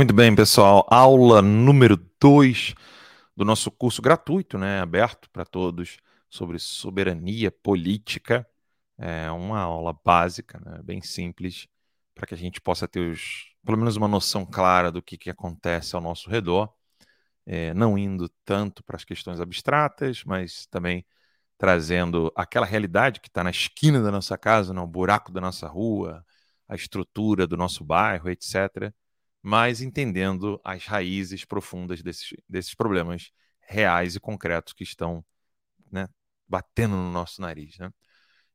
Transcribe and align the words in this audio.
Muito 0.00 0.14
bem, 0.14 0.34
pessoal. 0.34 0.86
Aula 0.88 1.42
número 1.42 1.94
2 2.18 2.74
do 3.36 3.44
nosso 3.44 3.70
curso 3.70 4.00
gratuito, 4.00 4.56
né, 4.56 4.80
aberto 4.80 5.28
para 5.28 5.44
todos, 5.44 5.98
sobre 6.30 6.58
soberania 6.58 7.50
política. 7.50 8.48
É 8.96 9.30
uma 9.30 9.60
aula 9.60 9.92
básica, 9.92 10.58
né, 10.64 10.80
bem 10.82 11.02
simples, 11.02 11.68
para 12.14 12.26
que 12.26 12.32
a 12.32 12.36
gente 12.38 12.62
possa 12.62 12.88
ter 12.88 13.10
os, 13.10 13.54
pelo 13.62 13.76
menos 13.76 13.94
uma 13.96 14.08
noção 14.08 14.46
clara 14.46 14.90
do 14.90 15.02
que, 15.02 15.18
que 15.18 15.28
acontece 15.28 15.94
ao 15.94 16.00
nosso 16.00 16.30
redor, 16.30 16.72
é, 17.44 17.74
não 17.74 17.98
indo 17.98 18.26
tanto 18.42 18.82
para 18.82 18.96
as 18.96 19.04
questões 19.04 19.38
abstratas, 19.38 20.24
mas 20.24 20.64
também 20.68 21.04
trazendo 21.58 22.32
aquela 22.34 22.64
realidade 22.64 23.20
que 23.20 23.28
está 23.28 23.44
na 23.44 23.50
esquina 23.50 24.02
da 24.02 24.10
nossa 24.10 24.38
casa, 24.38 24.72
no 24.72 24.86
buraco 24.86 25.30
da 25.30 25.42
nossa 25.42 25.68
rua, 25.68 26.24
a 26.66 26.74
estrutura 26.74 27.46
do 27.46 27.54
nosso 27.54 27.84
bairro, 27.84 28.30
etc 28.30 28.94
mas 29.42 29.80
entendendo 29.80 30.60
as 30.64 30.84
raízes 30.84 31.44
profundas 31.44 32.02
desses, 32.02 32.34
desses 32.48 32.74
problemas 32.74 33.32
reais 33.60 34.16
e 34.16 34.20
concretos 34.20 34.72
que 34.72 34.82
estão 34.84 35.24
né, 35.90 36.08
batendo 36.48 36.96
no 36.96 37.10
nosso 37.10 37.40
nariz. 37.40 37.78
Né? 37.78 37.90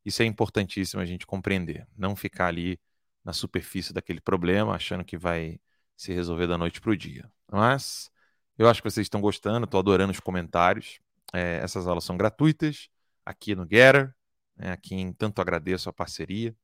Isso 0.04 0.22
é 0.22 0.26
importantíssimo 0.26 1.02
a 1.02 1.06
gente 1.06 1.26
compreender, 1.26 1.88
não 1.98 2.16
ficar 2.16 2.48
ali 2.48 2.80
na 3.24 3.34
superfície 3.34 3.94
daquele 3.94 4.22
problema 4.22 4.76
achando 4.76 5.04
que 5.04 5.18
vai 5.18 5.60
se 5.98 6.14
resolver 6.14 6.48
da 6.48 6.58
noite 6.58 6.80
para 6.82 6.92
o 6.92 6.98
dia. 6.98 7.32
Mas 7.52 8.12
eu 8.58 8.70
acho 8.70 8.82
que 8.82 8.90
vocês 8.90 9.06
estão 9.06 9.22
gostando, 9.22 9.66
estou 9.66 9.80
adorando 9.80 10.12
os 10.12 10.20
comentários. 10.20 11.00
É, 11.34 11.58
essas 11.58 11.88
aulas 11.88 12.04
são 12.04 12.18
gratuitas 12.18 12.90
aqui 13.26 13.56
no 13.56 13.68
Getter, 13.70 14.14
né, 14.56 14.72
aqui 14.72 14.96
em 14.96 15.12
tanto 15.12 15.42
agradeço 15.42 15.90
a 15.90 15.94
parceria, 15.94 16.56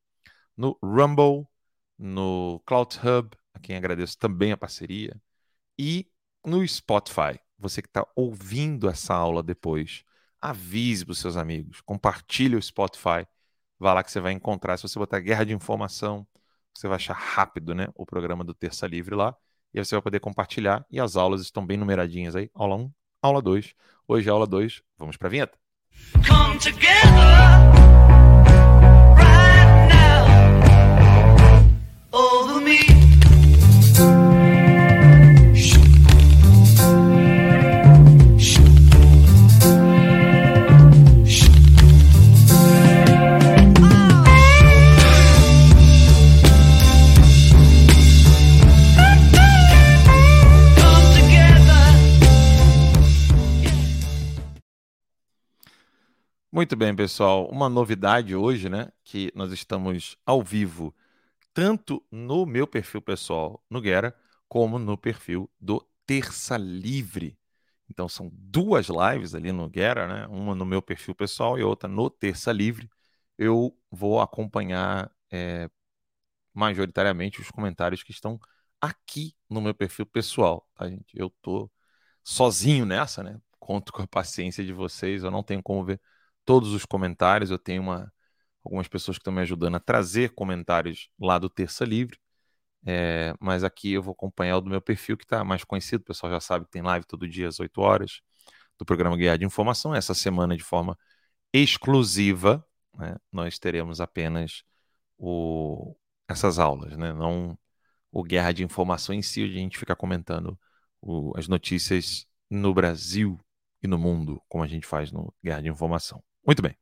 no 0.55 0.77
Rumble, 0.81 1.47
no 1.97 2.61
Cloud 2.65 2.99
Hub, 2.99 3.35
a 3.53 3.59
quem 3.59 3.75
agradeço 3.75 4.17
também 4.17 4.51
a 4.51 4.57
parceria, 4.57 5.15
e 5.77 6.07
no 6.45 6.67
Spotify. 6.67 7.39
Você 7.57 7.81
que 7.81 7.87
está 7.87 8.05
ouvindo 8.15 8.89
essa 8.89 9.13
aula 9.13 9.43
depois, 9.43 10.03
avise 10.41 11.05
para 11.05 11.11
os 11.11 11.19
seus 11.19 11.37
amigos, 11.37 11.79
compartilhe 11.81 12.55
o 12.55 12.61
Spotify, 12.61 13.27
vá 13.77 13.93
lá 13.93 14.03
que 14.03 14.11
você 14.11 14.19
vai 14.19 14.31
encontrar. 14.31 14.77
Se 14.77 14.83
você 14.83 14.97
botar 14.97 15.19
Guerra 15.19 15.45
de 15.45 15.53
Informação, 15.53 16.25
você 16.73 16.87
vai 16.87 16.95
achar 16.95 17.13
rápido 17.13 17.75
né, 17.75 17.87
o 17.95 18.05
programa 18.05 18.43
do 18.43 18.53
Terça 18.53 18.87
Livre 18.87 19.15
lá, 19.15 19.35
e 19.73 19.79
aí 19.79 19.85
você 19.85 19.95
vai 19.95 20.01
poder 20.01 20.19
compartilhar, 20.19 20.85
e 20.89 20.99
as 20.99 21.15
aulas 21.15 21.41
estão 21.41 21.65
bem 21.65 21.77
numeradinhas 21.77 22.35
aí, 22.35 22.49
aula 22.53 22.75
1, 22.75 22.91
aula 23.21 23.41
2. 23.41 23.73
Hoje 24.07 24.27
é 24.27 24.31
aula 24.31 24.47
2, 24.47 24.81
vamos 24.97 25.17
para 25.17 25.27
a 25.27 25.31
vinheta. 25.31 25.57
Come 26.27 26.57
together. 26.57 27.70
Muito 56.51 56.75
bem, 56.75 56.95
pessoal. 56.95 57.47
Uma 57.49 57.69
novidade 57.69 58.35
hoje, 58.35 58.67
né? 58.69 58.91
Que 59.03 59.31
nós 59.35 59.51
estamos 59.53 60.17
ao 60.25 60.43
vivo, 60.43 60.93
tanto 61.53 62.05
no 62.11 62.45
meu 62.45 62.67
perfil 62.67 63.01
pessoal 63.01 63.63
no 63.69 63.81
Guerra, 63.81 64.13
como 64.49 64.77
no 64.79 64.97
perfil 64.97 65.49
do 65.59 65.85
Terça 66.05 66.57
Livre. 66.57 67.37
Então 67.89 68.09
são 68.09 68.29
duas 68.33 68.87
lives 68.89 69.35
ali 69.35 69.51
no 69.51 69.69
Guerra, 69.69 70.07
né? 70.07 70.27
Uma 70.27 70.55
no 70.55 70.65
meu 70.65 70.81
perfil 70.81 71.15
pessoal 71.15 71.57
e 71.59 71.63
outra 71.63 71.89
no 71.89 72.09
Terça 72.09 72.51
Livre. 72.51 72.89
Eu 73.37 73.77
vou 73.89 74.21
acompanhar 74.21 75.11
é, 75.31 75.69
majoritariamente 76.53 77.41
os 77.41 77.49
comentários 77.51 78.03
que 78.03 78.11
estão 78.11 78.39
aqui 78.79 79.35
no 79.49 79.61
meu 79.61 79.73
perfil 79.73 80.05
pessoal, 80.05 80.67
tá, 80.75 80.89
gente? 80.89 81.17
Eu 81.17 81.29
tô 81.41 81.71
sozinho 82.23 82.85
nessa, 82.85 83.23
né? 83.23 83.39
Conto 83.59 83.93
com 83.93 84.01
a 84.01 84.07
paciência 84.07 84.63
de 84.63 84.73
vocês, 84.73 85.23
eu 85.23 85.31
não 85.31 85.43
tenho 85.43 85.61
como 85.63 85.83
ver 85.85 86.01
todos 86.45 86.73
os 86.73 86.85
comentários. 86.85 87.51
Eu 87.51 87.59
tenho 87.59 87.81
uma, 87.81 88.11
algumas 88.63 88.87
pessoas 88.87 89.17
que 89.17 89.21
estão 89.21 89.33
me 89.33 89.41
ajudando 89.41 89.75
a 89.75 89.79
trazer 89.79 90.33
comentários 90.33 91.09
lá 91.19 91.37
do 91.39 91.49
Terça 91.49 91.85
Livre. 91.85 92.19
É, 92.85 93.33
mas 93.39 93.63
aqui 93.63 93.93
eu 93.93 94.01
vou 94.03 94.13
acompanhar 94.13 94.57
o 94.57 94.61
do 94.61 94.69
meu 94.69 94.81
perfil, 94.81 95.17
que 95.17 95.23
está 95.25 95.43
mais 95.43 95.63
conhecido. 95.63 96.01
O 96.01 96.05
pessoal 96.05 96.31
já 96.31 96.39
sabe 96.39 96.65
que 96.65 96.71
tem 96.71 96.81
live 96.81 97.05
todo 97.05 97.27
dia 97.27 97.47
às 97.47 97.59
8 97.59 97.81
horas 97.81 98.21
do 98.77 98.85
programa 98.85 99.17
Guiar 99.17 99.37
de 99.37 99.45
Informação. 99.45 99.93
Essa 99.95 100.13
semana, 100.13 100.57
de 100.57 100.63
forma 100.63 100.97
exclusiva, 101.53 102.65
né, 102.97 103.15
nós 103.31 103.59
teremos 103.59 104.01
apenas 104.01 104.63
o, 105.17 105.95
essas 106.27 106.59
aulas, 106.59 106.97
né, 106.97 107.13
não 107.13 107.57
o 108.11 108.23
Guerra 108.23 108.51
de 108.51 108.63
Informação 108.63 109.15
em 109.15 109.21
si, 109.21 109.43
a 109.43 109.47
gente 109.47 109.77
fica 109.77 109.95
comentando 109.95 110.59
o, 111.01 111.33
as 111.37 111.47
notícias 111.47 112.27
no 112.49 112.73
Brasil 112.73 113.39
e 113.81 113.87
no 113.87 113.97
mundo, 113.97 114.41
como 114.49 114.63
a 114.63 114.67
gente 114.67 114.85
faz 114.85 115.11
no 115.11 115.33
Guerra 115.43 115.61
de 115.61 115.69
Informação. 115.69 116.23
Muito 116.45 116.61
bem. 116.61 116.75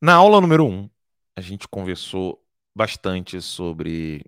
Na 0.00 0.14
aula 0.14 0.40
número 0.40 0.64
1, 0.64 0.68
um, 0.68 0.90
a 1.36 1.40
gente 1.40 1.68
conversou 1.68 2.42
bastante 2.74 3.40
sobre 3.42 4.24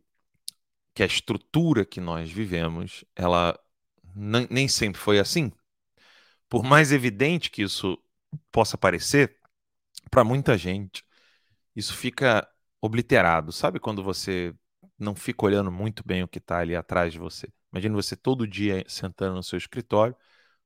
que 0.95 1.03
a 1.03 1.07
estrutura 1.07 1.85
que 1.85 2.01
nós 2.01 2.31
vivemos, 2.31 3.05
ela 3.17 3.59
nem 4.15 4.69
sempre 4.69 5.01
foi 5.01 5.19
assim. 5.19 5.51
Por 6.49 6.63
mais 6.63 6.93
evidente 6.93 7.51
que 7.51 7.63
isso 7.63 7.99
possa 8.51 8.77
parecer, 8.77 9.39
para 10.11 10.25
muita 10.25 10.59
gente, 10.59 11.05
isso 11.75 11.95
fica 11.95 12.47
obliterado. 12.81 13.53
Sabe 13.53 13.81
quando 13.81 14.03
você 14.03 14.55
não 14.99 15.15
fica 15.15 15.47
olhando 15.47 15.73
muito 15.73 16.03
bem 16.07 16.23
o 16.23 16.29
que 16.29 16.39
está 16.39 16.59
ali 16.59 16.77
atrás 16.77 17.13
de 17.13 17.19
você? 17.19 17.49
Imagina 17.73 17.95
você 17.95 18.15
todo 18.15 18.47
dia 18.47 18.85
sentando 18.87 19.37
no 19.37 19.43
seu 19.43 19.57
escritório 19.57 20.15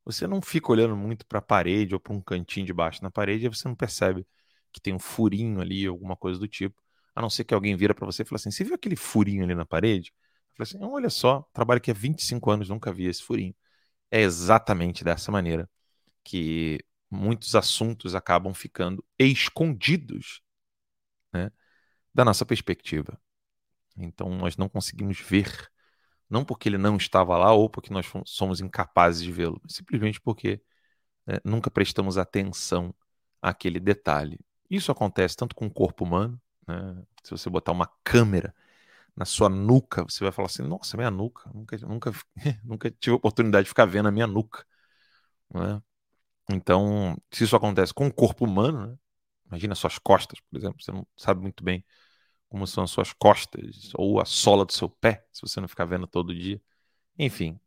você 0.07 0.27
não 0.27 0.41
fica 0.41 0.71
olhando 0.73 0.97
muito 0.97 1.27
para 1.27 1.41
a 1.41 1.43
parede 1.43 1.95
ou 1.95 2.01
para 2.01 2.15
um 2.15 2.21
cantinho 2.23 2.65
de 2.65 2.73
baixo 2.73 3.03
na 3.03 3.11
parede 3.11 3.47
e 3.47 3.49
você 3.49 3.69
não 3.69 3.75
percebe 3.75 4.27
que 4.73 4.81
tem 4.81 4.95
um 4.95 4.99
furinho 5.01 5.61
ali, 5.61 5.87
alguma 5.87 6.17
coisa 6.17 6.39
do 6.39 6.49
tipo. 6.49 6.81
A 7.15 7.21
não 7.23 7.31
ser 7.31 7.45
que 7.45 7.55
alguém 7.55 7.77
vira 7.77 7.95
para 7.95 8.07
você 8.07 8.23
e 8.23 8.27
fala 8.27 8.37
assim: 8.37 8.51
Você 8.51 8.65
viu 8.65 8.75
aquele 8.75 8.97
furinho 8.97 9.45
ali 9.45 9.55
na 9.55 9.67
parede? 9.67 10.15
Eu 10.59 10.63
assim: 10.63 10.79
Olha 10.83 11.11
só, 11.11 11.43
trabalho 11.53 11.79
aqui 11.79 11.91
há 11.91 11.95
25 11.95 12.51
anos, 12.51 12.69
nunca 12.69 12.93
vi 12.93 13.07
esse 13.07 13.23
furinho. 13.23 13.55
É 14.11 14.21
exatamente 14.23 15.05
dessa 15.05 15.33
maneira 15.33 15.69
que 16.25 16.81
muitos 17.11 17.55
assuntos 17.57 18.15
acabam 18.15 18.55
ficando 18.55 19.05
escondidos 19.19 20.43
né, 21.33 21.51
da 22.15 22.25
nossa 22.25 22.47
perspectiva. 22.47 23.21
Então, 23.97 24.31
nós 24.31 24.57
não 24.57 24.69
conseguimos 24.69 25.21
ver 25.21 25.71
não 26.29 26.45
porque 26.45 26.69
ele 26.69 26.79
não 26.79 26.97
estava 26.97 27.37
lá 27.37 27.53
ou 27.53 27.71
porque 27.71 27.93
nós 27.93 28.07
somos 28.27 28.61
incapazes 28.61 29.23
de 29.23 29.33
vê-lo, 29.33 29.61
simplesmente 29.69 30.21
porque 30.21 30.61
né, 31.27 31.39
nunca 31.45 31.71
prestamos 31.71 32.19
atenção 32.19 32.95
àquele 33.43 33.81
detalhe. 33.81 34.39
Isso 34.71 34.93
acontece 34.93 35.37
tanto 35.37 35.55
com 35.55 35.67
o 35.67 35.71
corpo 35.71 36.05
humano, 36.05 36.41
né? 36.67 37.03
se 37.25 37.31
você 37.31 37.51
botar 37.51 37.73
uma 37.73 37.91
câmera 38.05 38.55
na 39.17 39.25
sua 39.25 39.49
nuca, 39.49 40.05
você 40.05 40.25
vai 40.25 40.33
falar 40.33 40.47
assim: 40.47 40.63
nossa, 40.63 40.97
minha 40.97 41.11
nuca, 41.11 41.51
nunca, 41.55 41.77
nunca, 41.79 42.13
nunca 42.65 42.91
tive 42.91 43.17
oportunidade 43.17 43.65
de 43.65 43.71
ficar 43.71 43.87
vendo 43.87 44.09
a 44.09 44.13
minha 44.13 44.27
nuca. 44.27 44.65
Né? 45.55 45.83
Então, 46.51 47.17
se 47.33 47.45
isso 47.45 47.57
acontece 47.57 47.95
com 47.95 48.07
o 48.07 48.15
corpo 48.15 48.45
humano, 48.45 48.87
né? 48.89 48.99
imagina 49.49 49.75
suas 49.75 49.99
costas, 49.99 50.41
por 50.51 50.59
exemplo, 50.59 50.83
você 50.83 50.93
não 50.93 51.07
sabe 51.17 51.43
muito 51.43 51.65
bem 51.65 51.85
como 52.57 52.67
são 52.67 52.85
as 52.85 52.91
suas 52.91 53.13
costas 53.13 53.93
ou 53.95 54.19
a 54.19 54.25
sola 54.25 54.65
do 54.65 54.73
seu 54.73 54.89
pé, 54.89 55.27
se 55.31 55.43
você 55.43 55.61
não 55.61 55.69
ficar 55.69 55.85
vendo 55.85 56.07
todo 56.07 56.35
dia. 56.35 56.61
Enfim, 57.19 57.61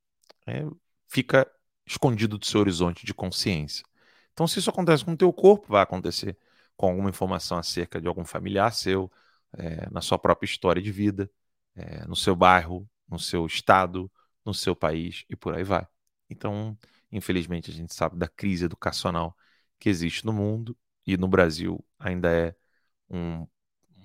é, 0.47 0.63
fica 1.07 1.49
escondido 1.85 2.39
do 2.39 2.45
seu 2.45 2.61
horizonte 2.61 3.05
de 3.05 3.13
consciência. 3.13 3.85
Então, 4.33 4.47
se 4.47 4.59
isso 4.59 4.69
acontece 4.69 5.05
com 5.05 5.13
o 5.13 5.17
teu 5.17 5.31
corpo, 5.31 5.67
vai 5.69 5.83
acontecer 5.83 6.37
com 6.75 6.87
alguma 6.87 7.09
informação 7.09 7.57
acerca 7.59 8.01
de 8.01 8.07
algum 8.07 8.25
familiar 8.25 8.73
seu, 8.73 9.11
é, 9.53 9.89
na 9.91 10.01
sua 10.01 10.17
própria 10.17 10.47
história 10.47 10.81
de 10.81 10.91
vida, 10.91 11.29
é, 11.75 12.05
no 12.07 12.15
seu 12.15 12.35
bairro, 12.35 12.89
no 13.07 13.19
seu 13.19 13.45
estado, 13.45 14.11
no 14.45 14.53
seu 14.55 14.75
país 14.75 15.23
e 15.29 15.35
por 15.35 15.55
aí 15.55 15.63
vai. 15.63 15.87
Então, 16.29 16.77
infelizmente, 17.11 17.69
a 17.69 17.73
gente 17.73 17.93
sabe 17.93 18.17
da 18.17 18.27
crise 18.27 18.65
educacional 18.65 19.37
que 19.79 19.89
existe 19.89 20.25
no 20.25 20.33
mundo 20.33 20.75
e 21.05 21.17
no 21.17 21.27
Brasil 21.27 21.83
ainda 21.99 22.31
é 22.31 22.55
um 23.09 23.47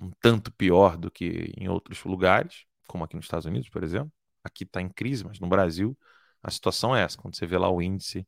um 0.04 0.10
tanto 0.20 0.52
pior 0.52 0.96
do 0.96 1.10
que 1.10 1.52
em 1.56 1.68
outros 1.68 2.04
lugares, 2.04 2.64
como 2.86 3.04
aqui 3.04 3.16
nos 3.16 3.26
Estados 3.26 3.46
Unidos, 3.46 3.68
por 3.68 3.82
exemplo. 3.82 4.12
Aqui 4.44 4.64
está 4.64 4.80
em 4.80 4.88
crise, 4.88 5.24
mas 5.24 5.40
no 5.40 5.48
Brasil 5.48 5.96
a 6.42 6.50
situação 6.50 6.94
é 6.94 7.02
essa. 7.02 7.18
Quando 7.18 7.36
você 7.36 7.46
vê 7.46 7.58
lá 7.58 7.70
o 7.70 7.80
índice 7.82 8.26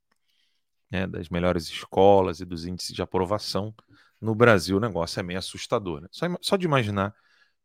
né, 0.91 1.07
das 1.07 1.29
melhores 1.29 1.65
escolas 1.69 2.41
e 2.41 2.45
dos 2.45 2.67
índices 2.67 2.95
de 2.95 3.03
aprovação, 3.03 3.75
no 4.21 4.35
Brasil 4.35 4.77
o 4.79 4.81
negócio 4.81 5.21
é 5.21 5.23
meio 5.23 5.39
assustador. 5.39 6.01
Né? 6.01 6.09
Só, 6.11 6.27
só 6.41 6.57
de 6.57 6.67
imaginar 6.67 7.15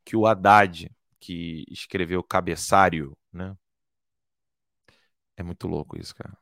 que 0.06 0.16
o 0.16 0.26
Haddad, 0.28 0.92
que 1.20 1.66
escreveu 1.70 2.24
Cabeçário, 2.24 3.18
né, 3.32 3.56
É 5.38 5.44
muito 5.44 5.68
louco 5.68 5.98
isso, 6.00 6.16
cara. 6.16 6.38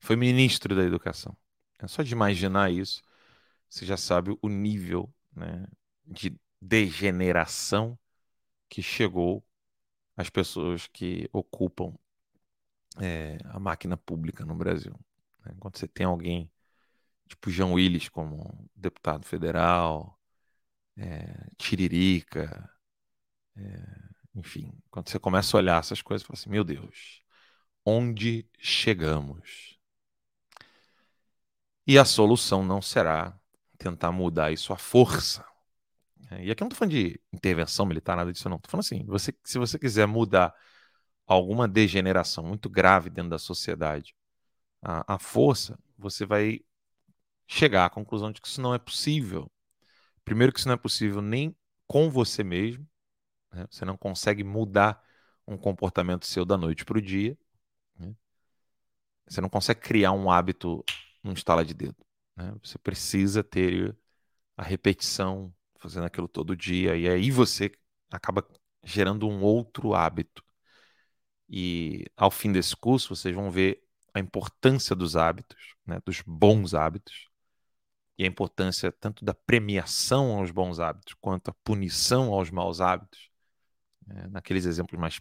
Foi 0.00 0.16
ministro 0.16 0.74
da 0.76 0.82
educação. 0.84 1.36
É 1.78 1.86
só 1.88 2.02
de 2.02 2.12
imaginar 2.12 2.70
isso, 2.70 3.02
você 3.68 3.84
já 3.86 3.96
sabe 3.96 4.36
o 4.40 4.48
nível 4.48 5.12
né, 5.34 5.66
de 6.06 6.38
degeneração 6.64 7.98
que 8.68 8.82
chegou 8.82 9.44
às 10.16 10.30
pessoas 10.30 10.86
que 10.86 11.28
ocupam 11.32 11.94
é, 13.00 13.38
a 13.44 13.60
máquina 13.60 13.96
pública 13.96 14.44
no 14.44 14.54
Brasil. 14.54 14.98
Né? 15.44 15.54
Quando 15.60 15.76
você 15.76 15.86
tem 15.86 16.06
alguém 16.06 16.50
tipo 17.28 17.50
João 17.50 17.74
Willis 17.74 18.08
como 18.08 18.68
deputado 18.74 19.26
federal, 19.26 20.18
é, 20.96 21.48
Tiririca, 21.58 22.70
é, 23.56 24.08
enfim, 24.34 24.72
quando 24.90 25.08
você 25.08 25.18
começa 25.18 25.56
a 25.56 25.58
olhar 25.58 25.80
essas 25.80 26.02
coisas, 26.02 26.22
você 26.22 26.28
fala 26.28 26.38
assim, 26.40 26.50
meu 26.50 26.64
Deus, 26.64 27.22
onde 27.84 28.48
chegamos? 28.58 29.78
E 31.86 31.98
a 31.98 32.04
solução 32.04 32.64
não 32.64 32.80
será 32.80 33.38
tentar 33.76 34.10
mudar 34.12 34.50
isso 34.52 34.72
à 34.72 34.76
força. 34.78 35.44
E 36.32 36.50
aqui 36.50 36.62
eu 36.62 36.64
não 36.64 36.68
estou 36.68 36.78
falando 36.78 36.92
de 36.92 37.20
intervenção 37.32 37.86
militar, 37.86 38.16
nada 38.16 38.32
disso, 38.32 38.48
não. 38.48 38.56
Estou 38.56 38.70
falando 38.70 38.84
assim: 38.84 39.04
você, 39.04 39.32
se 39.44 39.58
você 39.58 39.78
quiser 39.78 40.06
mudar 40.06 40.54
alguma 41.26 41.68
degeneração 41.68 42.44
muito 42.44 42.68
grave 42.68 43.10
dentro 43.10 43.30
da 43.30 43.38
sociedade 43.38 44.14
à 44.82 45.18
força, 45.18 45.78
você 45.96 46.26
vai 46.26 46.60
chegar 47.46 47.86
à 47.86 47.90
conclusão 47.90 48.30
de 48.32 48.40
que 48.40 48.48
isso 48.48 48.60
não 48.60 48.74
é 48.74 48.78
possível. 48.78 49.50
Primeiro, 50.24 50.52
que 50.52 50.58
isso 50.58 50.68
não 50.68 50.74
é 50.74 50.78
possível 50.78 51.22
nem 51.22 51.56
com 51.86 52.10
você 52.10 52.42
mesmo, 52.42 52.86
né? 53.52 53.66
você 53.70 53.84
não 53.84 53.96
consegue 53.96 54.42
mudar 54.42 55.02
um 55.46 55.56
comportamento 55.56 56.26
seu 56.26 56.44
da 56.44 56.56
noite 56.56 56.84
para 56.84 56.98
o 56.98 57.02
dia. 57.02 57.36
Né? 57.98 58.14
Você 59.26 59.40
não 59.40 59.48
consegue 59.48 59.80
criar 59.80 60.12
um 60.12 60.30
hábito 60.30 60.84
num 61.22 61.32
estala 61.32 61.64
de 61.64 61.74
dedo. 61.74 61.96
Né? 62.36 62.54
Você 62.62 62.78
precisa 62.78 63.42
ter 63.42 63.96
a 64.56 64.62
repetição, 64.62 65.52
fazendo 65.84 66.04
aquilo 66.06 66.26
todo 66.26 66.56
dia, 66.56 66.96
e 66.96 67.06
aí 67.06 67.30
você 67.30 67.70
acaba 68.10 68.46
gerando 68.82 69.28
um 69.28 69.42
outro 69.42 69.94
hábito. 69.94 70.42
E 71.48 72.06
ao 72.16 72.30
fim 72.30 72.50
desse 72.50 72.74
curso, 72.74 73.14
vocês 73.14 73.34
vão 73.34 73.50
ver 73.50 73.82
a 74.14 74.18
importância 74.18 74.96
dos 74.96 75.14
hábitos, 75.14 75.74
né, 75.86 76.00
dos 76.06 76.22
bons 76.26 76.72
hábitos, 76.72 77.28
e 78.16 78.24
a 78.24 78.26
importância 78.26 78.90
tanto 78.92 79.24
da 79.24 79.34
premiação 79.34 80.38
aos 80.38 80.50
bons 80.50 80.80
hábitos 80.80 81.14
quanto 81.20 81.50
a 81.50 81.54
punição 81.62 82.32
aos 82.32 82.50
maus 82.50 82.80
hábitos. 82.80 83.28
É, 84.08 84.28
naqueles 84.28 84.64
exemplos 84.64 84.98
mais, 84.98 85.20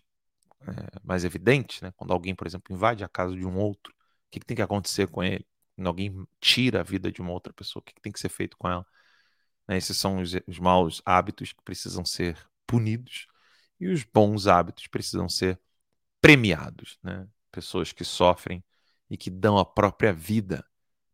é, 0.62 1.00
mais 1.04 1.26
evidentes, 1.26 1.82
né, 1.82 1.92
quando 1.98 2.14
alguém, 2.14 2.36
por 2.36 2.48
exemplo, 2.48 2.74
invade 2.74 3.04
a 3.04 3.10
casa 3.10 3.36
de 3.36 3.46
um 3.46 3.58
outro, 3.58 3.94
o 3.94 4.32
que, 4.32 4.40
que 4.40 4.46
tem 4.46 4.56
que 4.56 4.62
acontecer 4.62 5.08
com 5.08 5.24
ele? 5.24 5.46
Quando 5.76 5.88
alguém 5.88 6.28
tira 6.40 6.82
a 6.82 6.84
vida 6.84 7.12
de 7.12 7.22
uma 7.22 7.32
outra 7.32 7.52
pessoa, 7.54 7.82
o 7.82 7.86
que, 7.86 7.94
que 7.94 8.02
tem 8.02 8.12
que 8.14 8.20
ser 8.20 8.30
feito 8.30 8.58
com 8.58 8.70
ela? 8.70 8.86
Né, 9.68 9.78
esses 9.78 9.98
são 9.98 10.20
os, 10.20 10.34
os 10.48 10.60
maus 10.60 11.02
hábitos 11.06 11.54
que 11.54 11.62
precisam 11.64 12.06
ser 12.06 12.38
punidos 12.68 13.28
e 13.80 13.88
os 13.88 14.04
bons 14.04 14.48
hábitos 14.48 14.88
precisam 14.88 15.30
ser 15.30 15.60
premiados, 16.22 16.98
né? 17.04 17.28
Pessoas 17.52 17.92
que 17.92 18.04
sofrem 18.04 18.64
e 19.10 19.18
que 19.18 19.30
dão 19.30 19.58
a 19.58 19.66
própria 19.66 20.14
vida 20.14 20.66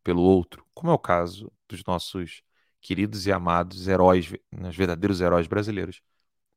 pelo 0.04 0.22
outro, 0.22 0.66
como 0.74 0.92
é 0.92 0.94
o 0.94 1.00
caso 1.00 1.52
dos 1.68 1.84
nossos 1.86 2.42
queridos 2.82 3.28
e 3.28 3.32
amados 3.32 3.88
heróis, 3.88 4.32
né, 4.52 4.70
os 4.70 4.76
verdadeiros 4.76 5.22
heróis 5.22 5.48
brasileiros, 5.48 6.02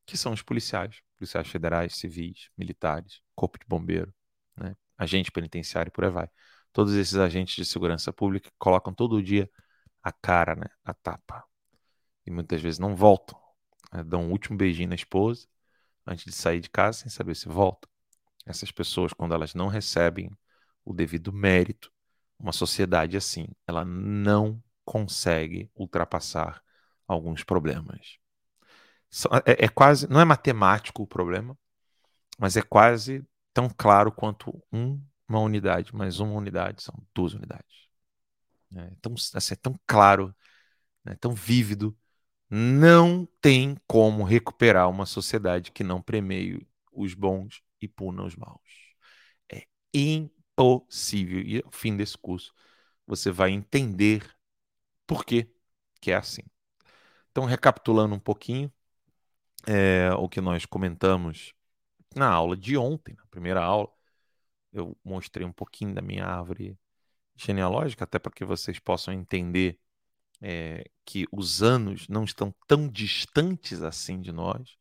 que 0.06 0.16
são 0.16 0.32
os 0.32 0.42
policiais, 0.42 1.02
policiais 1.18 1.48
federais, 1.48 1.96
civis, 1.96 2.50
militares, 2.56 3.20
corpo 3.34 3.58
de 3.58 3.66
bombeiro, 3.66 4.14
né? 4.56 4.76
agente 4.98 5.32
penitenciário 5.32 5.90
e 5.90 5.92
por 5.92 6.04
aí 6.04 6.10
vai. 6.10 6.28
Todos 6.72 6.94
esses 6.94 7.16
agentes 7.16 7.54
de 7.56 7.64
segurança 7.64 8.12
pública 8.12 8.50
colocam 8.58 8.94
todo 8.94 9.22
dia 9.22 9.50
a 10.02 10.12
cara, 10.12 10.54
né, 10.56 10.66
a 10.84 10.94
tapa. 10.94 11.44
E 12.26 12.30
muitas 12.30 12.60
vezes 12.60 12.78
não 12.78 12.94
voltam. 12.94 13.38
Né? 13.92 14.02
Dão 14.04 14.24
um 14.24 14.30
último 14.30 14.56
beijinho 14.56 14.88
na 14.88 14.94
esposa 14.94 15.46
antes 16.06 16.24
de 16.24 16.32
sair 16.32 16.60
de 16.60 16.70
casa 16.70 16.98
sem 16.98 17.10
saber 17.10 17.34
se 17.34 17.48
voltam. 17.48 17.90
Essas 18.44 18.72
pessoas, 18.72 19.12
quando 19.12 19.34
elas 19.34 19.54
não 19.54 19.68
recebem 19.68 20.30
o 20.84 20.92
devido 20.92 21.32
mérito, 21.32 21.92
uma 22.38 22.52
sociedade 22.52 23.16
assim, 23.16 23.46
ela 23.66 23.84
não 23.84 24.62
consegue 24.84 25.70
ultrapassar 25.74 26.60
alguns 27.06 27.44
problemas. 27.44 28.18
É, 29.46 29.66
é, 29.66 29.68
quase, 29.68 30.08
não 30.08 30.20
é 30.20 30.24
matemático 30.24 31.02
o 31.02 31.06
problema, 31.06 31.56
mas 32.38 32.56
é 32.56 32.62
quase 32.62 33.24
tão 33.52 33.68
claro 33.68 34.10
quanto 34.10 34.62
um, 34.72 35.00
uma 35.28 35.38
unidade, 35.40 35.94
mas 35.94 36.18
uma 36.18 36.32
unidade 36.32 36.82
são 36.82 36.94
duas 37.14 37.34
unidades. 37.34 37.88
É 38.74 38.90
tão, 39.00 39.14
assim, 39.34 39.54
é 39.54 39.56
tão 39.56 39.78
claro, 39.86 40.34
é 41.06 41.14
tão 41.14 41.34
vívido. 41.34 41.96
Não 42.54 43.26
tem 43.40 43.78
como 43.86 44.24
recuperar 44.24 44.90
uma 44.90 45.06
sociedade 45.06 45.72
que 45.72 45.82
não 45.82 46.02
premeie 46.02 46.66
os 46.92 47.14
bons 47.14 47.62
e 47.80 47.88
puna 47.88 48.24
os 48.24 48.36
maus. 48.36 48.60
É 49.50 49.66
impossível. 49.94 51.40
E 51.40 51.62
ao 51.64 51.72
fim 51.72 51.96
desse 51.96 52.18
curso, 52.18 52.52
você 53.06 53.30
vai 53.30 53.52
entender 53.52 54.30
por 55.06 55.24
que 55.24 55.50
que 55.98 56.10
é 56.10 56.16
assim. 56.16 56.42
Então, 57.30 57.46
recapitulando 57.46 58.14
um 58.14 58.20
pouquinho 58.20 58.70
é, 59.66 60.12
o 60.14 60.28
que 60.28 60.40
nós 60.40 60.66
comentamos 60.66 61.54
na 62.14 62.28
aula 62.30 62.56
de 62.56 62.76
ontem, 62.76 63.14
na 63.16 63.26
primeira 63.26 63.62
aula, 63.62 63.88
eu 64.72 64.96
mostrei 65.04 65.46
um 65.46 65.52
pouquinho 65.52 65.94
da 65.94 66.02
minha 66.02 66.26
árvore 66.26 66.78
genealógica, 67.36 68.04
até 68.04 68.18
para 68.18 68.32
que 68.32 68.44
vocês 68.44 68.78
possam 68.78 69.14
entender 69.14 69.80
é, 70.42 70.84
que 71.04 71.26
os 71.32 71.62
anos 71.62 72.08
não 72.08 72.24
estão 72.24 72.54
tão 72.66 72.88
distantes 72.88 73.82
assim 73.82 74.20
de 74.20 74.32
nós 74.32 74.76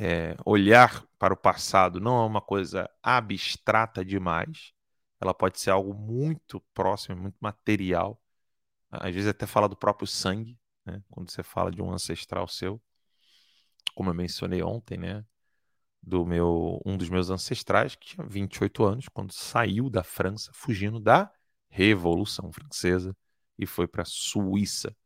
é, 0.00 0.36
olhar 0.44 1.04
para 1.18 1.34
o 1.34 1.36
passado 1.36 2.00
não 2.00 2.22
é 2.22 2.26
uma 2.26 2.40
coisa 2.40 2.88
abstrata 3.02 4.04
demais, 4.04 4.72
ela 5.20 5.34
pode 5.34 5.60
ser 5.60 5.70
algo 5.70 5.92
muito 5.92 6.60
próximo, 6.72 7.16
muito 7.16 7.36
material. 7.40 8.20
Às 8.90 9.14
vezes 9.14 9.28
até 9.28 9.46
fala 9.46 9.68
do 9.68 9.76
próprio 9.76 10.06
sangue, 10.06 10.56
né? 10.86 11.02
quando 11.10 11.30
você 11.30 11.42
fala 11.42 11.72
de 11.72 11.82
um 11.82 11.92
ancestral 11.92 12.46
seu, 12.46 12.80
como 13.94 14.10
eu 14.10 14.14
mencionei 14.14 14.62
ontem, 14.62 14.96
né? 14.98 15.24
do 16.00 16.24
meu 16.24 16.80
um 16.86 16.96
dos 16.96 17.10
meus 17.10 17.28
ancestrais 17.28 17.96
que 17.96 18.06
tinha 18.06 18.24
28 18.26 18.84
anos 18.84 19.08
quando 19.08 19.32
saiu 19.32 19.90
da 19.90 20.04
França 20.04 20.52
fugindo 20.54 21.00
da 21.00 21.30
Revolução 21.68 22.52
Francesa 22.52 23.16
e 23.58 23.66
foi 23.66 23.86
para 23.88 24.02
a 24.02 24.06
Suíça. 24.06 24.96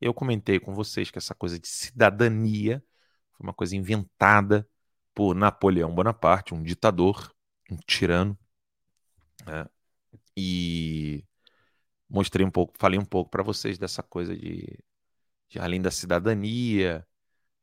Eu 0.00 0.14
comentei 0.14 0.58
com 0.58 0.74
vocês 0.74 1.10
que 1.10 1.18
essa 1.18 1.34
coisa 1.34 1.58
de 1.58 1.68
cidadania 1.68 2.82
foi 3.32 3.44
uma 3.44 3.54
coisa 3.54 3.76
inventada 3.76 4.68
por 5.14 5.34
Napoleão 5.34 5.94
Bonaparte, 5.94 6.54
um 6.54 6.62
ditador, 6.62 7.32
um 7.70 7.76
tirano. 7.86 8.38
Né? 9.46 9.66
E 10.36 11.24
mostrei 12.08 12.44
um 12.46 12.50
pouco, 12.50 12.74
falei 12.78 12.98
um 12.98 13.04
pouco 13.04 13.30
para 13.30 13.42
vocês 13.42 13.78
dessa 13.78 14.02
coisa 14.02 14.36
de, 14.36 14.66
de, 15.48 15.58
além 15.58 15.80
da 15.80 15.90
cidadania, 15.90 17.06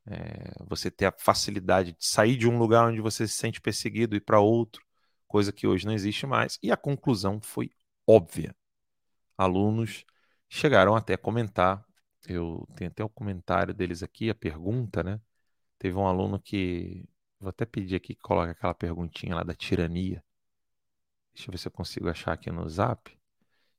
é, 0.06 0.54
você 0.68 0.90
ter 0.92 1.06
a 1.06 1.14
facilidade 1.18 1.94
de 1.94 2.06
sair 2.06 2.38
de 2.38 2.48
um 2.48 2.58
lugar 2.58 2.88
onde 2.88 3.02
você 3.02 3.28
se 3.28 3.34
sente 3.36 3.60
perseguido 3.62 4.16
e 4.16 4.22
para 4.22 4.40
outro, 4.40 4.84
coisa 5.28 5.52
que 5.52 5.68
hoje 5.68 5.86
não 5.86 5.94
existe 5.94 6.26
mais. 6.26 6.58
E 6.64 6.72
a 6.72 6.78
conclusão 6.78 7.42
foi 7.42 7.72
óbvia. 8.08 8.56
Alunos 9.38 10.06
chegaram 10.50 10.96
até 10.96 11.14
a 11.16 11.18
comentar, 11.18 11.86
eu 12.28 12.68
tenho 12.76 12.90
até 12.92 13.04
o 13.04 13.10
comentário 13.10 13.74
deles 13.74 14.04
aqui, 14.04 14.30
a 14.30 14.36
pergunta, 14.36 15.04
né? 15.04 15.22
Teve 15.80 15.98
um 15.98 16.08
aluno 16.08 16.40
que. 16.40 17.08
Vou 17.40 17.50
até 17.50 17.66
pedir 17.66 17.96
aqui 17.96 18.16
que 18.16 18.22
coloque 18.22 18.52
aquela 18.52 18.74
perguntinha 18.74 19.36
lá 19.36 19.44
da 19.44 19.54
tirania. 19.54 20.24
Deixa 21.34 21.50
eu 21.50 21.52
ver 21.52 21.58
se 21.60 21.68
eu 21.68 21.72
consigo 21.72 22.10
achar 22.10 22.34
aqui 22.34 22.52
no 22.52 22.68
zap. 22.68 23.16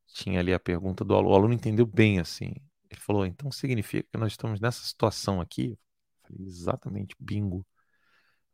Tinha 0.06 0.40
ali 0.40 0.54
a 0.54 0.60
pergunta 0.60 1.04
do 1.04 1.14
aluno. 1.14 1.30
O 1.32 1.36
aluno 1.36 1.54
entendeu 1.54 1.86
bem 1.86 2.20
assim. 2.20 2.54
Ele 2.90 3.00
falou: 3.00 3.26
então 3.26 3.50
significa 3.50 4.08
que 4.10 4.18
nós 4.18 4.32
estamos 4.32 4.60
nessa 4.60 4.82
situação 4.84 5.40
aqui? 5.40 5.72
Eu 5.72 5.78
falei: 6.22 6.46
exatamente, 6.46 7.16
bingo. 7.18 7.66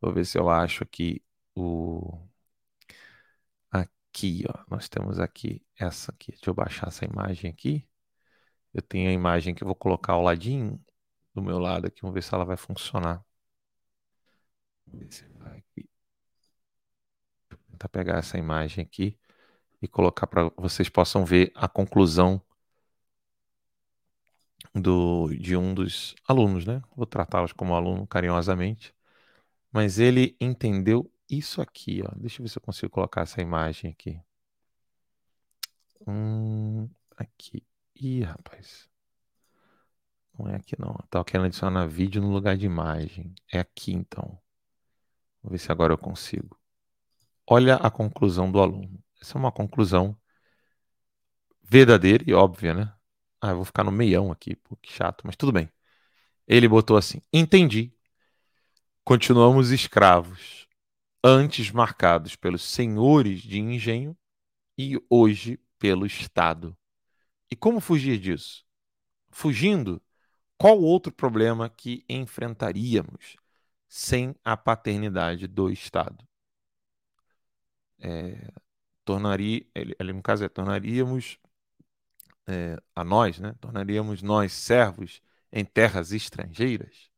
Vou 0.01 0.13
ver 0.13 0.27
se 0.27 0.39
eu 0.39 0.49
acho 0.51 0.83
aqui 0.85 1.23
o. 1.55 2.27
Aqui, 3.71 4.45
ó. 4.49 4.65
Nós 4.71 4.89
temos 4.89 5.19
aqui 5.21 5.63
essa 5.77 6.13
aqui. 6.13 6.33
Deixa 6.33 6.51
eu 6.51 6.55
baixar 6.55 6.89
essa 6.89 7.05
imagem 7.05 7.51
aqui. 7.51 7.87
Eu 8.75 8.83
tenho 8.83 9.09
a 9.09 9.13
imagem 9.13 9.55
que 9.55 9.63
eu 9.63 9.67
vou 9.67 9.77
colocar 9.77 10.15
ao 10.15 10.23
ladinho 10.23 10.79
do 11.35 11.43
meu 11.43 11.59
lado 11.59 11.87
aqui. 11.87 12.03
Vamos 12.03 12.15
ver 12.15 12.23
se 12.23 12.35
ela 12.35 12.45
vai 12.45 12.57
funcionar. 12.57 13.25
Vou 17.51 17.59
tentar 17.71 17.89
pegar 17.89 18.19
essa 18.19 18.39
imagem 18.39 18.83
aqui 18.85 19.19
e 19.83 19.89
colocar 19.89 20.27
para 20.27 20.51
vocês 20.57 20.89
possam 20.89 21.25
ver 21.25 21.53
a 21.55 21.69
conclusão 21.69 22.41
do, 24.75 25.29
de 25.37 25.57
um 25.57 25.75
dos 25.75 26.15
alunos, 26.27 26.67
né? 26.67 26.83
Vou 26.97 27.07
tratá-los 27.07 27.53
como 27.53 27.75
aluno 27.75 28.07
carinhosamente, 28.07 28.95
mas 29.73 29.99
ele 29.99 30.37
entendeu 30.41 31.11
isso 31.31 31.63
aqui, 31.63 32.03
ó. 32.05 32.11
Deixa 32.17 32.41
eu 32.41 32.45
ver 32.45 32.51
se 32.51 32.59
eu 32.59 32.63
consigo 32.63 32.91
colocar 32.93 33.23
essa 33.23 33.41
imagem 33.43 33.91
aqui. 33.93 34.21
Hum, 36.07 36.89
aqui. 37.17 37.63
Ih, 37.97 38.23
rapaz. 38.25 38.89
Não 40.39 40.49
é 40.49 40.57
aqui 40.57 40.75
não. 40.79 40.91
Eu 40.91 41.07
tava 41.09 41.25
querendo 41.25 41.47
adicionar 41.47 41.87
vídeo 41.87 42.21
no 42.23 42.31
lugar 42.31 42.57
de 42.57 42.67
imagem. 42.67 43.35
É 43.53 43.59
aqui 43.59 43.93
então. 43.93 44.39
Vou 45.43 45.53
ver 45.53 45.59
se 45.59 45.71
agora 45.71 45.93
eu 45.93 45.99
consigo. 45.99 46.59
Olha 47.47 47.77
a 47.77 47.91
conclusão 47.91 48.51
do 48.51 48.61
aluno. 48.61 49.03
Essa 49.21 49.39
é 49.39 49.41
uma 49.41 49.53
conclusão 49.53 50.17
verdadeira 51.63 52.25
e 52.27 52.33
óbvia, 52.35 52.75
né? 52.75 52.95
Ah, 53.41 53.51
eu 53.51 53.57
vou 53.57 53.65
ficar 53.65 53.85
no 53.85 53.93
meião 53.93 54.31
aqui, 54.33 54.57
pô, 54.57 54.77
que 54.77 54.93
chato, 54.93 55.23
mas 55.27 55.37
tudo 55.37 55.53
bem. 55.53 55.71
Ele 56.49 56.69
botou 56.69 56.97
assim: 56.97 57.21
Entendi. 57.33 57.93
Continuamos 59.05 59.71
escravos, 59.71 60.67
antes 61.23 61.71
marcados 61.71 62.37
pelos 62.37 62.63
senhores 62.63 63.43
de 63.43 63.61
engenho 63.61 64.17
e 64.79 64.99
hoje 65.11 65.61
pelo 65.79 66.07
Estado. 66.07 66.77
E 67.51 67.57
como 67.57 67.81
fugir 67.81 68.19
disso? 68.19 68.65
Fugindo, 69.31 70.03
qual 70.59 70.81
outro 70.81 71.13
problema 71.13 71.69
que 71.69 72.05
enfrentaríamos 72.09 73.37
sem 73.89 74.35
a 74.45 74.57
paternidade 74.57 75.47
do 75.47 75.71
Estado? 75.71 76.27
É, 77.99 78.51
tornaria, 79.05 79.67
ele, 79.75 80.13
no 80.13 80.23
caso 80.23 80.45
é, 80.45 80.49
tornaríamos 80.49 81.39
é, 82.47 82.77
a 82.95 83.05
nós, 83.05 83.39
né? 83.39 83.55
Tornaríamos 83.61 84.23
nós 84.23 84.53
servos 84.53 85.23
em 85.53 85.65
terras 85.65 86.13
estrangeiras? 86.13 87.11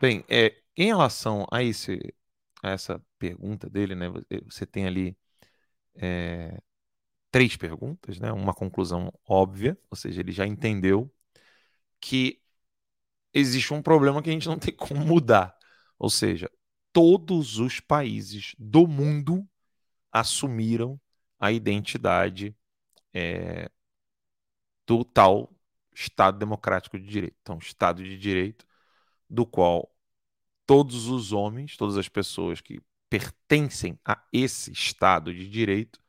Bem, 0.00 0.24
é, 0.28 0.56
em 0.76 0.86
relação 0.86 1.46
a, 1.50 1.62
esse, 1.62 1.98
a 2.62 2.70
essa 2.70 3.02
pergunta 3.18 3.68
dele, 3.68 3.94
né? 3.94 4.06
Você 4.44 4.66
tem 4.66 4.86
ali 4.86 5.16
é, 5.96 6.60
três 7.30 7.56
perguntas, 7.56 8.18
né? 8.18 8.32
Uma 8.32 8.54
conclusão 8.54 9.12
óbvia, 9.26 9.78
ou 9.90 9.96
seja, 9.96 10.20
ele 10.20 10.32
já 10.32 10.46
entendeu 10.46 11.12
que 12.00 12.42
existe 13.32 13.74
um 13.74 13.82
problema 13.82 14.22
que 14.22 14.30
a 14.30 14.32
gente 14.32 14.48
não 14.48 14.58
tem 14.58 14.74
como 14.74 15.04
mudar. 15.04 15.56
Ou 15.98 16.10
seja, 16.10 16.50
todos 16.92 17.58
os 17.58 17.80
países 17.80 18.54
do 18.58 18.86
mundo 18.86 19.48
assumiram 20.12 21.00
a 21.38 21.52
identidade 21.52 22.56
é, 23.14 23.70
do 24.86 25.04
tal 25.04 25.54
Estado 25.94 26.38
Democrático 26.38 26.98
de 26.98 27.06
Direito. 27.06 27.36
Então, 27.42 27.58
Estado 27.58 28.02
de 28.02 28.18
Direito, 28.18 28.66
do 29.28 29.46
qual 29.46 29.92
todos 30.66 31.08
os 31.08 31.32
homens, 31.32 31.76
todas 31.76 31.96
as 31.96 32.08
pessoas 32.08 32.60
que 32.60 32.80
pertencem 33.10 33.98
a 34.04 34.22
esse 34.32 34.72
Estado 34.72 35.34
de 35.34 35.48
Direito 35.48 36.00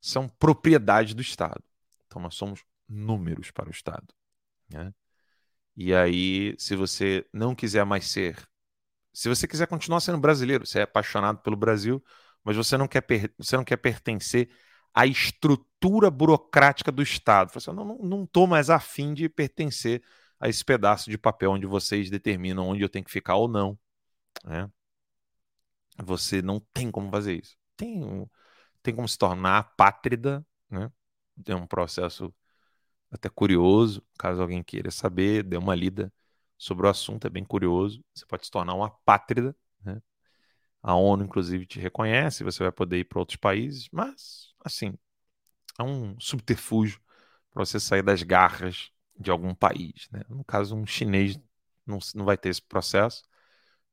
são 0.00 0.28
propriedade 0.28 1.14
do 1.14 1.22
Estado. 1.22 1.62
Então, 2.06 2.22
nós 2.22 2.34
somos 2.34 2.64
números 2.88 3.50
para 3.50 3.68
o 3.68 3.72
Estado. 3.72 4.06
Né? 4.70 4.92
E 5.76 5.94
aí, 5.94 6.54
se 6.58 6.74
você 6.74 7.26
não 7.32 7.54
quiser 7.54 7.84
mais 7.84 8.06
ser. 8.06 8.36
Se 9.12 9.28
você 9.28 9.46
quiser 9.46 9.66
continuar 9.66 10.00
sendo 10.00 10.18
brasileiro, 10.18 10.66
você 10.66 10.80
é 10.80 10.82
apaixonado 10.82 11.38
pelo 11.38 11.56
Brasil, 11.56 12.02
mas 12.44 12.56
você 12.56 12.76
não 12.76 12.88
quer, 12.88 13.04
você 13.36 13.56
não 13.56 13.64
quer 13.64 13.76
pertencer 13.76 14.48
à 14.94 15.06
estrutura 15.06 16.10
burocrática 16.10 16.90
do 16.90 17.02
Estado. 17.02 17.52
Você 17.52 17.70
assim, 17.70 17.78
não 18.02 18.24
estou 18.24 18.46
mais 18.46 18.70
afim 18.70 19.14
de 19.14 19.28
pertencer 19.28 20.02
a 20.40 20.48
esse 20.48 20.64
pedaço 20.64 21.10
de 21.10 21.18
papel 21.18 21.52
onde 21.52 21.66
vocês 21.66 22.10
determinam 22.10 22.68
onde 22.68 22.82
eu 22.82 22.88
tenho 22.88 23.04
que 23.04 23.10
ficar 23.10 23.36
ou 23.36 23.48
não. 23.48 23.78
Né? 24.44 24.70
Você 25.98 26.40
não 26.42 26.60
tem 26.72 26.90
como 26.90 27.10
fazer 27.10 27.34
isso. 27.40 27.56
Tem, 27.76 28.28
tem 28.88 28.94
como 28.94 29.06
se 29.06 29.18
tornar 29.18 29.58
apátrida, 29.58 30.44
né? 30.70 30.90
É 31.46 31.54
um 31.54 31.66
processo 31.66 32.34
até 33.10 33.28
curioso, 33.28 34.02
caso 34.18 34.40
alguém 34.40 34.62
queira 34.62 34.90
saber, 34.90 35.42
dê 35.42 35.58
uma 35.58 35.74
lida 35.74 36.12
sobre 36.56 36.86
o 36.86 36.90
assunto, 36.90 37.26
é 37.26 37.30
bem 37.30 37.44
curioso. 37.44 38.02
Você 38.14 38.24
pode 38.26 38.46
se 38.46 38.50
tornar 38.50 38.74
uma 38.74 38.86
apátrida, 38.86 39.54
né? 39.84 40.00
A 40.82 40.94
ONU, 40.94 41.24
inclusive, 41.24 41.66
te 41.66 41.78
reconhece, 41.80 42.44
você 42.44 42.62
vai 42.62 42.72
poder 42.72 42.98
ir 42.98 43.04
para 43.04 43.18
outros 43.18 43.36
países, 43.36 43.88
mas, 43.92 44.54
assim, 44.64 44.94
é 45.78 45.82
um 45.82 46.18
subterfúgio 46.20 47.00
para 47.50 47.64
você 47.64 47.80
sair 47.80 48.02
das 48.02 48.22
garras 48.22 48.90
de 49.18 49.30
algum 49.30 49.54
país. 49.54 50.08
Né? 50.12 50.22
No 50.30 50.44
caso, 50.44 50.76
um 50.76 50.86
chinês 50.86 51.38
não, 51.86 51.98
não 52.14 52.24
vai 52.24 52.38
ter 52.38 52.50
esse 52.50 52.62
processo 52.62 53.24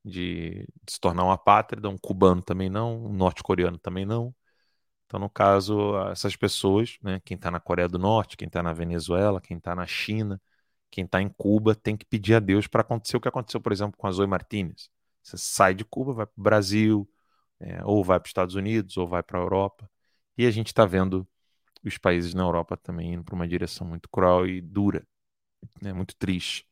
de, 0.06 0.68
de 0.86 0.94
se 0.94 1.00
tornar 1.00 1.24
uma 1.25 1.34
apátrida, 1.36 1.90
um 1.90 1.98
cubano 1.98 2.42
também 2.42 2.70
não, 2.70 3.06
um 3.06 3.14
norte-coreano 3.14 3.78
também 3.80 4.06
não. 4.06 4.34
Então, 5.05 5.19
no 5.19 5.29
caso, 5.29 5.95
essas 6.09 6.35
pessoas, 6.35 6.97
né, 7.01 7.21
quem 7.24 7.35
está 7.35 7.51
na 7.51 7.59
Coreia 7.59 7.88
do 7.88 8.00
Norte, 8.00 8.35
quem 8.38 8.47
está 8.47 8.63
na 8.63 8.74
Venezuela, 8.74 9.39
quem 9.39 9.57
está 9.57 9.75
na 9.75 9.85
China, 9.85 10.41
quem 10.89 11.05
está 11.05 11.21
em 11.21 11.29
Cuba, 11.29 11.75
tem 11.75 11.95
que 11.97 12.05
pedir 12.05 12.35
a 12.35 12.39
Deus 12.39 12.67
para 12.67 12.81
acontecer 12.81 13.17
o 13.17 13.21
que 13.21 13.27
aconteceu, 13.27 13.62
por 13.62 13.71
exemplo, 13.71 13.97
com 13.97 14.07
a 14.07 14.12
Zoe 14.12 14.27
Martinez. 14.27 14.89
Você 15.21 15.38
sai 15.38 15.74
de 15.75 15.85
Cuba, 15.85 16.13
vai 16.13 16.25
para 16.25 16.39
o 16.39 16.43
Brasil, 16.43 17.09
é, 17.59 17.83
ou 17.85 18.03
vai 18.03 18.19
para 18.19 18.25
os 18.27 18.29
Estados 18.29 18.55
Unidos, 18.55 18.97
ou 18.97 19.07
vai 19.07 19.24
para 19.24 19.39
a 19.39 19.41
Europa. 19.41 19.89
E 20.38 20.45
a 20.45 20.51
gente 20.51 20.67
está 20.67 20.85
vendo 20.85 21.27
os 21.83 21.97
países 21.97 22.33
na 22.33 22.43
Europa 22.43 22.77
também 22.77 23.13
indo 23.13 23.24
para 23.24 23.35
uma 23.35 23.47
direção 23.47 23.88
muito 23.88 24.09
cruel 24.09 24.47
e 24.47 24.62
dura, 24.62 25.07
né, 25.81 25.93
muito 25.93 26.15
triste. 26.15 26.67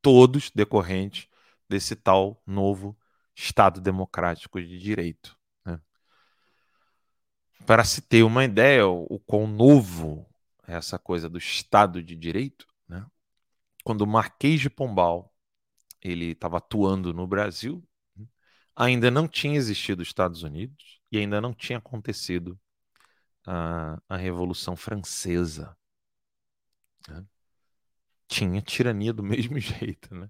Todos 0.00 0.50
decorrentes 0.50 1.28
desse 1.68 1.96
tal 1.96 2.42
novo 2.46 2.96
Estado 3.34 3.80
democrático 3.80 4.60
de 4.60 4.78
direito. 4.78 5.36
Para 7.66 7.84
se 7.84 8.02
ter 8.02 8.22
uma 8.22 8.44
ideia, 8.44 8.86
o, 8.86 9.18
quão 9.20 9.46
novo 9.46 10.26
é 10.66 10.74
essa 10.74 10.98
coisa 10.98 11.28
do 11.28 11.38
Estado 11.38 12.02
de 12.02 12.16
Direito, 12.16 12.66
né? 12.88 13.06
quando 13.84 14.02
o 14.02 14.06
Marquês 14.06 14.60
de 14.60 14.70
Pombal 14.70 15.32
ele 16.00 16.32
estava 16.32 16.58
atuando 16.58 17.14
no 17.14 17.26
Brasil, 17.26 17.86
ainda 18.74 19.10
não 19.10 19.28
tinha 19.28 19.56
existido 19.56 20.02
os 20.02 20.08
Estados 20.08 20.42
Unidos 20.42 21.00
e 21.10 21.18
ainda 21.18 21.40
não 21.40 21.54
tinha 21.54 21.78
acontecido 21.78 22.58
a, 23.46 24.00
a 24.08 24.16
Revolução 24.16 24.74
Francesa. 24.74 25.76
Né? 27.08 27.24
Tinha 28.26 28.60
tirania 28.62 29.12
do 29.12 29.22
mesmo 29.24 29.58
jeito. 29.58 30.14
Né? 30.14 30.28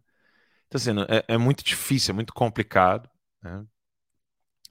Então, 0.67 0.79
assim, 0.79 0.91
é, 1.09 1.35
é 1.35 1.39
muito 1.39 1.65
difícil, 1.65 2.13
é 2.13 2.15
muito 2.15 2.35
complicado, 2.35 3.09
né? 3.43 3.65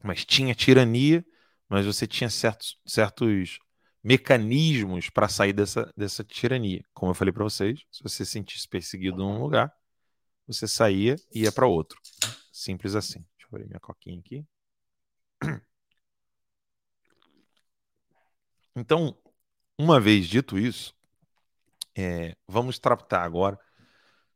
mas 0.04 0.26
tinha 0.26 0.54
tirania 0.54 1.26
mas 1.72 1.86
você 1.86 2.06
tinha 2.06 2.30
certos, 2.30 2.78
certos 2.86 3.58
mecanismos 4.04 5.10
para 5.10 5.30
sair 5.30 5.54
dessa, 5.54 5.90
dessa 5.96 6.22
tirania. 6.22 6.84
Como 6.94 7.12
eu 7.12 7.16
falei 7.16 7.32
para 7.32 7.46
vocês, 7.46 7.86
se 7.90 8.04
você 8.04 8.26
se 8.26 8.32
sentisse 8.34 8.68
perseguido 8.68 9.16
num 9.16 9.42
lugar, 9.42 9.74
você 10.46 10.68
saía 10.68 11.16
e 11.34 11.44
ia 11.44 11.52
para 11.52 11.66
outro. 11.66 11.98
Simples 12.52 12.94
assim. 12.94 13.20
Deixa 13.38 13.46
eu 13.46 13.48
abrir 13.56 13.68
minha 13.68 13.80
coquinha 13.80 14.20
aqui. 14.20 14.46
Então, 18.76 19.18
uma 19.78 20.00
vez 20.00 20.28
dito 20.28 20.58
isso, 20.58 20.94
é, 21.94 22.36
vamos 22.48 22.80
tratar 22.80 23.24
agora 23.24 23.60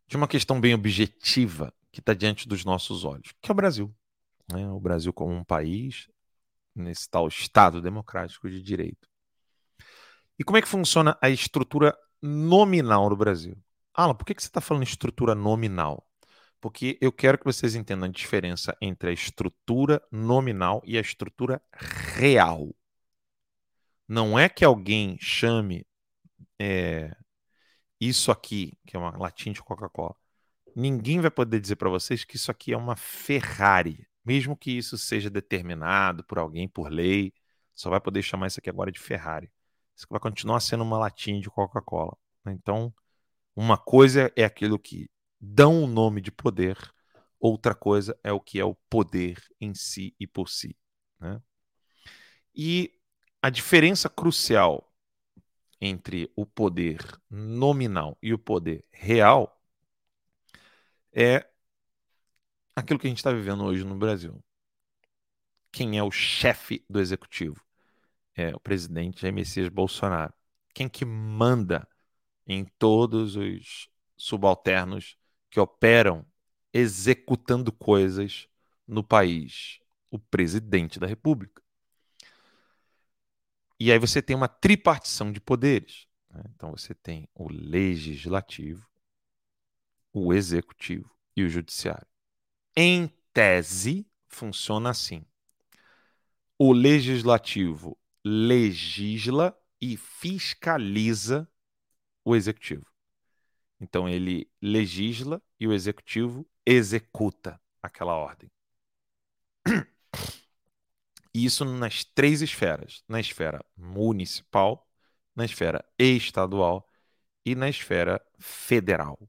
de 0.08 0.16
uma 0.16 0.28
questão 0.28 0.60
bem 0.60 0.74
objetiva 0.74 1.74
que 1.92 2.00
está 2.00 2.14
diante 2.14 2.48
dos 2.48 2.64
nossos 2.64 3.04
olhos, 3.04 3.34
que 3.42 3.50
é 3.50 3.54
o 3.54 3.56
Brasil. 3.56 3.94
Né? 4.52 4.70
O 4.70 4.80
Brasil 4.80 5.14
como 5.14 5.34
um 5.34 5.44
país 5.44 6.10
nesse 6.76 7.10
tal 7.10 7.28
Estado 7.28 7.82
democrático 7.82 8.50
de 8.50 8.62
direito. 8.62 9.08
E 10.38 10.44
como 10.44 10.58
é 10.58 10.62
que 10.62 10.68
funciona 10.68 11.18
a 11.22 11.30
estrutura 11.30 11.98
nominal 12.22 13.10
no 13.10 13.16
Brasil? 13.16 13.58
Alan, 13.94 14.16
por 14.16 14.26
que, 14.26 14.36
que 14.36 14.42
você 14.42 14.50
está 14.50 14.60
falando 14.60 14.84
estrutura 14.84 15.34
nominal? 15.34 16.06
Porque 16.60 16.98
eu 17.00 17.12
quero 17.12 17.38
que 17.38 17.46
vocês 17.46 17.76
entendam 17.76 18.10
a 18.10 18.12
diferença 18.12 18.76
entre 18.82 19.10
a 19.10 19.14
estrutura 19.14 20.02
nominal 20.12 20.82
e 20.86 20.98
a 20.98 21.02
estrutura 21.02 21.62
real. 22.16 22.76
Não 24.08 24.38
é 24.38 24.50
que 24.50 24.66
alguém 24.66 25.18
chame 25.20 25.86
é, 26.60 27.16
isso 28.00 28.32
aqui, 28.32 28.78
que 28.86 28.96
é 28.96 29.00
uma 29.00 29.18
latinha 29.18 29.54
de 29.54 29.62
Coca-Cola. 29.64 30.16
Ninguém 30.76 31.22
vai 31.22 31.32
poder 31.32 31.60
dizer 31.60 31.78
para 31.78 31.90
vocês 31.90 32.26
que 32.26 32.36
isso 32.36 32.52
aqui 32.52 32.74
é 32.74 32.78
uma 32.78 32.96
Ferrari 32.96 34.08
mesmo 34.26 34.58
que 34.58 34.72
isso 34.72 34.98
seja 34.98 35.30
determinado 35.30 36.24
por 36.24 36.40
alguém, 36.40 36.68
por 36.68 36.90
lei, 36.90 37.34
só 37.74 37.90
vai 37.90 38.02
poder 38.02 38.24
chamar 38.24 38.48
isso 38.48 38.60
aqui 38.60 38.70
agora 38.70 38.92
de 38.92 39.00
Ferrari. 39.00 39.52
Isso 39.96 40.08
vai 40.10 40.20
continuar 40.20 40.60
sendo 40.60 40.84
uma 40.84 40.98
latinha 40.98 41.40
de 41.40 41.50
Coca-Cola. 41.50 42.18
Né? 42.44 42.54
Então, 42.54 42.94
uma 43.56 43.78
coisa 43.78 44.32
é 44.36 44.44
aquilo 44.44 44.80
que 44.80 45.10
dão 45.40 45.84
o 45.84 45.88
nome 45.88 46.22
de 46.22 46.32
poder, 46.32 46.78
outra 47.40 47.76
coisa 47.76 48.18
é 48.24 48.32
o 48.32 48.40
que 48.40 48.60
é 48.60 48.66
o 48.66 48.76
poder 48.90 49.42
em 49.62 49.74
si 49.74 50.16
e 50.20 50.26
por 50.26 50.50
si. 50.50 50.76
Né? 51.20 51.42
E 52.54 52.92
a 53.42 53.50
diferença 53.50 54.10
crucial 54.10 54.92
entre 55.80 56.32
o 56.36 56.46
poder 56.46 57.00
nominal 57.30 58.18
e 58.22 58.34
o 58.34 58.40
poder 58.40 58.84
real 58.92 59.62
é 61.14 61.48
aquilo 62.76 63.00
que 63.00 63.08
a 63.08 63.10
gente 63.10 63.20
está 63.20 63.32
vivendo 63.32 63.64
hoje 63.64 63.84
no 63.84 63.96
Brasil. 63.96 64.44
Quem 65.72 65.98
é 65.98 66.04
o 66.04 66.12
chefe 66.12 66.84
do 66.90 67.00
executivo? 67.00 67.66
é 68.36 68.54
o 68.54 68.60
presidente 68.60 69.22
Jair 69.22 69.34
Messias 69.34 69.70
Bolsonaro. 69.70 70.34
Quem 70.74 70.90
que 70.90 71.06
manda 71.06 71.88
em 72.46 72.66
todos 72.78 73.36
os 73.38 73.90
subalternos 74.18 75.18
que 75.50 75.60
operam 75.60 76.26
executando 76.74 77.72
coisas 77.72 78.48
no 78.86 79.04
país? 79.04 79.80
O 80.12 80.20
presidente 80.20 81.00
da 81.00 81.08
República. 81.08 81.62
E 83.80 83.92
aí 83.92 84.00
você 84.00 84.22
tem 84.22 84.36
uma 84.36 84.48
tripartição 84.48 85.32
de 85.32 85.40
poderes. 85.40 86.08
Né? 86.30 86.44
Então 86.54 86.72
você 86.72 86.94
tem 86.94 87.28
o 87.34 87.52
legislativo, 87.52 88.88
o 90.14 90.34
executivo 90.34 91.10
e 91.36 91.44
o 91.44 91.50
judiciário. 91.50 92.08
Em 92.76 93.08
tese, 93.34 94.06
funciona 94.28 94.90
assim: 94.90 95.26
o 96.58 96.74
legislativo 96.74 97.98
legisla 98.24 99.58
e 99.82 99.96
fiscaliza 99.98 101.50
o 102.24 102.36
executivo. 102.36 102.86
Então 103.80 104.10
ele 104.10 104.50
legisla 104.62 105.42
e 105.60 105.68
o 105.68 105.74
executivo 105.74 106.46
executa 106.66 107.62
aquela 107.82 108.16
ordem. 108.16 108.50
Isso 111.34 111.66
nas 111.66 112.04
três 112.04 112.42
esferas: 112.42 113.04
na 113.08 113.20
esfera 113.20 113.64
municipal, 113.76 114.90
na 115.36 115.46
esfera 115.46 115.84
estadual 116.00 116.90
e 117.46 117.56
na 117.56 117.70
esfera 117.70 118.26
federal. 118.40 119.20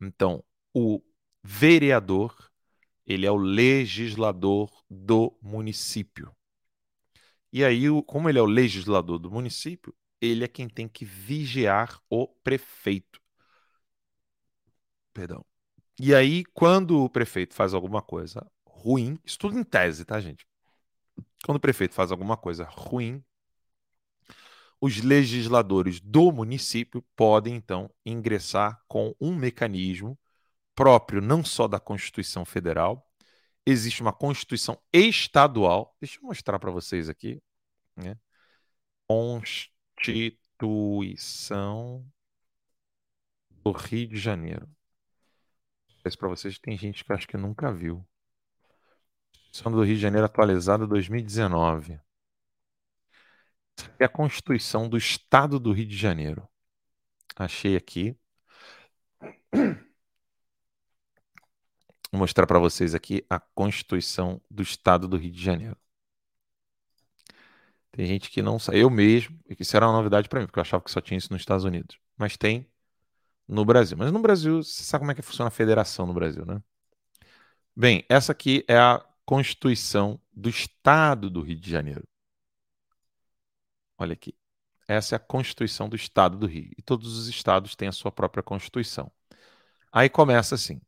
Então, 0.00 0.44
o 0.72 1.02
vereador, 1.42 2.50
ele 3.06 3.26
é 3.26 3.30
o 3.30 3.36
legislador 3.36 4.70
do 4.88 5.36
município. 5.42 6.34
E 7.52 7.64
aí, 7.64 7.84
como 8.06 8.28
ele 8.28 8.38
é 8.38 8.42
o 8.42 8.46
legislador 8.46 9.18
do 9.18 9.30
município, 9.30 9.94
ele 10.20 10.44
é 10.44 10.48
quem 10.48 10.68
tem 10.68 10.88
que 10.88 11.04
vigiar 11.04 12.00
o 12.10 12.26
prefeito. 12.26 13.20
Perdão. 15.12 15.44
E 16.00 16.14
aí, 16.14 16.44
quando 16.46 17.04
o 17.04 17.08
prefeito 17.08 17.54
faz 17.54 17.72
alguma 17.72 18.02
coisa 18.02 18.44
ruim, 18.66 19.18
isso 19.24 19.38
tudo 19.38 19.58
em 19.58 19.62
tese, 19.62 20.04
tá, 20.04 20.20
gente? 20.20 20.46
Quando 21.44 21.58
o 21.58 21.60
prefeito 21.60 21.94
faz 21.94 22.10
alguma 22.10 22.36
coisa 22.36 22.64
ruim, 22.64 23.22
os 24.80 25.00
legisladores 25.00 26.00
do 26.00 26.32
município 26.32 27.02
podem, 27.14 27.54
então, 27.54 27.88
ingressar 28.04 28.82
com 28.88 29.14
um 29.20 29.34
mecanismo 29.34 30.18
próprio 30.74 31.20
não 31.20 31.44
só 31.44 31.68
da 31.68 31.80
Constituição 31.80 32.44
Federal, 32.44 33.06
existe 33.66 34.02
uma 34.02 34.12
Constituição 34.12 34.80
estadual. 34.92 35.96
Deixa 36.00 36.18
eu 36.18 36.24
mostrar 36.24 36.58
para 36.58 36.70
vocês 36.70 37.08
aqui. 37.08 37.42
Né? 37.96 38.18
Constituição 39.06 42.06
do 43.62 43.72
Rio 43.72 44.08
de 44.08 44.18
Janeiro. 44.18 44.68
Isso 46.04 46.18
para 46.18 46.28
vocês 46.28 46.58
tem 46.58 46.76
gente 46.76 47.02
que 47.02 47.12
acho 47.12 47.26
que 47.26 47.36
nunca 47.36 47.72
viu. 47.72 48.06
Constituição 49.32 49.72
do 49.72 49.82
Rio 49.82 49.94
de 49.94 50.02
Janeiro 50.02 50.26
atualizada 50.26 50.86
2019. 50.86 51.98
É 53.98 54.04
a 54.04 54.08
Constituição 54.08 54.88
do 54.88 54.96
Estado 54.96 55.58
do 55.58 55.72
Rio 55.72 55.86
de 55.86 55.96
Janeiro. 55.96 56.48
Achei 57.36 57.76
aqui. 57.76 58.16
Vou 62.14 62.20
mostrar 62.20 62.46
para 62.46 62.60
vocês 62.60 62.94
aqui 62.94 63.26
a 63.28 63.40
Constituição 63.40 64.40
do 64.48 64.62
Estado 64.62 65.08
do 65.08 65.16
Rio 65.16 65.32
de 65.32 65.42
Janeiro. 65.42 65.76
Tem 67.90 68.06
gente 68.06 68.30
que 68.30 68.40
não 68.40 68.56
sabe. 68.56 68.78
Eu 68.78 68.88
mesmo, 68.88 69.36
e 69.48 69.56
que 69.56 69.62
isso 69.62 69.76
era 69.76 69.84
uma 69.84 69.96
novidade 69.96 70.28
para 70.28 70.38
mim, 70.38 70.46
porque 70.46 70.60
eu 70.60 70.62
achava 70.62 70.84
que 70.84 70.92
só 70.92 71.00
tinha 71.00 71.18
isso 71.18 71.32
nos 71.32 71.42
Estados 71.42 71.64
Unidos. 71.64 71.98
Mas 72.16 72.36
tem 72.36 72.70
no 73.48 73.64
Brasil. 73.64 73.96
Mas 73.98 74.12
no 74.12 74.20
Brasil, 74.20 74.62
você 74.62 74.84
sabe 74.84 75.02
como 75.02 75.10
é 75.10 75.14
que 75.16 75.22
funciona 75.22 75.48
a 75.48 75.50
federação 75.50 76.06
no 76.06 76.14
Brasil, 76.14 76.46
né? 76.46 76.62
Bem, 77.74 78.04
essa 78.08 78.30
aqui 78.30 78.64
é 78.68 78.78
a 78.78 79.04
Constituição 79.26 80.20
do 80.32 80.48
Estado 80.48 81.28
do 81.28 81.42
Rio 81.42 81.58
de 81.58 81.68
Janeiro. 81.68 82.06
Olha 83.98 84.12
aqui. 84.12 84.36
Essa 84.86 85.16
é 85.16 85.16
a 85.16 85.18
Constituição 85.18 85.88
do 85.88 85.96
Estado 85.96 86.38
do 86.38 86.46
Rio. 86.46 86.70
E 86.78 86.82
todos 86.82 87.18
os 87.18 87.26
estados 87.26 87.74
têm 87.74 87.88
a 87.88 87.92
sua 87.92 88.12
própria 88.12 88.40
Constituição. 88.40 89.10
Aí 89.92 90.08
começa 90.08 90.54
assim: 90.54 90.80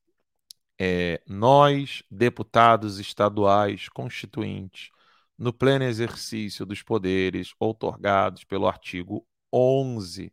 é, 0.79 1.23
nós, 1.27 2.03
deputados 2.11 2.99
estaduais 2.99 3.89
constituintes, 3.89 4.91
no 5.39 5.53
pleno 5.53 5.85
exercício 5.85 6.67
dos 6.67 6.83
poderes 6.83 7.55
outorgados 7.59 8.45
pelo 8.45 8.67
artigo 8.67 9.27
11 9.53 10.33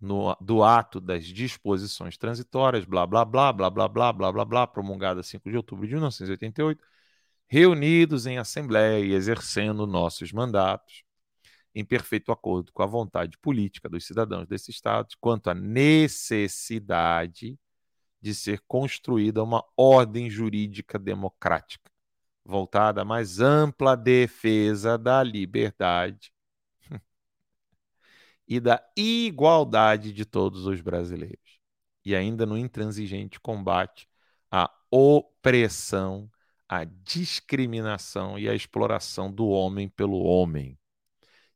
no, 0.00 0.36
do 0.40 0.64
ato 0.64 1.00
das 1.00 1.24
disposições 1.26 2.16
transitórias, 2.18 2.84
blá, 2.84 3.06
blá, 3.06 3.24
blá, 3.24 3.52
blá, 3.52 3.70
blá, 3.70 3.88
blá, 3.88 4.12
blá, 4.12 4.32
blá, 4.32 4.44
blá, 4.44 4.66
promulgada 4.66 5.22
5 5.22 5.48
de 5.48 5.56
outubro 5.56 5.86
de 5.86 5.94
1988, 5.94 6.82
reunidos 7.46 8.26
em 8.26 8.38
assembleia 8.38 9.04
e 9.04 9.12
exercendo 9.12 9.86
nossos 9.86 10.32
mandatos, 10.32 11.04
em 11.74 11.84
perfeito 11.84 12.32
acordo 12.32 12.72
com 12.72 12.82
a 12.82 12.86
vontade 12.86 13.38
política 13.38 13.88
dos 13.88 14.06
cidadãos 14.06 14.46
desse 14.46 14.70
Estado, 14.70 15.08
quanto 15.20 15.48
à 15.48 15.54
necessidade 15.54 17.58
de 18.22 18.34
ser 18.34 18.60
construída 18.68 19.42
uma 19.42 19.64
ordem 19.76 20.30
jurídica 20.30 20.96
democrática, 20.96 21.90
voltada 22.44 23.02
à 23.02 23.04
mais 23.04 23.40
ampla 23.40 23.96
defesa 23.96 24.96
da 24.96 25.22
liberdade 25.24 26.32
e 28.46 28.60
da 28.60 28.80
igualdade 28.96 30.12
de 30.12 30.24
todos 30.24 30.66
os 30.66 30.80
brasileiros, 30.80 31.60
e 32.04 32.14
ainda 32.14 32.46
no 32.46 32.56
intransigente 32.56 33.40
combate 33.40 34.08
à 34.48 34.72
opressão, 34.88 36.30
à 36.68 36.84
discriminação 36.84 38.38
e 38.38 38.48
à 38.48 38.54
exploração 38.54 39.32
do 39.32 39.48
homem 39.48 39.88
pelo 39.88 40.22
homem. 40.22 40.78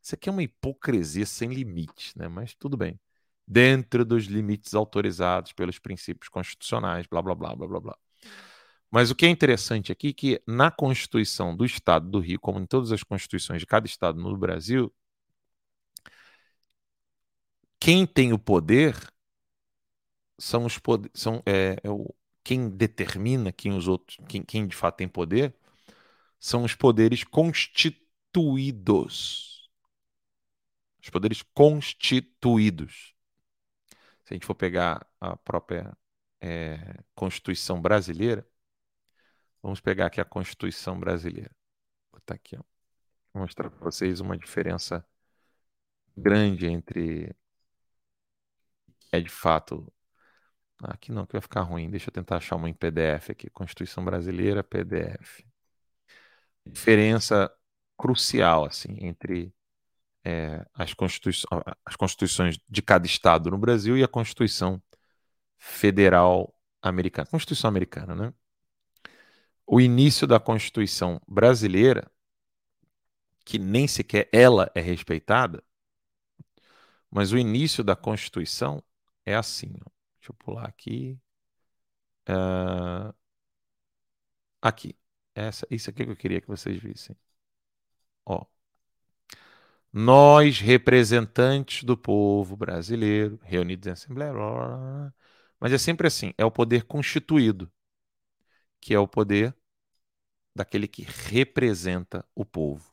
Isso 0.02 0.16
aqui 0.16 0.28
é 0.28 0.32
uma 0.32 0.42
hipocrisia 0.42 1.26
sem 1.26 1.48
limites, 1.52 2.14
né? 2.16 2.28
mas 2.28 2.54
tudo 2.54 2.76
bem 2.76 2.98
dentro 3.46 4.04
dos 4.04 4.24
limites 4.24 4.74
autorizados 4.74 5.52
pelos 5.52 5.78
princípios 5.78 6.28
constitucionais, 6.28 7.06
blá, 7.06 7.22
blá, 7.22 7.34
blá, 7.34 7.54
blá, 7.54 7.68
blá, 7.68 7.80
blá. 7.80 7.98
Mas 8.90 9.10
o 9.10 9.14
que 9.14 9.26
é 9.26 9.28
interessante 9.28 9.92
aqui 9.92 10.08
é 10.08 10.12
que 10.12 10.42
na 10.46 10.70
Constituição 10.70 11.56
do 11.56 11.64
Estado 11.64 12.08
do 12.08 12.20
Rio, 12.20 12.40
como 12.40 12.58
em 12.60 12.66
todas 12.66 12.92
as 12.92 13.02
constituições 13.02 13.60
de 13.60 13.66
cada 13.66 13.86
estado 13.86 14.20
no 14.20 14.36
Brasil, 14.36 14.92
quem 17.78 18.06
tem 18.06 18.32
o 18.32 18.38
poder 18.38 18.96
são 20.38 20.64
os 20.64 20.78
poder, 20.78 21.10
são 21.14 21.42
é, 21.46 21.76
é 21.82 21.90
o, 21.90 22.14
quem 22.44 22.68
determina 22.70 23.52
quem 23.52 23.72
os 23.72 23.88
outros, 23.88 24.18
quem, 24.28 24.42
quem 24.42 24.66
de 24.66 24.76
fato 24.76 24.96
tem 24.96 25.08
poder, 25.08 25.54
são 26.40 26.64
os 26.64 26.74
poderes 26.74 27.24
constituídos. 27.24 29.70
Os 31.02 31.10
poderes 31.10 31.42
constituídos 31.54 33.15
se 34.26 34.34
a 34.34 34.36
gente 34.36 34.46
for 34.46 34.56
pegar 34.56 35.06
a 35.20 35.36
própria 35.36 35.96
é, 36.40 36.98
Constituição 37.14 37.80
brasileira, 37.80 38.46
vamos 39.62 39.80
pegar 39.80 40.06
aqui 40.06 40.20
a 40.20 40.24
Constituição 40.24 40.98
brasileira. 40.98 41.50
Vou 42.12 42.20
botar 42.20 42.34
aqui, 42.34 42.56
ó. 42.56 42.62
Vou 43.32 43.42
mostrar 43.42 43.70
para 43.70 43.84
vocês 43.84 44.20
uma 44.20 44.36
diferença 44.36 45.06
grande 46.16 46.66
entre 46.66 47.34
é 49.12 49.20
de 49.20 49.28
fato 49.28 49.92
aqui 50.82 51.12
não 51.12 51.26
que 51.26 51.32
vai 51.32 51.40
ficar 51.40 51.62
ruim. 51.62 51.90
Deixa 51.90 52.08
eu 52.08 52.12
tentar 52.12 52.36
achar 52.38 52.56
uma 52.56 52.68
em 52.68 52.74
PDF 52.74 53.30
aqui, 53.30 53.50
Constituição 53.50 54.04
brasileira 54.04 54.64
PDF. 54.64 55.44
Diferença 56.66 57.50
crucial 57.96 58.64
assim 58.66 58.96
entre 59.00 59.54
é, 60.26 60.66
as, 60.74 60.92
constituições, 60.92 61.62
as 61.84 61.94
constituições 61.94 62.58
de 62.68 62.82
cada 62.82 63.06
estado 63.06 63.48
no 63.48 63.56
Brasil 63.56 63.96
e 63.96 64.02
a 64.02 64.08
Constituição 64.08 64.82
Federal 65.56 66.52
Americana. 66.82 67.28
Constituição 67.30 67.68
Americana, 67.68 68.14
né? 68.16 68.34
O 69.64 69.80
início 69.80 70.26
da 70.26 70.40
Constituição 70.40 71.20
brasileira, 71.28 72.10
que 73.44 73.56
nem 73.58 73.86
sequer 73.86 74.28
ela 74.32 74.70
é 74.74 74.80
respeitada, 74.80 75.62
mas 77.10 77.32
o 77.32 77.38
início 77.38 77.84
da 77.84 77.94
Constituição 77.94 78.82
é 79.24 79.36
assim. 79.36 79.74
Ó. 79.84 79.90
Deixa 80.18 80.32
eu 80.32 80.34
pular 80.34 80.66
aqui. 80.66 81.20
Uh, 82.28 83.14
aqui. 84.60 84.96
Essa, 85.34 85.66
isso 85.70 85.90
aqui 85.90 86.04
que 86.04 86.10
eu 86.10 86.16
queria 86.16 86.40
que 86.40 86.48
vocês 86.48 86.76
vissem. 86.82 87.16
Ó. 88.24 88.44
Nós, 89.98 90.60
representantes 90.60 91.82
do 91.82 91.96
povo 91.96 92.54
brasileiro, 92.54 93.40
reunidos 93.42 93.86
em 93.86 93.92
assembleia, 93.92 94.30
blá, 94.30 94.52
blá, 94.52 94.66
blá, 94.66 95.14
mas 95.58 95.72
é 95.72 95.78
sempre 95.78 96.06
assim: 96.06 96.34
é 96.36 96.44
o 96.44 96.50
poder 96.50 96.84
constituído, 96.84 97.72
que 98.78 98.92
é 98.92 98.98
o 98.98 99.08
poder 99.08 99.56
daquele 100.54 100.86
que 100.86 101.02
representa 101.02 102.22
o 102.34 102.44
povo. 102.44 102.92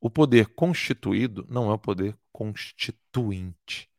O 0.00 0.08
poder 0.08 0.46
constituído 0.54 1.44
não 1.50 1.70
é 1.72 1.74
o 1.74 1.78
poder 1.78 2.16
constituinte. 2.32 3.90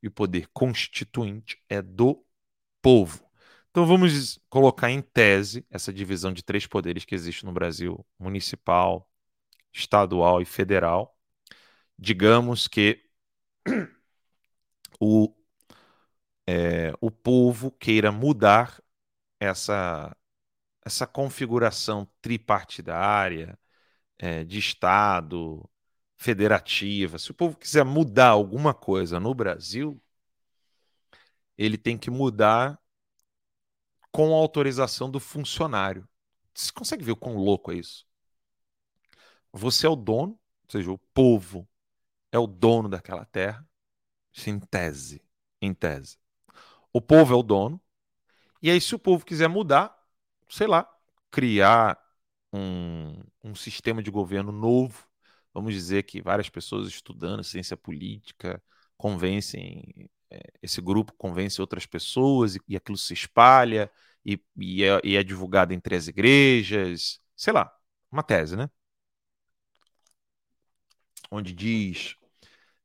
E 0.00 0.06
o 0.06 0.12
poder 0.12 0.48
constituinte 0.52 1.60
é 1.68 1.82
do 1.82 2.24
povo. 2.80 3.28
Então 3.70 3.84
vamos 3.84 4.38
colocar 4.48 4.92
em 4.92 5.02
tese 5.02 5.66
essa 5.68 5.92
divisão 5.92 6.32
de 6.32 6.44
três 6.44 6.68
poderes 6.68 7.04
que 7.04 7.16
existe 7.16 7.44
no 7.44 7.52
Brasil: 7.52 8.06
municipal, 8.16 9.10
estadual 9.72 10.40
e 10.40 10.44
federal. 10.44 11.13
Digamos 12.04 12.68
que 12.68 13.02
o, 15.00 15.32
é, 16.46 16.92
o 17.00 17.10
povo 17.10 17.70
queira 17.70 18.12
mudar 18.12 18.82
essa, 19.40 20.16
essa 20.84 21.06
configuração 21.06 22.08
tripartidária 22.22 23.58
é, 24.18 24.44
de 24.44 24.58
Estado, 24.58 25.68
federativa. 26.16 27.18
Se 27.18 27.30
o 27.32 27.34
povo 27.34 27.56
quiser 27.56 27.84
mudar 27.84 28.30
alguma 28.30 28.74
coisa 28.74 29.20
no 29.20 29.34
Brasil, 29.34 30.00
ele 31.58 31.76
tem 31.78 31.98
que 31.98 32.10
mudar 32.10 32.78
com 34.12 34.32
a 34.32 34.36
autorização 34.38 35.10
do 35.10 35.20
funcionário. 35.20 36.08
Você 36.54 36.72
consegue 36.72 37.04
ver 37.04 37.12
o 37.12 37.16
quão 37.16 37.36
louco 37.36 37.72
é 37.72 37.76
isso? 37.76 38.06
Você 39.52 39.86
é 39.86 39.88
o 39.88 39.96
dono, 39.96 40.32
ou 40.32 40.70
seja, 40.70 40.90
o 40.92 40.98
povo 40.98 41.68
é 42.34 42.38
o 42.38 42.48
dono 42.48 42.88
daquela 42.88 43.24
terra, 43.24 43.64
em 44.46 44.58
tese, 44.58 45.22
em 45.62 45.72
tese. 45.72 46.18
O 46.92 47.00
povo 47.00 47.32
é 47.32 47.36
o 47.36 47.44
dono, 47.44 47.80
e 48.60 48.70
aí 48.70 48.80
se 48.80 48.94
o 48.94 48.98
povo 48.98 49.24
quiser 49.24 49.48
mudar, 49.48 49.96
sei 50.48 50.66
lá, 50.66 50.88
criar 51.30 51.96
um, 52.52 53.22
um 53.42 53.54
sistema 53.54 54.02
de 54.02 54.10
governo 54.10 54.50
novo, 54.50 55.06
vamos 55.52 55.74
dizer 55.74 56.02
que 56.04 56.20
várias 56.20 56.48
pessoas 56.50 56.88
estudando 56.88 57.44
ciência 57.44 57.76
política 57.76 58.60
convencem, 58.96 60.10
é, 60.28 60.40
esse 60.62 60.80
grupo 60.80 61.12
convence 61.14 61.60
outras 61.60 61.86
pessoas 61.86 62.56
e, 62.56 62.60
e 62.68 62.76
aquilo 62.76 62.98
se 62.98 63.14
espalha 63.14 63.90
e, 64.24 64.40
e, 64.56 64.84
é, 64.84 65.00
e 65.04 65.16
é 65.16 65.22
divulgado 65.22 65.72
entre 65.72 65.94
as 65.96 66.08
igrejas, 66.08 67.20
sei 67.36 67.52
lá, 67.52 67.72
uma 68.10 68.24
tese, 68.24 68.56
né? 68.56 68.68
Onde 71.30 71.52
diz 71.52 72.16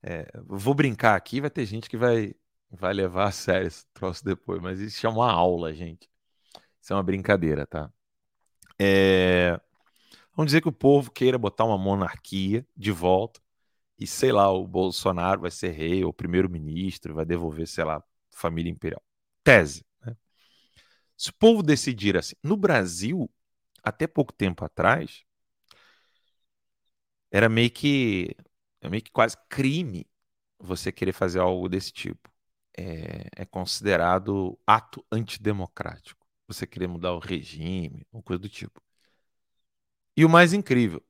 é, 0.01 0.29
vou 0.45 0.73
brincar 0.73 1.15
aqui, 1.15 1.41
vai 1.41 1.49
ter 1.49 1.65
gente 1.65 1.89
que 1.89 1.97
vai, 1.97 2.33
vai 2.71 2.93
levar 2.93 3.27
a 3.27 3.31
sério 3.31 3.67
esse 3.67 3.85
troço 3.93 4.23
depois, 4.23 4.62
mas 4.62 4.79
isso 4.79 5.05
é 5.05 5.09
uma 5.09 5.31
aula, 5.31 5.73
gente. 5.73 6.09
Isso 6.81 6.93
é 6.93 6.95
uma 6.95 7.03
brincadeira, 7.03 7.67
tá? 7.67 7.91
É, 8.79 9.59
vamos 10.35 10.47
dizer 10.47 10.62
que 10.62 10.69
o 10.69 10.73
povo 10.73 11.12
queira 11.12 11.38
botar 11.38 11.65
uma 11.65 11.77
monarquia 11.77 12.65
de 12.75 12.91
volta 12.91 13.41
e, 13.99 14.07
sei 14.07 14.31
lá, 14.31 14.49
o 14.51 14.65
Bolsonaro 14.65 15.41
vai 15.41 15.51
ser 15.51 15.71
rei 15.71 16.03
ou 16.05 16.13
primeiro-ministro, 16.13 17.13
vai 17.15 17.25
devolver, 17.25 17.67
sei 17.67 17.83
lá, 17.83 18.01
família 18.31 18.71
imperial. 18.71 19.03
Tese. 19.43 19.85
Né? 20.05 20.15
Se 21.17 21.29
o 21.31 21.33
povo 21.33 21.62
decidir 21.62 22.15
assim, 22.17 22.35
no 22.41 22.55
Brasil, 22.55 23.29
até 23.83 24.07
pouco 24.07 24.31
tempo 24.33 24.63
atrás, 24.63 25.23
era 27.31 27.49
meio 27.49 27.69
que 27.71 28.35
é 28.82 28.89
meio 28.89 29.04
que 29.04 29.12
quase 29.12 29.38
crime 29.50 30.08
você 30.60 30.92
querer 30.92 31.13
fazer 31.13 31.39
algo 31.39 31.70
desse 31.70 31.92
tipo. 31.92 32.30
É, 32.78 33.28
é 33.36 33.46
considerado 33.46 34.58
ato 34.65 35.06
antidemocrático. 35.12 36.26
Você 36.48 36.65
querer 36.65 36.88
mudar 36.88 37.13
o 37.13 37.20
regime, 37.20 38.06
uma 38.12 38.24
coisa 38.24 38.39
do 38.42 38.50
tipo. 38.50 38.82
E 40.15 40.26
o 40.26 40.30
mais 40.30 40.54
incrível, 40.54 41.04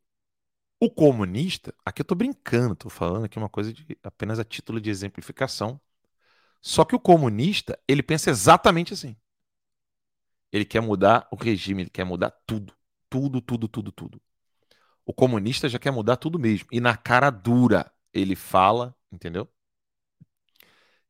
o 0.80 0.90
comunista, 0.90 1.74
aqui 1.86 2.02
eu 2.02 2.04
estou 2.04 2.18
brincando, 2.18 2.74
estou 2.74 2.90
falando 2.92 3.26
aqui 3.26 3.38
uma 3.38 3.50
coisa 3.50 3.74
de, 3.74 3.98
apenas 4.04 4.40
a 4.40 4.46
título 4.46 4.80
de 4.80 4.90
exemplificação. 4.90 5.80
Só 6.62 6.86
que 6.86 6.96
o 6.96 7.00
comunista, 7.00 7.80
ele 7.88 8.04
pensa 8.04 8.30
exatamente 8.30 8.94
assim. 8.94 9.16
Ele 10.52 10.66
quer 10.66 10.82
mudar 10.82 11.28
o 11.32 11.36
regime, 11.36 11.84
ele 11.84 11.90
quer 11.90 12.04
mudar 12.04 12.32
tudo. 12.46 12.74
Tudo, 13.10 13.42
tudo, 13.42 13.68
tudo, 13.68 13.92
tudo. 13.92 14.22
O 15.10 15.13
comunista 15.13 15.67
já 15.67 15.80
quer 15.80 15.89
mudar 15.89 16.17
tudo 16.17 16.38
mesmo. 16.38 16.67
E 16.72 16.80
na 16.80 16.95
cara 16.95 17.32
dura, 17.32 17.91
ele 18.13 18.36
fala, 18.36 18.95
entendeu? 19.12 19.50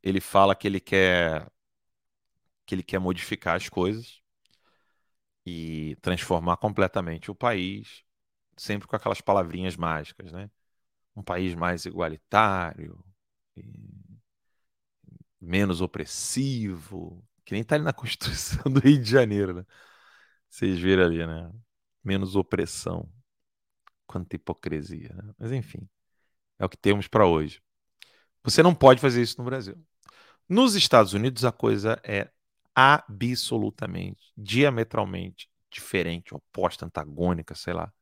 Ele 0.02 0.22
fala 0.22 0.56
que 0.56 0.68
ele 0.68 0.80
quer 0.80 1.46
que 2.66 2.74
ele 2.76 2.84
quer 2.84 3.00
modificar 3.00 3.56
as 3.58 3.68
coisas 3.68 4.22
e 5.46 5.98
transformar 6.02 6.58
completamente 6.58 7.32
o 7.32 7.36
país, 7.36 8.04
sempre 8.58 8.88
com 8.88 8.96
aquelas 8.96 9.22
palavrinhas 9.22 9.76
mágicas, 9.76 10.32
né? 10.32 10.50
Um 11.16 11.24
país 11.24 11.56
mais 11.56 11.86
igualitário, 11.86 13.04
menos 15.40 15.82
opressivo, 15.82 17.24
que 17.46 17.54
nem 17.54 17.64
tá 17.64 17.76
ali 17.76 17.84
na 17.84 17.94
Constituição 17.94 18.72
do 18.72 18.80
Rio 18.80 19.02
de 19.02 19.10
Janeiro, 19.10 19.54
né? 19.54 19.66
Vocês 20.50 20.80
viram 20.80 21.06
ali, 21.06 21.26
né? 21.26 21.52
Menos 22.04 22.36
opressão. 22.36 23.10
Quanta 24.10 24.36
hipocrisia, 24.36 25.14
né? 25.14 25.34
Mas 25.38 25.52
enfim, 25.52 25.88
é 26.58 26.66
o 26.66 26.70
que 26.70 26.78
temos 26.78 27.08
para 27.08 27.28
hoje. 27.28 27.62
Você 28.44 28.64
não 28.64 28.74
pode 28.74 29.00
fazer 29.00 29.22
isso 29.22 29.38
no 29.38 29.46
Brasil. 29.46 29.78
Nos 30.48 30.74
Estados 30.74 31.14
Unidos, 31.14 31.46
a 31.46 31.52
coisa 31.52 32.02
é 32.04 32.32
absolutamente, 32.74 34.34
diametralmente 34.36 35.48
diferente, 35.70 36.34
oposta, 36.34 36.88
antagônica, 36.88 37.54
sei 37.54 37.74
lá. 37.74 37.94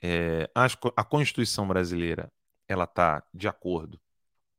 É, 0.00 0.48
a, 0.54 0.66
a 0.96 1.04
Constituição 1.04 1.66
brasileira, 1.66 2.32
ela 2.68 2.84
está 2.84 3.24
de 3.34 3.48
acordo, 3.48 4.00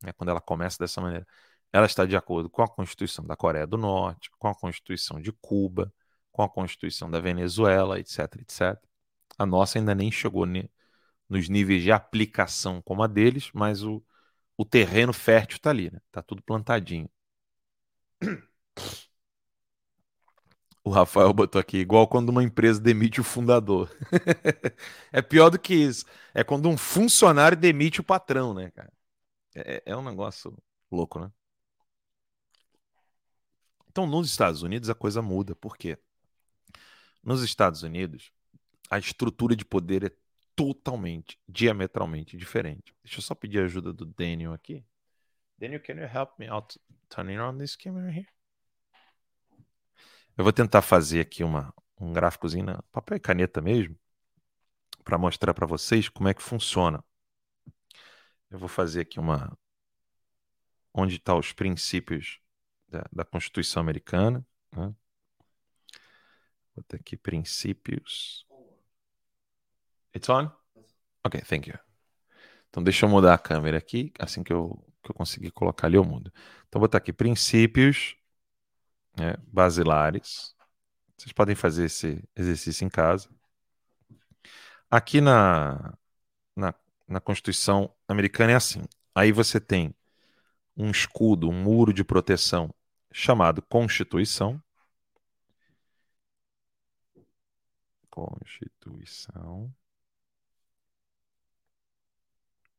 né, 0.04 0.12
quando 0.14 0.32
ela 0.32 0.42
começa 0.42 0.78
dessa 0.80 1.00
maneira, 1.00 1.26
ela 1.72 1.86
está 1.86 2.06
de 2.06 2.18
acordo 2.18 2.50
com 2.50 2.62
a 2.62 2.68
Constituição 2.68 3.26
da 3.26 3.38
Coreia 3.38 3.66
do 3.66 3.78
Norte, 3.78 4.30
com 4.38 4.50
a 4.50 4.56
Constituição 4.56 5.22
de 5.22 5.32
Cuba, 5.32 5.94
com 6.30 6.44
a 6.44 6.50
Constituição 6.50 7.10
da 7.10 7.22
Venezuela, 7.22 8.00
etc, 8.00 8.20
etc. 8.42 8.87
A 9.38 9.46
nossa 9.46 9.80
ainda 9.80 9.96
nem 9.96 10.12
chegou 10.12 10.46
nos 11.30 11.50
níveis 11.50 11.84
de 11.84 11.92
aplicação 11.92 12.82
como 12.82 13.04
a 13.04 13.08
deles, 13.08 13.50
mas 13.54 13.84
o, 13.84 14.04
o 14.58 14.66
terreno 14.66 15.14
fértil 15.14 15.58
está 15.58 15.70
ali, 15.72 15.92
né? 15.92 16.00
Tá 16.12 16.22
tudo 16.22 16.44
plantadinho. 16.44 17.10
O 20.84 20.90
Rafael 20.90 21.34
botou 21.34 21.60
aqui, 21.60 21.78
igual 21.78 22.08
quando 22.08 22.30
uma 22.30 22.44
empresa 22.44 22.80
demite 22.80 23.20
o 23.20 23.24
fundador. 23.24 23.92
é 25.12 25.22
pior 25.22 25.50
do 25.50 25.60
que 25.60 25.74
isso. 25.76 26.06
É 26.34 26.44
quando 26.46 26.70
um 26.70 26.78
funcionário 26.78 27.58
demite 27.58 28.00
o 28.00 28.04
patrão, 28.04 28.54
né, 28.54 28.72
cara? 28.72 28.92
É, 29.56 29.84
é 29.88 29.98
um 29.98 30.04
negócio 30.04 30.58
louco, 30.92 31.20
né? 31.20 31.32
Então, 33.90 34.08
nos 34.08 34.30
Estados 34.30 34.62
Unidos, 34.62 34.90
a 34.90 34.96
coisa 34.96 35.22
muda. 35.22 35.56
Por 35.56 35.76
quê? 35.78 35.98
Nos 37.24 37.44
Estados 37.44 37.84
Unidos, 37.84 38.32
a 38.90 38.98
estrutura 38.98 39.56
de 39.56 39.66
poder 39.66 40.04
é 40.04 40.12
totalmente, 40.56 41.40
diametralmente 41.48 42.36
diferente. 42.36 42.96
Deixa 43.04 43.20
eu 43.20 43.24
só 43.24 43.36
pedir 43.36 43.60
a 43.60 43.66
ajuda 43.66 43.94
do 43.94 44.06
Daniel 44.06 44.54
aqui. 44.54 44.84
Daniel, 45.58 45.82
can 45.82 45.94
you 45.94 46.08
help 46.08 46.38
me 46.40 46.48
out 46.48 46.80
turning 47.10 47.38
on 47.40 47.58
this 47.58 47.76
camera 47.76 48.10
here? 48.12 48.28
Eu 50.38 50.44
vou 50.44 50.54
tentar 50.54 50.82
fazer 50.82 51.20
aqui 51.20 51.44
uma, 51.44 51.74
um 52.00 52.14
gráficozinho 52.14 52.66
na 52.66 52.82
papel 52.92 53.18
e 53.18 53.20
caneta 53.20 53.62
mesmo, 53.62 53.98
para 55.04 55.18
mostrar 55.18 55.54
para 55.54 55.66
vocês 55.66 56.10
como 56.10 56.30
é 56.30 56.34
que 56.34 56.44
funciona. 56.44 57.04
Eu 58.50 58.60
vou 58.60 58.70
fazer 58.70 59.02
aqui 59.02 59.20
uma 59.20 59.58
onde 60.94 61.16
estão 61.16 61.36
tá 61.36 61.40
os 61.40 61.54
princípios 61.54 62.40
da, 62.88 63.06
da 63.12 63.24
Constituição 63.26 63.82
Americana. 63.82 64.46
Né? 64.72 64.94
Vou 66.76 66.84
ter 66.88 66.98
aqui 66.98 67.16
princípios. 67.16 68.47
It's 70.18 70.30
on? 70.30 70.50
Ok, 71.24 71.40
thank 71.42 71.70
you. 71.70 71.78
Então 72.70 72.84
deixa 72.84 73.06
eu 73.06 73.10
mudar 73.10 73.36
a 73.36 73.38
câmera 73.38 73.78
aqui, 73.78 74.12
assim 74.18 74.44
que 74.44 74.52
eu, 74.52 74.84
que 75.04 75.12
eu 75.12 75.16
conseguir 75.16 75.52
colocar 75.52 75.86
ali 75.86 75.96
eu 75.96 76.04
mudo. 76.04 76.34
Então 76.68 76.80
vou 76.80 76.88
botar 76.88 76.98
aqui 76.98 77.14
princípios 77.14 78.16
né, 79.16 79.36
basilares. 79.46 80.56
Vocês 81.16 81.32
podem 81.32 81.56
fazer 81.56 81.86
esse 81.86 82.24
exercício 82.36 82.84
em 82.84 82.90
casa. 82.90 83.30
Aqui 84.90 85.22
na, 85.22 85.94
na, 86.56 86.74
na 87.08 87.20
Constituição 87.20 87.94
americana 88.08 88.54
é 88.54 88.56
assim. 88.56 88.82
Aí 89.14 89.32
você 89.32 89.60
tem 89.60 89.94
um 90.76 90.90
escudo, 90.90 91.48
um 91.48 91.54
muro 91.54 91.94
de 91.94 92.04
proteção 92.04 92.74
chamado 93.12 93.62
Constituição. 93.62 94.60
Constituição. 98.10 99.72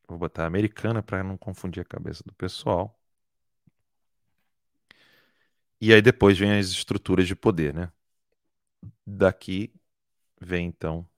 Vou 0.08 0.18
botar 0.18 0.46
americana 0.46 1.02
para 1.02 1.22
não 1.22 1.36
confundir 1.36 1.82
a 1.82 1.84
cabeça 1.84 2.22
do 2.24 2.34
pessoal. 2.34 2.98
E 5.80 5.92
aí 5.92 6.02
depois 6.02 6.38
vem 6.38 6.58
as 6.58 6.68
estruturas 6.68 7.26
de 7.28 7.36
poder, 7.36 7.74
né? 7.74 7.92
Daqui 9.06 9.72
vem 10.40 10.66
então 10.66 11.08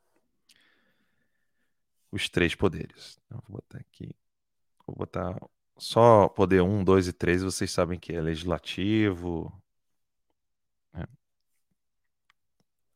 os 2.11 2.29
três 2.29 2.55
poderes. 2.55 3.19
Então, 3.27 3.43
vou 3.49 3.57
botar 3.57 3.79
aqui. 3.79 4.15
Vou 4.87 4.97
botar 4.97 5.39
só 5.79 6.29
poder 6.29 6.63
1, 6.63 6.85
2 6.85 7.09
e 7.09 7.13
3, 7.13 7.43
vocês 7.43 7.71
sabem 7.71 7.99
que 7.99 8.13
é 8.13 8.21
legislativo, 8.21 9.53
né? 10.93 11.07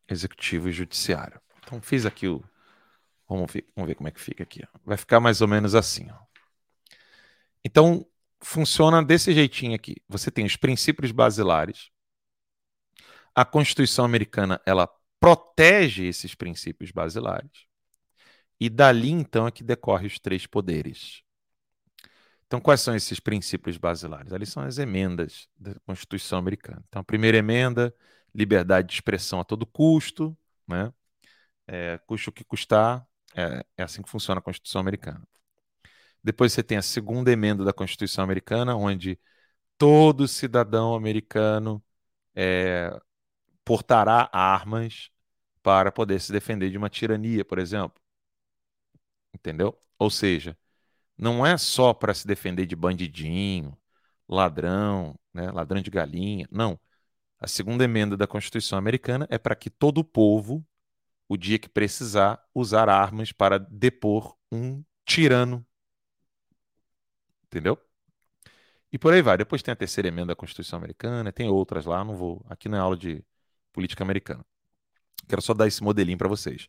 executivo 0.09 0.69
e 0.69 0.73
judiciário. 0.73 1.41
Então 1.63 1.81
fiz 1.81 2.07
aqui 2.07 2.29
o. 2.29 2.43
Vamos 3.29 3.53
ver, 3.53 3.67
vamos 3.75 3.89
ver 3.89 3.95
como 3.95 4.09
é 4.09 4.13
que 4.13 4.21
fica 4.21 4.43
aqui. 4.43 4.63
Ó. 4.63 4.79
Vai 4.85 4.97
ficar 4.97 5.21
mais 5.21 5.41
ou 5.41 5.49
menos 5.49 5.75
assim. 5.75 6.11
Ó. 6.11 6.17
Então 7.65 8.07
funciona 8.41 9.03
desse 9.03 9.33
jeitinho 9.33 9.75
aqui. 9.75 9.97
Você 10.09 10.31
tem 10.31 10.45
os 10.45 10.57
princípios 10.57 11.11
basilares. 11.13 11.91
A 13.35 13.45
Constituição 13.45 14.05
americana 14.05 14.61
ela 14.67 14.89
protege 15.19 16.05
esses 16.05 16.35
princípios 16.35 16.91
basilares. 16.91 17.67
E 18.61 18.69
dali 18.69 19.11
então 19.11 19.47
é 19.47 19.51
que 19.51 19.65
decorre 19.65 20.07
os 20.07 20.19
três 20.19 20.47
poderes. 20.47 21.25
Então, 22.47 22.61
quais 22.61 22.81
são 22.81 22.95
esses 22.95 23.19
princípios 23.19 23.77
basilares? 23.77 24.33
Ali 24.33 24.47
são 24.47 24.63
as 24.63 24.79
emendas 24.79 25.49
da 25.59 25.75
Constituição 25.87 26.39
americana. 26.39 26.85
Então, 26.89 27.01
a 27.01 27.05
primeira 27.05 27.39
emenda, 27.39 27.93
liberdade 28.35 28.89
de 28.89 28.95
expressão 28.95 29.41
a 29.41 29.45
todo 29.45 29.67
custo, 29.67 30.37
né? 30.69 30.93
É, 31.67 31.99
custe 32.07 32.29
o 32.29 32.33
que 32.33 32.45
custar, 32.45 33.07
é, 33.35 33.65
é 33.77 33.83
assim 33.83 34.03
que 34.03 34.11
funciona 34.11 34.39
a 34.41 34.43
Constituição 34.43 34.81
americana. 34.81 35.27
Depois 36.23 36.53
você 36.53 36.63
tem 36.63 36.79
a 36.79 36.83
segunda 36.83 37.31
emenda 37.33 37.65
da 37.65 37.73
Constituição 37.73 38.25
americana, 38.25 38.77
onde 38.77 39.19
todo 39.79 40.29
cidadão 40.29 40.95
americano 40.95 41.83
é, 42.35 42.91
portará 43.65 44.29
armas 44.33 45.11
para 45.63 45.93
poder 45.93 46.21
se 46.21 46.33
defender 46.33 46.71
de 46.71 46.79
uma 46.79 46.91
tirania, 46.91 47.45
por 47.45 47.59
exemplo. 47.59 48.01
Entendeu? 49.35 49.79
Ou 49.99 50.11
seja, 50.11 50.57
não 51.19 51.47
é 51.47 51.57
só 51.59 51.95
para 51.95 52.15
se 52.15 52.27
defender 52.27 52.67
de 52.67 52.77
bandidinho, 52.77 53.77
ladrão, 54.29 55.19
né, 55.33 55.51
ladrão 55.51 55.81
de 55.83 55.91
galinha. 55.91 56.49
Não. 56.51 56.79
A 57.41 57.47
segunda 57.49 57.85
emenda 57.85 58.17
da 58.17 58.27
Constituição 58.27 58.79
americana 58.79 59.27
é 59.31 59.39
para 59.39 59.57
que 59.57 59.71
todo 59.71 59.99
o 59.99 60.05
povo, 60.05 60.65
o 61.29 61.37
dia 61.37 61.59
que 61.59 61.69
precisar, 61.69 62.43
usar 62.55 62.89
armas 62.89 63.33
para 63.33 63.59
depor 63.59 64.37
um 64.53 64.85
tirano. 65.05 65.67
Entendeu? 67.47 67.79
E 68.93 68.99
por 68.99 69.13
aí 69.13 69.23
vai. 69.23 69.37
Depois 69.37 69.63
tem 69.63 69.73
a 69.73 69.77
terceira 69.77 70.09
emenda 70.09 70.29
da 70.29 70.37
Constituição 70.37 70.79
americana, 70.79 71.33
tem 71.33 71.49
outras 71.49 71.85
lá, 71.85 72.05
não 72.05 72.17
vou. 72.17 72.45
Aqui 72.49 72.69
não 72.69 72.79
é 72.79 72.81
aula 72.81 72.97
de 72.97 73.25
política 73.73 74.05
americana. 74.05 74.45
Quero 75.29 75.43
só 75.43 75.55
dar 75.55 75.67
esse 75.67 75.83
modelinho 75.83 76.19
para 76.19 76.29
vocês. 76.29 76.69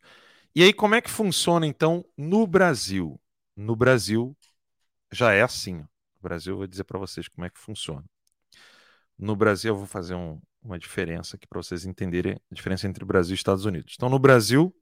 E 0.54 0.62
aí, 0.62 0.72
como 0.72 0.94
é 0.94 1.00
que 1.00 1.10
funciona 1.10 1.66
então 1.66 2.04
no 2.16 2.46
Brasil? 2.46 3.20
No 3.56 3.76
Brasil, 3.76 4.36
já 5.12 5.32
é 5.32 5.42
assim. 5.42 5.76
No 5.76 5.88
Brasil, 6.22 6.54
eu 6.54 6.58
vou 6.58 6.66
dizer 6.66 6.84
para 6.84 6.98
vocês 6.98 7.28
como 7.28 7.46
é 7.46 7.50
que 7.50 7.58
funciona. 7.60 8.04
No 9.18 9.36
Brasil, 9.36 9.72
eu 9.72 9.76
vou 9.78 9.86
fazer 9.86 10.14
um, 10.14 10.40
uma 10.66 10.78
diferença 10.78 11.36
aqui 11.36 11.46
para 11.46 11.62
vocês 11.62 11.84
entenderem 11.84 12.34
a 12.50 12.54
diferença 12.54 12.86
entre 12.86 13.04
Brasil 13.04 13.34
e 13.34 13.36
Estados 13.36 13.64
Unidos. 13.64 13.94
Então, 13.96 14.08
no 14.08 14.18
Brasil, 14.18 14.74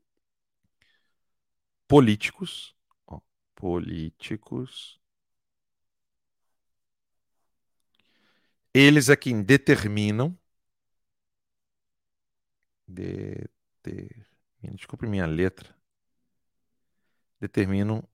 políticos, 1.86 2.74
ó, 3.06 3.20
políticos, 3.54 4.98
eles 8.72 9.08
é 9.08 9.16
quem 9.16 9.42
determinam, 9.42 10.36
determinam, 12.86 14.24
desculpe 14.74 15.06
minha 15.06 15.26
letra, 15.26 15.74
determinam 17.38 18.06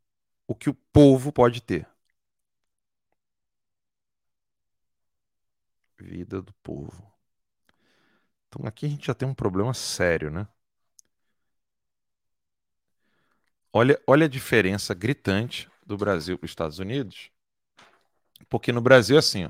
o 0.46 0.54
que 0.54 0.68
o 0.68 0.74
povo 0.74 1.32
pode 1.32 1.62
ter. 1.62 1.88
Vida 5.98 6.42
do 6.42 6.52
povo. 6.54 7.19
Então 8.50 8.66
aqui 8.66 8.84
a 8.84 8.88
gente 8.88 9.06
já 9.06 9.14
tem 9.14 9.26
um 9.28 9.34
problema 9.34 9.72
sério, 9.72 10.30
né? 10.30 10.46
Olha, 13.72 14.00
olha 14.06 14.26
a 14.26 14.28
diferença 14.28 14.94
gritante 14.94 15.68
do 15.84 15.96
Brasil 15.96 16.38
para 16.38 16.44
os 16.46 16.50
Estados 16.52 16.78
Unidos. 16.78 17.30
Porque 18.48 18.72
no 18.72 18.80
Brasil 18.80 19.16
é 19.16 19.18
assim, 19.18 19.44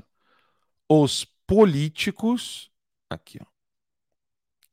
ó, 0.89 1.03
os 1.03 1.25
políticos, 1.47 2.71
aqui, 3.09 3.39
ó, 3.41 3.45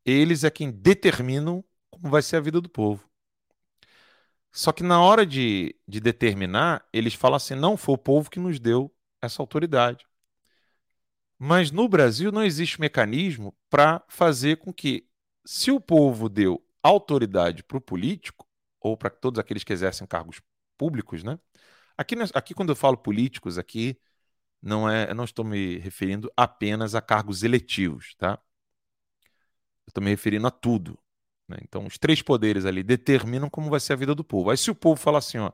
eles 0.04 0.42
é 0.44 0.50
quem 0.50 0.70
determinam 0.72 1.64
como 1.90 2.10
vai 2.10 2.20
ser 2.22 2.36
a 2.36 2.40
vida 2.40 2.60
do 2.60 2.68
povo. 2.68 3.08
Só 4.52 4.72
que 4.72 4.82
na 4.82 5.00
hora 5.02 5.24
de, 5.26 5.74
de 5.86 6.00
determinar, 6.00 6.86
eles 6.92 7.14
falam 7.14 7.36
assim: 7.36 7.54
não 7.54 7.76
foi 7.76 7.94
o 7.94 7.98
povo 7.98 8.30
que 8.30 8.40
nos 8.40 8.58
deu 8.58 8.92
essa 9.22 9.42
autoridade. 9.42 10.06
Mas 11.38 11.70
no 11.70 11.88
Brasil 11.88 12.32
não 12.32 12.42
existe 12.42 12.80
mecanismo 12.80 13.54
para 13.70 14.02
fazer 14.08 14.58
com 14.58 14.72
que, 14.72 15.06
se 15.44 15.70
o 15.70 15.80
povo 15.80 16.28
deu 16.28 16.64
autoridade 16.82 17.62
para 17.62 17.78
o 17.78 17.80
político, 17.80 18.46
ou 18.80 18.96
para 18.96 19.10
todos 19.10 19.38
aqueles 19.38 19.64
que 19.64 19.72
exercem 19.72 20.06
cargos 20.06 20.40
públicos, 20.76 21.22
né? 21.22 21.38
Aqui, 21.96 22.14
aqui 22.34 22.54
quando 22.54 22.70
eu 22.70 22.76
falo 22.76 22.96
políticos, 22.96 23.58
aqui 23.58 23.98
não 24.62 24.88
é, 24.88 25.10
eu 25.10 25.14
não 25.14 25.24
estou 25.24 25.44
me 25.44 25.78
referindo 25.78 26.32
apenas 26.36 26.94
a 26.94 27.00
cargos 27.02 27.42
eletivos, 27.42 28.14
tá? 28.16 28.40
Eu 29.86 29.90
estou 29.90 30.02
me 30.02 30.10
referindo 30.10 30.46
a 30.46 30.50
tudo. 30.50 30.98
Né? 31.48 31.56
Então, 31.62 31.86
os 31.86 31.98
três 31.98 32.22
poderes 32.22 32.64
ali 32.64 32.82
determinam 32.82 33.48
como 33.50 33.70
vai 33.70 33.80
ser 33.80 33.94
a 33.94 33.96
vida 33.96 34.14
do 34.14 34.22
povo. 34.24 34.50
Aí, 34.50 34.56
se 34.56 34.70
o 34.70 34.74
povo 34.74 35.00
falar 35.00 35.18
assim, 35.18 35.38
ó, 35.38 35.52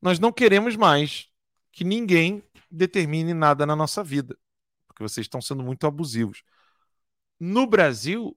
nós 0.00 0.18
não 0.18 0.32
queremos 0.32 0.76
mais 0.76 1.28
que 1.72 1.84
ninguém 1.84 2.42
determine 2.70 3.34
nada 3.34 3.66
na 3.66 3.74
nossa 3.74 4.04
vida, 4.04 4.36
vocês 5.02 5.26
estão 5.26 5.40
sendo 5.40 5.62
muito 5.62 5.86
abusivos. 5.86 6.42
No 7.40 7.66
Brasil, 7.66 8.36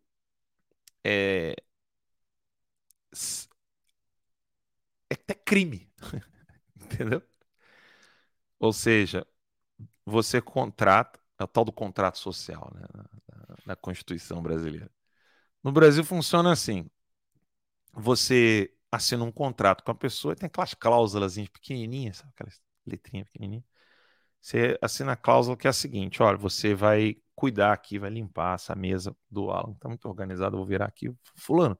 é, 1.04 1.56
é 5.10 5.14
até 5.14 5.34
crime, 5.36 5.90
entendeu? 6.76 7.22
Ou 8.60 8.72
seja, 8.74 9.26
você 10.06 10.42
contrata, 10.42 11.20
é 11.40 11.44
o 11.44 11.48
tal 11.48 11.66
do 11.66 11.74
contrato 11.74 12.18
social, 12.20 12.72
né, 12.76 12.86
na, 12.94 13.06
na 13.68 13.76
Constituição 13.76 14.42
brasileira. 14.44 14.92
No 15.64 15.72
Brasil 15.72 16.04
funciona 16.06 16.52
assim: 16.54 16.90
você 17.94 18.74
assina 18.92 19.24
um 19.24 19.32
contrato 19.32 19.84
com 19.84 19.92
a 19.92 19.96
pessoa, 19.96 20.36
tem 20.36 20.48
aquelas 20.48 20.74
cláusulas 20.74 21.36
pequenininhas, 21.36 22.18
sabe? 22.18 22.32
aquelas 22.36 22.62
letrinhas 22.86 23.28
pequenininhas. 23.28 23.66
Você 24.44 24.78
assina 24.82 25.14
a 25.14 25.16
cláusula 25.16 25.56
que 25.56 25.68
é 25.68 25.70
a 25.70 25.74
seguinte: 25.74 26.22
olha, 26.22 26.38
você 26.38 26.76
vai 26.76 27.16
cuidar 27.34 27.72
aqui, 27.72 27.98
vai 27.98 28.10
limpar 28.10 28.56
essa 28.56 28.76
mesa 28.76 29.16
do 29.32 29.50
Alan, 29.50 29.74
tá 29.76 29.88
muito 29.88 30.06
organizado, 30.06 30.58
vou 30.58 30.66
virar 30.66 30.86
aqui, 30.86 31.10
fulano. 31.38 31.80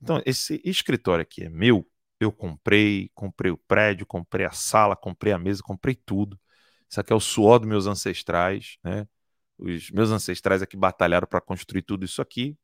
Então, 0.00 0.22
esse 0.26 0.60
escritório 0.64 1.22
aqui 1.22 1.44
é 1.44 1.48
meu, 1.48 1.88
eu 2.20 2.30
comprei, 2.30 3.10
comprei 3.14 3.50
o 3.50 3.56
prédio, 3.56 4.04
comprei 4.04 4.44
a 4.44 4.50
sala, 4.50 4.94
comprei 4.94 5.32
a 5.32 5.38
mesa, 5.38 5.62
comprei 5.62 5.94
tudo. 5.94 6.38
Isso 6.90 7.00
aqui 7.00 7.12
é 7.12 7.16
o 7.16 7.20
suor 7.20 7.58
dos 7.58 7.68
meus 7.68 7.86
ancestrais, 7.86 8.76
né? 8.84 9.08
Os 9.58 9.90
meus 9.90 10.10
ancestrais 10.10 10.60
aqui 10.62 10.76
batalharam 10.76 11.26
para 11.26 11.40
construir 11.40 11.82
tudo 11.82 12.04
isso 12.04 12.20
aqui. 12.20 12.56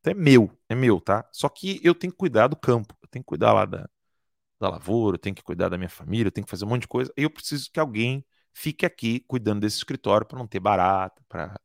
Então 0.00 0.12
é 0.12 0.14
meu, 0.14 0.50
é 0.68 0.76
meu, 0.76 1.00
tá? 1.00 1.28
Só 1.32 1.48
que 1.48 1.80
eu 1.82 1.94
tenho 1.94 2.12
que 2.12 2.18
cuidar 2.18 2.46
do 2.48 2.56
campo, 2.56 2.96
eu 3.02 3.08
tenho 3.08 3.24
que 3.24 3.28
cuidar 3.28 3.52
lá 3.52 3.64
da, 3.66 3.88
da 4.60 4.70
lavoura, 4.70 5.16
eu 5.16 5.20
tenho 5.20 5.34
que 5.34 5.42
cuidar 5.42 5.68
da 5.68 5.78
minha 5.78 5.90
família, 5.90 6.28
eu 6.28 6.32
tenho 6.32 6.44
que 6.46 6.50
fazer 6.50 6.64
um 6.64 6.68
monte 6.68 6.82
de 6.82 6.88
coisa. 6.88 7.12
E 7.16 7.22
eu 7.24 7.30
preciso 7.30 7.70
que 7.72 7.80
alguém 7.80 8.24
fique 8.54 8.86
aqui 8.86 9.20
cuidando 9.20 9.60
desse 9.60 9.78
escritório 9.78 10.26
para 10.26 10.38
não 10.38 10.46
ter 10.46 10.60
barata, 10.60 11.22
para 11.28 11.60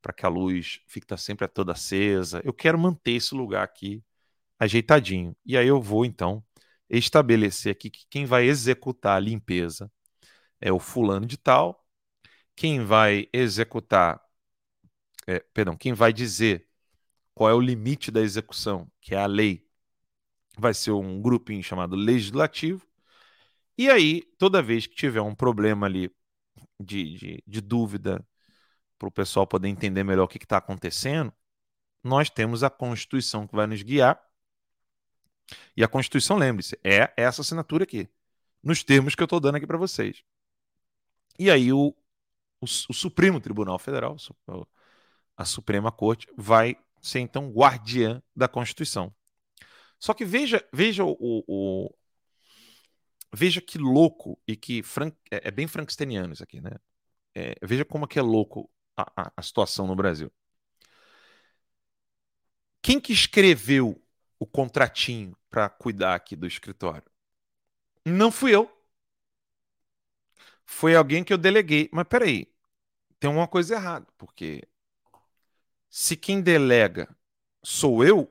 para 0.00 0.12
que 0.12 0.24
a 0.24 0.28
luz 0.28 0.80
fique 0.86 1.06
tá 1.06 1.16
sempre 1.16 1.46
toda 1.48 1.72
acesa. 1.72 2.40
Eu 2.44 2.52
quero 2.52 2.78
manter 2.78 3.12
esse 3.12 3.34
lugar 3.34 3.64
aqui 3.64 4.02
ajeitadinho. 4.58 5.36
E 5.44 5.56
aí 5.56 5.68
eu 5.68 5.80
vou 5.80 6.04
então 6.04 6.42
estabelecer 6.88 7.72
aqui 7.72 7.90
que 7.90 8.06
quem 8.08 8.24
vai 8.24 8.46
executar 8.46 9.16
a 9.16 9.20
limpeza 9.20 9.90
é 10.60 10.72
o 10.72 10.78
fulano 10.78 11.26
de 11.26 11.36
tal, 11.36 11.86
quem 12.56 12.84
vai 12.84 13.28
executar, 13.32 14.20
é, 15.26 15.40
perdão, 15.52 15.76
quem 15.76 15.92
vai 15.92 16.12
dizer 16.12 16.68
qual 17.34 17.50
é 17.50 17.54
o 17.54 17.60
limite 17.60 18.10
da 18.10 18.20
execução, 18.20 18.90
que 19.00 19.14
é 19.14 19.18
a 19.18 19.26
lei, 19.26 19.66
vai 20.58 20.74
ser 20.74 20.92
um 20.92 21.20
grupinho 21.22 21.62
chamado 21.62 21.94
legislativo. 21.96 22.86
E 23.76 23.88
aí, 23.90 24.22
toda 24.38 24.62
vez 24.62 24.86
que 24.86 24.96
tiver 24.96 25.20
um 25.20 25.34
problema 25.34 25.86
ali 25.86 26.10
de, 26.78 27.14
de, 27.16 27.44
de 27.46 27.60
dúvida, 27.60 28.26
para 28.98 29.08
o 29.08 29.12
pessoal 29.12 29.46
poder 29.46 29.68
entender 29.68 30.02
melhor 30.02 30.24
o 30.24 30.28
que 30.28 30.38
está 30.38 30.56
acontecendo, 30.58 31.32
nós 32.02 32.28
temos 32.28 32.64
a 32.64 32.70
Constituição 32.70 33.46
que 33.46 33.54
vai 33.54 33.66
nos 33.66 33.82
guiar. 33.82 34.20
E 35.76 35.82
a 35.82 35.88
Constituição, 35.88 36.36
lembre-se, 36.36 36.78
é 36.84 37.12
essa 37.16 37.40
assinatura 37.40 37.84
aqui, 37.84 38.08
nos 38.62 38.82
termos 38.82 39.14
que 39.14 39.22
eu 39.22 39.26
estou 39.26 39.40
dando 39.40 39.56
aqui 39.56 39.66
para 39.66 39.78
vocês. 39.78 40.22
E 41.38 41.50
aí 41.50 41.72
o, 41.72 41.94
o, 42.60 42.64
o 42.64 42.94
Supremo 42.94 43.40
Tribunal 43.40 43.78
Federal, 43.78 44.16
a 45.36 45.44
Suprema 45.44 45.92
Corte, 45.92 46.26
vai 46.36 46.76
ser 47.00 47.20
então 47.20 47.50
guardiã 47.50 48.20
da 48.34 48.48
Constituição. 48.48 49.14
Só 49.98 50.12
que 50.12 50.24
veja, 50.24 50.64
veja 50.72 51.04
o, 51.04 51.16
o, 51.18 51.94
veja 53.34 53.60
que 53.60 53.78
louco 53.78 54.38
e 54.46 54.56
que 54.56 54.82
é, 55.30 55.48
é 55.48 55.50
bem 55.50 55.66
frankensteiniano 55.66 56.32
isso 56.32 56.42
aqui, 56.42 56.60
né? 56.60 56.72
É, 57.34 57.54
veja 57.64 57.84
como 57.84 58.04
é 58.06 58.08
que 58.08 58.18
é 58.18 58.22
louco 58.22 58.70
a, 58.96 59.26
a, 59.28 59.32
a 59.36 59.42
situação 59.42 59.86
no 59.86 59.96
Brasil. 59.96 60.32
Quem 62.82 63.00
que 63.00 63.12
escreveu 63.12 64.00
o 64.38 64.46
contratinho 64.46 65.36
para 65.50 65.68
cuidar 65.68 66.14
aqui 66.14 66.34
do 66.36 66.46
escritório? 66.46 67.08
Não 68.04 68.32
fui 68.32 68.54
eu. 68.54 68.70
Foi 70.64 70.94
alguém 70.94 71.24
que 71.24 71.32
eu 71.32 71.38
deleguei. 71.38 71.88
Mas 71.92 72.06
peraí, 72.08 72.46
tem 73.20 73.30
uma 73.30 73.48
coisa 73.48 73.76
errada, 73.76 74.06
porque 74.18 74.62
se 75.90 76.16
quem 76.16 76.40
delega 76.40 77.08
sou 77.62 78.04
eu, 78.04 78.30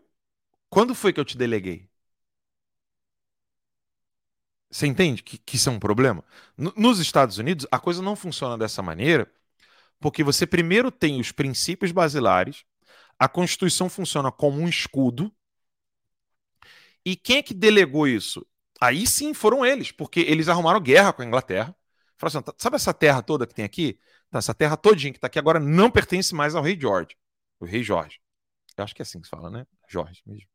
quando 0.69 0.95
foi 0.95 1.13
que 1.13 1.19
eu 1.19 1.25
te 1.25 1.37
deleguei? 1.37 1.86
Você 4.77 4.85
entende 4.85 5.23
que, 5.23 5.39
que 5.39 5.55
isso 5.55 5.69
é 5.69 5.71
um 5.71 5.79
problema? 5.79 6.23
nos 6.55 6.99
Estados 6.99 7.39
Unidos, 7.39 7.65
a 7.71 7.79
coisa 7.79 7.99
não 7.99 8.15
funciona 8.15 8.55
dessa 8.55 8.83
maneira, 8.83 9.27
porque 9.99 10.23
você 10.23 10.45
primeiro 10.45 10.91
tem 10.91 11.19
os 11.19 11.31
princípios 11.31 11.91
basilares, 11.91 12.63
a 13.17 13.27
Constituição 13.27 13.89
funciona 13.89 14.31
como 14.31 14.59
um 14.59 14.69
escudo, 14.69 15.33
e 17.03 17.15
quem 17.15 17.37
é 17.37 17.41
que 17.41 17.55
delegou 17.55 18.07
isso? 18.07 18.45
Aí 18.79 19.07
sim 19.07 19.33
foram 19.33 19.65
eles, 19.65 19.91
porque 19.91 20.19
eles 20.19 20.47
arrumaram 20.47 20.79
guerra 20.79 21.11
com 21.11 21.23
a 21.23 21.25
Inglaterra. 21.25 21.75
Falaram 22.15 22.39
assim: 22.39 22.45
tá, 22.45 22.53
sabe 22.59 22.75
essa 22.75 22.93
terra 22.93 23.23
toda 23.23 23.47
que 23.47 23.55
tem 23.55 23.65
aqui? 23.65 23.99
Tá, 24.29 24.37
essa 24.37 24.53
terra 24.53 24.77
todinha 24.77 25.11
que 25.11 25.17
está 25.17 25.25
aqui 25.25 25.39
agora 25.39 25.59
não 25.59 25.89
pertence 25.89 26.35
mais 26.35 26.53
ao 26.53 26.61
rei 26.61 26.79
George. 26.79 27.17
O 27.59 27.65
rei 27.65 27.81
Jorge. 27.81 28.19
Eu 28.77 28.83
acho 28.83 28.93
que 28.93 29.01
é 29.01 29.03
assim 29.03 29.19
que 29.19 29.25
se 29.25 29.31
fala, 29.31 29.49
né? 29.49 29.65
Jorge 29.89 30.21
mesmo. 30.23 30.47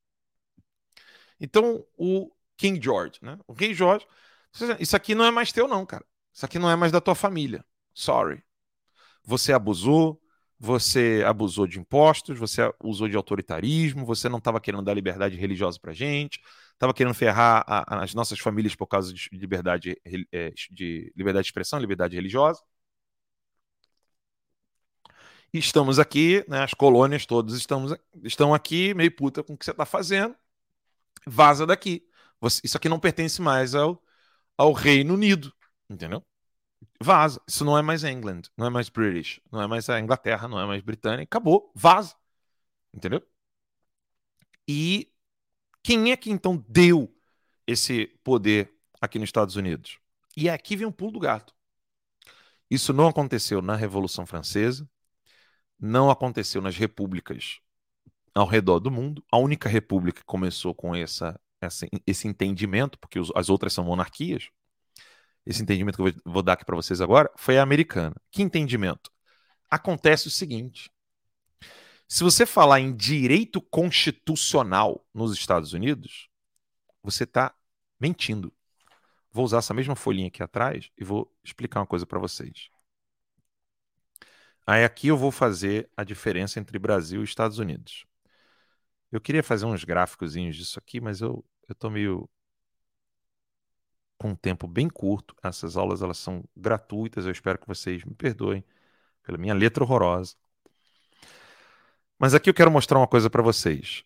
Então, 1.41 1.85
o 1.97 2.31
King 2.62 2.81
George, 2.81 3.18
né? 3.20 3.37
O 3.48 3.53
rei 3.53 3.75
Jorge. 3.75 4.07
Isso 4.79 4.94
aqui 4.94 5.16
não 5.16 5.25
é 5.25 5.33
mais 5.33 5.51
teu, 5.51 5.66
não, 5.66 5.85
cara. 5.85 6.05
Isso 6.33 6.46
aqui 6.46 6.61
não 6.61 6.70
é 6.70 6.77
mais 6.77 6.92
da 6.92 7.01
tua 7.01 7.14
família. 7.16 7.64
Sorry. 7.92 8.40
Você 9.25 9.53
abusou, 9.53 10.22
você 10.61 11.25
abusou 11.27 11.66
de 11.66 11.81
impostos, 11.81 12.38
você 12.38 12.72
usou 12.81 13.09
de 13.09 13.16
autoritarismo, 13.16 14.07
você 14.07 14.29
não 14.29 14.38
estava 14.38 14.61
querendo 14.61 14.85
dar 14.85 14.94
liberdade 14.94 15.37
religiosa 15.37 15.79
para 15.81 15.92
gente, 15.92 16.40
estava 16.72 16.94
querendo 16.94 17.14
ferrar 17.14 17.64
a, 17.66 17.96
a, 17.96 18.05
as 18.05 18.14
nossas 18.14 18.38
famílias 18.38 18.77
por 18.77 18.87
causa 18.87 19.12
de 19.12 19.29
liberdade, 19.33 20.01
é, 20.31 20.53
de 20.70 21.12
liberdade 21.16 21.44
de 21.44 21.48
expressão, 21.48 21.81
liberdade 21.81 22.14
religiosa. 22.14 22.62
E 25.53 25.59
estamos 25.59 25.98
aqui, 25.98 26.44
né, 26.48 26.62
as 26.62 26.75
colônias 26.75 27.27
todas 27.27 27.55
estamos, 27.55 27.94
estão 28.22 28.55
aqui, 28.55 28.94
meio 28.94 29.14
puta 29.14 29.42
com 29.42 29.55
o 29.55 29.59
que 29.59 29.64
você 29.64 29.72
está 29.72 29.85
fazendo, 29.85 30.35
vaza 31.27 31.66
daqui. 31.66 32.07
Você, 32.43 32.61
isso 32.65 32.77
aqui 32.77 32.89
não 32.89 32.99
pertence 32.99 33.41
mais 33.41 33.75
ao, 33.75 34.03
ao 34.59 34.73
Reino 34.73 35.15
Unido, 35.15 35.55
entendeu? 35.89 36.25
Vaza. 37.01 37.41
Isso 37.47 37.65
não 37.65 37.79
é 37.79 37.83
mais 37.83 38.03
England, 38.05 38.43
não 38.57 38.67
é 38.67 38.71
mais 38.71 38.89
British, 38.89 39.41
não 39.51 39.63
é 39.63 39.67
mais 39.69 39.89
a 39.89 40.01
Inglaterra, 40.01 40.49
não 40.49 40.61
é 40.61 40.67
mais 40.67 40.83
Britânia. 40.83 41.23
Acabou, 41.23 41.71
vaza. 41.75 42.17
Entendeu? 42.93 43.23
E 44.67 45.13
quem 45.83 46.11
é 46.13 46.17
que 46.17 46.31
então 46.31 46.65
deu 46.69 47.15
esse 47.67 48.07
poder 48.25 48.75
aqui 49.01 49.19
nos 49.19 49.29
Estados 49.29 49.55
Unidos? 49.57 49.99
E 50.37 50.51
aqui 50.51 50.77
vem 50.77 50.87
um 50.87 50.93
pulo 50.93 51.13
do 51.13 51.21
gato. 51.21 51.55
Isso 52.69 52.93
não 52.93 53.07
aconteceu 53.07 53.63
na 53.63 53.77
Revolução 53.77 54.27
Francesa, 54.27 54.89
não 55.79 56.11
aconteceu 56.11 56.61
nas 56.61 56.77
repúblicas 56.77 57.61
ao 58.35 58.47
redor 58.47 58.81
do 58.81 58.91
mundo. 58.91 59.25
A 59.31 59.39
única 59.39 59.69
república 59.69 60.21
que 60.21 60.27
começou 60.27 60.75
com 60.75 60.95
essa, 60.95 61.41
essa 61.66 61.87
esse 62.07 62.29
entendimento, 62.29 62.98
porque 62.98 63.18
os, 63.18 63.31
as 63.35 63.48
outras 63.48 63.72
são 63.72 63.85
monarquias, 63.85 64.48
esse 65.44 65.62
entendimento 65.62 65.96
que 65.96 66.03
eu 66.03 66.22
vou 66.25 66.42
dar 66.42 66.55
aqui 66.55 66.64
para 66.64 66.77
vocês 66.77 67.01
agora, 67.01 67.31
foi 67.37 67.59
a 67.59 67.62
americana. 67.62 68.14
Que 68.31 68.42
entendimento? 68.42 69.11
Acontece 69.70 70.29
o 70.29 70.31
seguinte: 70.31 70.90
se 72.09 72.22
você 72.22 72.46
falar 72.46 72.81
em 72.81 72.94
direito 72.94 73.61
constitucional 73.61 75.05
nos 75.14 75.33
Estados 75.33 75.72
Unidos, 75.72 76.29
você 77.03 77.25
está 77.25 77.55
mentindo. 77.98 78.53
Vou 79.33 79.44
usar 79.44 79.59
essa 79.59 79.75
mesma 79.75 79.96
folhinha 79.96 80.29
aqui 80.29 80.42
atrás 80.42 80.90
e 80.98 81.05
vou 81.05 81.33
explicar 81.42 81.81
uma 81.81 81.87
coisa 81.87 82.07
para 82.07 82.18
vocês. 82.18 82.68
Aí 84.66 84.85
aqui 84.85 85.09
eu 85.09 85.16
vou 85.16 85.33
fazer 85.33 85.90
a 85.96 86.05
diferença 86.05 86.61
entre 86.61 86.79
Brasil 86.79 87.22
e 87.22 87.25
Estados 87.25 87.59
Unidos. 87.59 88.05
Eu 89.11 89.20
queria 89.20 89.42
fazer 89.42 89.66
uns 89.66 89.85
gráficos 89.85 90.35
disso 90.35 90.79
aqui, 90.79 91.01
mas 91.01 91.20
eu 91.20 91.44
estou 91.73 91.91
meio 91.91 92.29
com 94.19 94.31
um 94.31 94.37
tempo 94.37 94.69
bem 94.69 94.89
curto. 94.89 95.35
Essas 95.43 95.77
aulas 95.77 96.03
elas 96.03 96.19
são 96.19 96.45
gratuitas. 96.57 97.27
Eu 97.27 97.33
espero 97.33 97.59
que 97.59 97.67
vocês 97.69 98.05
me 98.05 98.15
perdoem 98.15 98.65
pela 99.23 99.39
minha 99.39 99.55
letra 99.55 99.85
horrorosa. 99.85 100.37
Mas 102.19 102.35
aqui 102.35 102.49
eu 102.49 102.55
quero 102.55 102.71
mostrar 102.71 102.99
uma 102.99 103.09
coisa 103.09 103.29
para 103.31 103.43
vocês. 103.43 104.05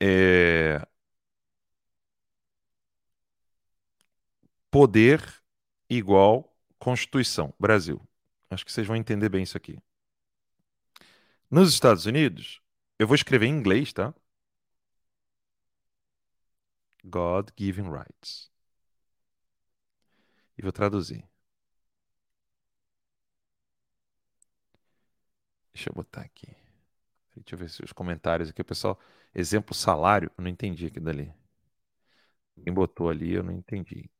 É... 0.00 0.80
Poder 4.70 5.22
igual 5.88 6.54
Constituição, 6.78 7.54
Brasil. 7.58 8.00
Acho 8.50 8.64
que 8.64 8.72
vocês 8.72 8.86
vão 8.86 8.96
entender 8.96 9.28
bem 9.28 9.42
isso 9.42 9.56
aqui. 9.56 9.78
Nos 11.50 11.72
Estados 11.72 12.06
Unidos, 12.06 12.60
eu 12.98 13.06
vou 13.06 13.14
escrever 13.14 13.46
em 13.46 13.50
inglês, 13.56 13.92
tá? 13.92 14.14
God-given 17.04 17.90
rights 17.90 18.50
e 20.58 20.62
vou 20.62 20.72
traduzir. 20.72 21.24
Deixa 25.74 25.90
eu 25.90 25.94
botar 25.94 26.22
aqui. 26.22 26.46
Deixa 27.36 27.54
eu 27.54 27.58
ver 27.58 27.70
se 27.70 27.84
os 27.84 27.92
comentários 27.92 28.50
aqui, 28.50 28.64
pessoal. 28.64 28.98
Exemplo 29.34 29.74
salário, 29.74 30.30
eu 30.38 30.42
não 30.42 30.50
entendi 30.50 30.86
aqui 30.86 31.00
dali. 31.00 31.32
Quem 32.64 32.72
botou 32.74 33.08
ali, 33.08 33.32
eu 33.32 33.44
não 33.44 33.52
entendi. 33.52 34.10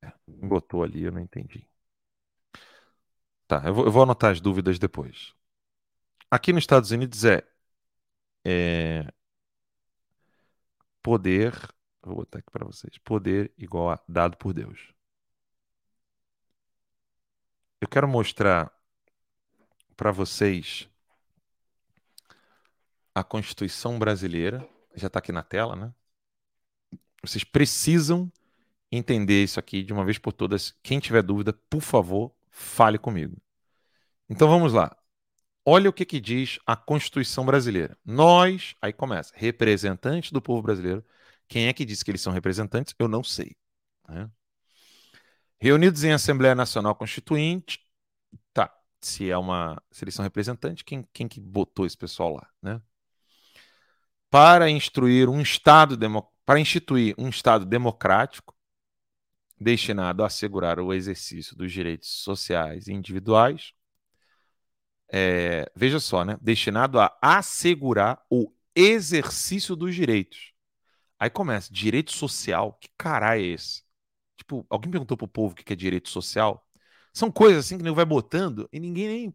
É, 0.00 0.12
quem 0.26 0.48
botou 0.48 0.82
ali, 0.84 1.02
eu 1.02 1.10
não 1.12 1.20
entendi. 1.20 1.68
Tá, 3.46 3.62
eu 3.66 3.74
vou, 3.74 3.84
eu 3.86 3.92
vou 3.92 4.02
anotar 4.02 4.32
as 4.32 4.40
dúvidas 4.40 4.78
depois. 4.78 5.34
Aqui 6.30 6.52
nos 6.52 6.62
Estados 6.64 6.90
Unidos 6.90 7.24
é, 7.24 7.42
é 8.44 9.06
poder 11.02 11.52
Vou 12.02 12.16
botar 12.16 12.40
aqui 12.40 12.50
para 12.50 12.66
vocês. 12.66 12.98
Poder 12.98 13.52
igual 13.56 13.90
a 13.90 14.00
dado 14.08 14.36
por 14.36 14.52
Deus. 14.52 14.92
Eu 17.80 17.88
quero 17.88 18.08
mostrar 18.08 18.72
para 19.96 20.10
vocês 20.10 20.88
a 23.14 23.22
Constituição 23.22 23.98
brasileira. 23.98 24.68
Já 24.94 25.06
está 25.06 25.20
aqui 25.20 25.32
na 25.32 25.42
tela, 25.42 25.76
né? 25.76 25.94
Vocês 27.22 27.44
precisam 27.44 28.30
entender 28.90 29.44
isso 29.44 29.60
aqui 29.60 29.82
de 29.82 29.92
uma 29.92 30.04
vez 30.04 30.18
por 30.18 30.32
todas. 30.32 30.72
Quem 30.82 30.98
tiver 30.98 31.22
dúvida, 31.22 31.52
por 31.52 31.80
favor, 31.80 32.34
fale 32.50 32.98
comigo. 32.98 33.36
Então 34.28 34.48
vamos 34.48 34.72
lá. 34.72 34.96
Olha 35.64 35.88
o 35.88 35.92
que, 35.92 36.04
que 36.04 36.20
diz 36.20 36.58
a 36.66 36.74
Constituição 36.74 37.46
brasileira. 37.46 37.96
Nós, 38.04 38.74
aí 38.82 38.92
começa, 38.92 39.32
representantes 39.36 40.32
do 40.32 40.42
povo 40.42 40.62
brasileiro, 40.62 41.04
quem 41.48 41.68
é 41.68 41.72
que 41.72 41.84
diz 41.84 42.02
que 42.02 42.10
eles 42.10 42.20
são 42.20 42.32
representantes? 42.32 42.94
Eu 42.98 43.08
não 43.08 43.22
sei. 43.22 43.56
Né? 44.08 44.28
Reunidos 45.60 46.02
em 46.02 46.12
Assembleia 46.12 46.54
Nacional 46.54 46.94
Constituinte, 46.94 47.78
tá. 48.52 48.74
Se 49.00 49.30
é 49.30 49.36
uma, 49.38 49.80
se 49.90 50.04
eles 50.04 50.14
são 50.14 50.22
representantes, 50.22 50.82
quem, 50.82 51.06
quem 51.12 51.28
que 51.28 51.40
botou 51.40 51.86
esse 51.86 51.96
pessoal 51.96 52.34
lá, 52.34 52.48
né? 52.60 52.80
Para 54.30 54.70
instruir 54.70 55.28
um 55.28 55.40
estado 55.40 55.98
para 56.44 56.58
instituir 56.58 57.14
um 57.18 57.28
estado 57.28 57.64
democrático 57.66 58.56
destinado 59.60 60.22
a 60.22 60.26
assegurar 60.26 60.80
o 60.80 60.92
exercício 60.92 61.56
dos 61.56 61.72
direitos 61.72 62.08
sociais 62.08 62.88
e 62.88 62.92
individuais. 62.92 63.72
É, 65.12 65.70
veja 65.76 66.00
só, 66.00 66.24
né? 66.24 66.38
Destinado 66.40 66.98
a 66.98 67.14
assegurar 67.20 68.24
o 68.30 68.50
exercício 68.74 69.76
dos 69.76 69.94
direitos 69.94 70.52
Aí 71.22 71.30
começa, 71.30 71.72
direito 71.72 72.10
social, 72.10 72.72
que 72.80 72.88
caralho 72.98 73.42
é 73.42 73.44
esse? 73.44 73.84
Tipo, 74.36 74.66
alguém 74.68 74.90
perguntou 74.90 75.16
pro 75.16 75.28
povo 75.28 75.52
o 75.52 75.54
que 75.54 75.72
é 75.72 75.76
direito 75.76 76.08
social? 76.08 76.68
São 77.12 77.30
coisas 77.30 77.64
assim 77.64 77.78
que 77.78 77.84
nem 77.84 77.94
vai 77.94 78.04
botando 78.04 78.68
e 78.72 78.80
ninguém 78.80 79.06
nem. 79.06 79.30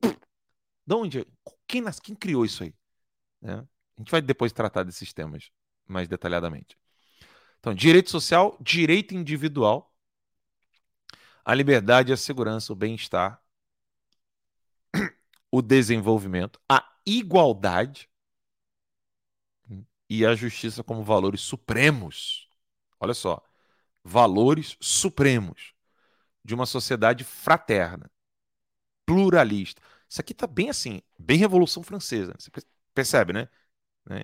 De 0.86 0.94
onde? 0.94 1.26
Quem, 1.66 1.82
quem 2.04 2.14
criou 2.14 2.44
isso 2.44 2.64
aí? 2.64 2.74
É. 3.42 3.54
A 3.54 3.66
gente 4.00 4.12
vai 4.12 4.22
depois 4.22 4.52
tratar 4.52 4.84
desses 4.84 5.14
temas 5.14 5.50
mais 5.88 6.10
detalhadamente. 6.10 6.78
Então, 7.62 7.74
direito 7.74 8.10
social, 8.10 8.58
direito 8.60 9.16
individual, 9.16 9.96
a 11.46 11.54
liberdade, 11.54 12.12
a 12.12 12.18
segurança, 12.18 12.74
o 12.74 12.76
bem-estar, 12.76 13.42
o 15.52 15.62
desenvolvimento, 15.62 16.60
a 16.70 16.84
igualdade, 17.06 18.10
e 20.10 20.26
a 20.26 20.36
justiça 20.36 20.84
como 20.84 21.04
valores 21.04 21.42
supremos. 21.42 22.50
Olha 23.00 23.14
só. 23.14 23.44
Valores 24.04 24.78
supremos 24.80 25.74
de 26.44 26.56
uma 26.56 26.66
sociedade 26.66 27.24
fraterna, 27.24 28.10
pluralista. 29.06 29.82
Isso 30.10 30.22
aqui 30.22 30.34
está 30.34 30.48
bem 30.48 30.70
assim, 30.70 31.02
bem 31.20 31.38
Revolução 31.38 31.84
Francesa. 31.84 32.34
Você 32.40 32.50
percebe, 32.94 33.34
né? 33.34 33.50
né? 34.10 34.24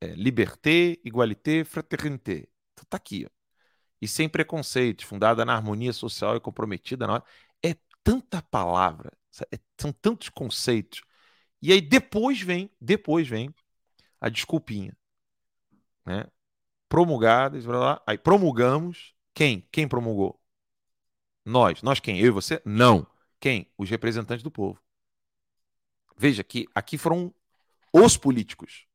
É, 0.00 0.08
liberté, 0.14 0.98
igualité, 1.04 1.64
fraternité. 1.64 2.48
Então 2.72 2.84
tá 2.88 2.96
aqui. 2.96 3.26
Ó. 3.26 3.30
E 4.00 4.08
sem 4.08 4.28
preconceitos, 4.28 5.04
fundada 5.04 5.44
na 5.44 5.54
harmonia 5.54 5.92
social 5.92 6.36
e 6.36 6.40
comprometida 6.40 7.06
na 7.06 7.22
É 7.62 7.76
tanta 8.04 8.42
palavra, 8.42 9.12
são 9.78 9.92
tantos 9.92 10.28
conceitos. 10.28 11.02
E 11.60 11.72
aí 11.72 11.80
depois 11.80 12.40
vem, 12.40 12.70
depois 12.80 13.26
vem 13.28 13.54
a 14.20 14.28
desculpinha. 14.28 14.96
Né? 16.04 16.26
Promulgadas, 16.88 17.64
aí 18.06 18.18
promulgamos. 18.18 19.14
Quem? 19.34 19.66
Quem 19.72 19.88
promulgou? 19.88 20.40
Nós. 21.44 21.82
Nós 21.82 22.00
quem? 22.00 22.18
Eu 22.18 22.26
e 22.26 22.30
você? 22.30 22.60
Não. 22.64 23.06
Quem? 23.40 23.70
Os 23.76 23.90
representantes 23.90 24.42
do 24.42 24.50
povo. 24.50 24.80
Veja 26.16 26.42
que 26.42 26.66
aqui 26.74 26.96
foram 26.96 27.34
os 27.92 28.16
políticos 28.16 28.86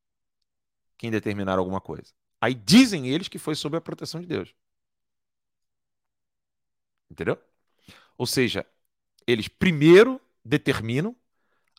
quem 1.02 1.10
determinaram 1.10 1.60
alguma 1.60 1.80
coisa. 1.80 2.12
Aí 2.40 2.54
dizem 2.54 3.08
eles 3.08 3.26
que 3.26 3.36
foi 3.36 3.56
sob 3.56 3.76
a 3.76 3.80
proteção 3.80 4.20
de 4.20 4.26
Deus. 4.28 4.54
Entendeu? 7.10 7.36
Ou 8.16 8.24
seja, 8.24 8.64
eles 9.26 9.48
primeiro 9.48 10.20
determinam, 10.44 11.16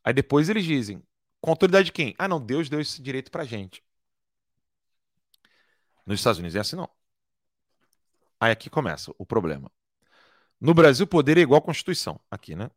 aí 0.03 0.13
depois 0.13 0.49
eles 0.49 0.65
dizem, 0.65 1.03
com 1.41 1.51
autoridade 1.51 1.85
de 1.87 1.91
quem? 1.91 2.15
Ah, 2.17 2.27
não, 2.27 2.43
Deus 2.43 2.69
deu 2.69 2.79
esse 2.79 3.01
direito 3.01 3.31
pra 3.31 3.45
gente. 3.45 3.83
Nos 6.05 6.19
Estados 6.19 6.39
Unidos 6.39 6.55
é 6.55 6.59
assim, 6.59 6.75
não. 6.75 6.89
Aí 8.39 8.51
aqui 8.51 8.69
começa 8.69 9.13
o 9.17 9.25
problema. 9.25 9.71
No 10.59 10.73
Brasil, 10.73 11.05
poder 11.05 11.37
é 11.37 11.41
igual 11.41 11.59
à 11.59 11.63
Constituição. 11.63 12.19
Aqui, 12.29 12.55
né? 12.55 12.69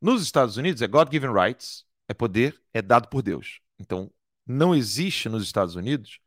Nos 0.00 0.22
Estados 0.22 0.56
Unidos, 0.56 0.82
é 0.82 0.88
God-given 0.88 1.32
rights, 1.32 1.84
é 2.08 2.14
poder, 2.14 2.60
é 2.72 2.82
dado 2.82 3.08
por 3.08 3.22
Deus. 3.22 3.60
Então, 3.78 4.12
não 4.46 4.74
existe 4.74 5.28
nos 5.28 5.44
Estados 5.44 5.74
Unidos 5.76 6.18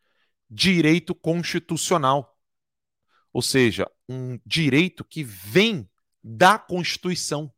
direito 0.50 1.14
constitucional. 1.16 2.38
Ou 3.34 3.42
seja, 3.42 3.90
um 4.08 4.40
direito 4.46 5.04
que 5.04 5.24
vem 5.24 5.90
da 6.24 6.58
Constituição. 6.58 7.54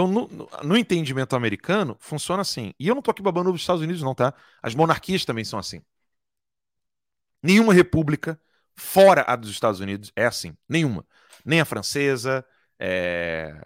Então, 0.00 0.08
no, 0.08 0.48
no, 0.64 0.76
entendimento 0.78 1.36
americano, 1.36 1.94
funciona 2.00 2.40
assim. 2.40 2.72
E 2.78 2.88
eu 2.88 2.94
não 2.94 3.00
estou 3.00 3.12
aqui 3.12 3.20
babando 3.20 3.52
dos 3.52 3.60
Estados 3.60 3.82
Unidos, 3.82 4.02
não, 4.02 4.14
tá? 4.14 4.32
As 4.62 4.74
monarquias 4.74 5.26
também 5.26 5.44
são 5.44 5.58
assim. 5.58 5.82
Nenhuma 7.42 7.74
república 7.74 8.40
fora 8.74 9.24
a 9.26 9.36
dos 9.36 9.50
Estados 9.50 9.80
Unidos 9.80 10.10
é 10.16 10.24
assim. 10.24 10.56
Nenhuma. 10.68 11.06
Nem 11.44 11.60
a 11.60 11.64
francesa, 11.66 12.44
é... 12.78 13.60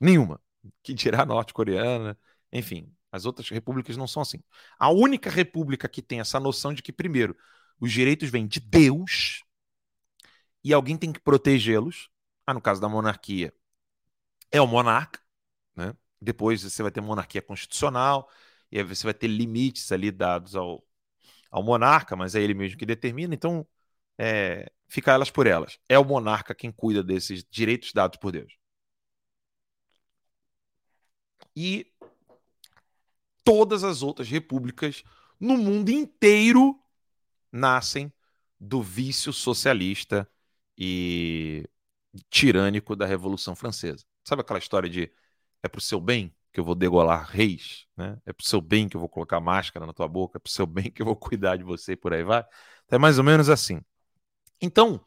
nenhuma. 0.00 0.40
Que 0.82 0.92
dirá 0.92 1.22
a 1.22 1.26
norte-coreana, 1.26 2.18
enfim. 2.52 2.92
As 3.12 3.24
outras 3.24 3.48
repúblicas 3.48 3.96
não 3.96 4.08
são 4.08 4.22
assim. 4.22 4.42
A 4.78 4.90
única 4.90 5.30
república 5.30 5.88
que 5.88 6.02
tem 6.02 6.20
essa 6.20 6.40
noção 6.40 6.74
de 6.74 6.82
que, 6.82 6.92
primeiro, 6.92 7.36
os 7.80 7.92
direitos 7.92 8.28
vêm 8.28 8.46
de 8.46 8.58
Deus 8.60 9.44
e 10.64 10.72
alguém 10.72 10.96
tem 10.96 11.12
que 11.12 11.20
protegê-los. 11.20 12.10
Ah, 12.46 12.54
no 12.54 12.60
caso 12.60 12.80
da 12.80 12.88
monarquia, 12.88 13.54
é 14.50 14.60
o 14.60 14.66
monarca? 14.66 15.19
Depois 16.20 16.62
você 16.62 16.82
vai 16.82 16.92
ter 16.92 17.00
monarquia 17.00 17.42
constitucional, 17.42 18.28
e 18.70 18.78
aí 18.78 18.84
você 18.84 19.04
vai 19.04 19.14
ter 19.14 19.28
limites 19.28 19.90
ali 19.92 20.10
dados 20.10 20.54
ao, 20.54 20.84
ao 21.50 21.62
monarca, 21.62 22.16
mas 22.16 22.34
é 22.34 22.42
ele 22.42 22.54
mesmo 22.54 22.78
que 22.78 22.86
determina, 22.86 23.34
então 23.34 23.66
é, 24.18 24.70
fica 24.88 25.12
elas 25.12 25.30
por 25.30 25.46
elas. 25.46 25.78
É 25.88 25.98
o 25.98 26.04
monarca 26.04 26.54
quem 26.54 26.70
cuida 26.70 27.02
desses 27.02 27.44
direitos 27.50 27.92
dados 27.92 28.18
por 28.18 28.32
Deus. 28.32 28.52
E 31.56 31.92
todas 33.42 33.82
as 33.82 34.02
outras 34.02 34.28
repúblicas 34.28 35.02
no 35.38 35.56
mundo 35.56 35.90
inteiro 35.90 36.78
nascem 37.50 38.12
do 38.58 38.82
vício 38.82 39.32
socialista 39.32 40.30
e 40.76 41.64
tirânico 42.28 42.94
da 42.94 43.06
Revolução 43.06 43.56
Francesa. 43.56 44.04
Sabe 44.24 44.42
aquela 44.42 44.58
história 44.58 44.88
de 44.88 45.10
é 45.62 45.68
pro 45.68 45.80
seu 45.80 46.00
bem 46.00 46.34
que 46.52 46.58
eu 46.58 46.64
vou 46.64 46.74
degolar 46.74 47.28
reis, 47.30 47.86
né? 47.96 48.18
É 48.26 48.32
pro 48.32 48.44
seu 48.44 48.60
bem 48.60 48.88
que 48.88 48.96
eu 48.96 49.00
vou 49.00 49.08
colocar 49.08 49.40
máscara 49.40 49.86
na 49.86 49.92
tua 49.92 50.08
boca, 50.08 50.38
é 50.38 50.40
pro 50.40 50.50
seu 50.50 50.66
bem 50.66 50.90
que 50.90 51.02
eu 51.02 51.06
vou 51.06 51.14
cuidar 51.16 51.56
de 51.56 51.64
você 51.64 51.92
e 51.92 51.96
por 51.96 52.12
aí 52.12 52.24
vai. 52.24 52.44
É 52.90 52.98
mais 52.98 53.18
ou 53.18 53.24
menos 53.24 53.48
assim. 53.48 53.80
Então, 54.60 55.04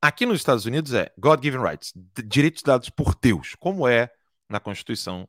aqui 0.00 0.26
nos 0.26 0.38
Estados 0.40 0.66
Unidos 0.66 0.92
é 0.92 1.12
God-given 1.18 1.62
rights, 1.62 1.92
direitos 2.26 2.62
dados 2.62 2.90
por 2.90 3.14
Deus, 3.14 3.54
como 3.54 3.86
é 3.86 4.10
na 4.48 4.60
Constituição, 4.60 5.28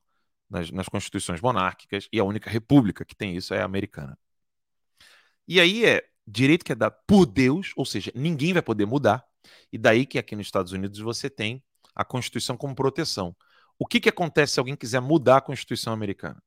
nas, 0.49 0.71
nas 0.71 0.89
constituições 0.89 1.39
monárquicas, 1.39 2.07
e 2.11 2.19
a 2.19 2.23
única 2.23 2.49
república 2.49 3.05
que 3.05 3.15
tem 3.15 3.35
isso 3.35 3.53
é 3.53 3.61
a 3.61 3.65
americana. 3.65 4.17
E 5.47 5.59
aí 5.59 5.85
é 5.85 6.03
direito 6.25 6.65
que 6.65 6.71
é 6.71 6.75
dado 6.75 6.95
por 7.07 7.25
Deus, 7.25 7.71
ou 7.75 7.85
seja, 7.85 8.11
ninguém 8.15 8.53
vai 8.53 8.61
poder 8.61 8.85
mudar, 8.85 9.23
e 9.71 9.77
daí 9.77 10.05
que 10.05 10.17
aqui 10.17 10.35
nos 10.35 10.47
Estados 10.47 10.71
Unidos 10.71 10.99
você 10.99 11.29
tem 11.29 11.63
a 11.95 12.03
Constituição 12.03 12.57
como 12.57 12.75
proteção. 12.75 13.35
O 13.77 13.85
que, 13.85 13.99
que 13.99 14.09
acontece 14.09 14.53
se 14.53 14.59
alguém 14.59 14.75
quiser 14.75 15.01
mudar 15.01 15.37
a 15.37 15.41
Constituição 15.41 15.93
americana? 15.93 16.41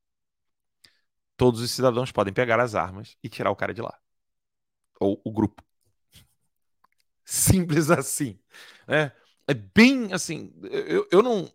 Todos 1.36 1.60
os 1.60 1.70
cidadãos 1.70 2.12
podem 2.12 2.32
pegar 2.32 2.60
as 2.60 2.74
armas 2.74 3.16
e 3.22 3.28
tirar 3.28 3.50
o 3.50 3.56
cara 3.56 3.74
de 3.74 3.82
lá. 3.82 3.98
Ou 5.00 5.20
o 5.24 5.32
grupo. 5.32 5.62
Simples 7.24 7.90
assim. 7.90 8.38
É, 8.88 9.12
é 9.46 9.54
bem 9.54 10.12
assim. 10.12 10.52
Eu, 10.62 11.06
eu, 11.10 11.22
não, 11.22 11.52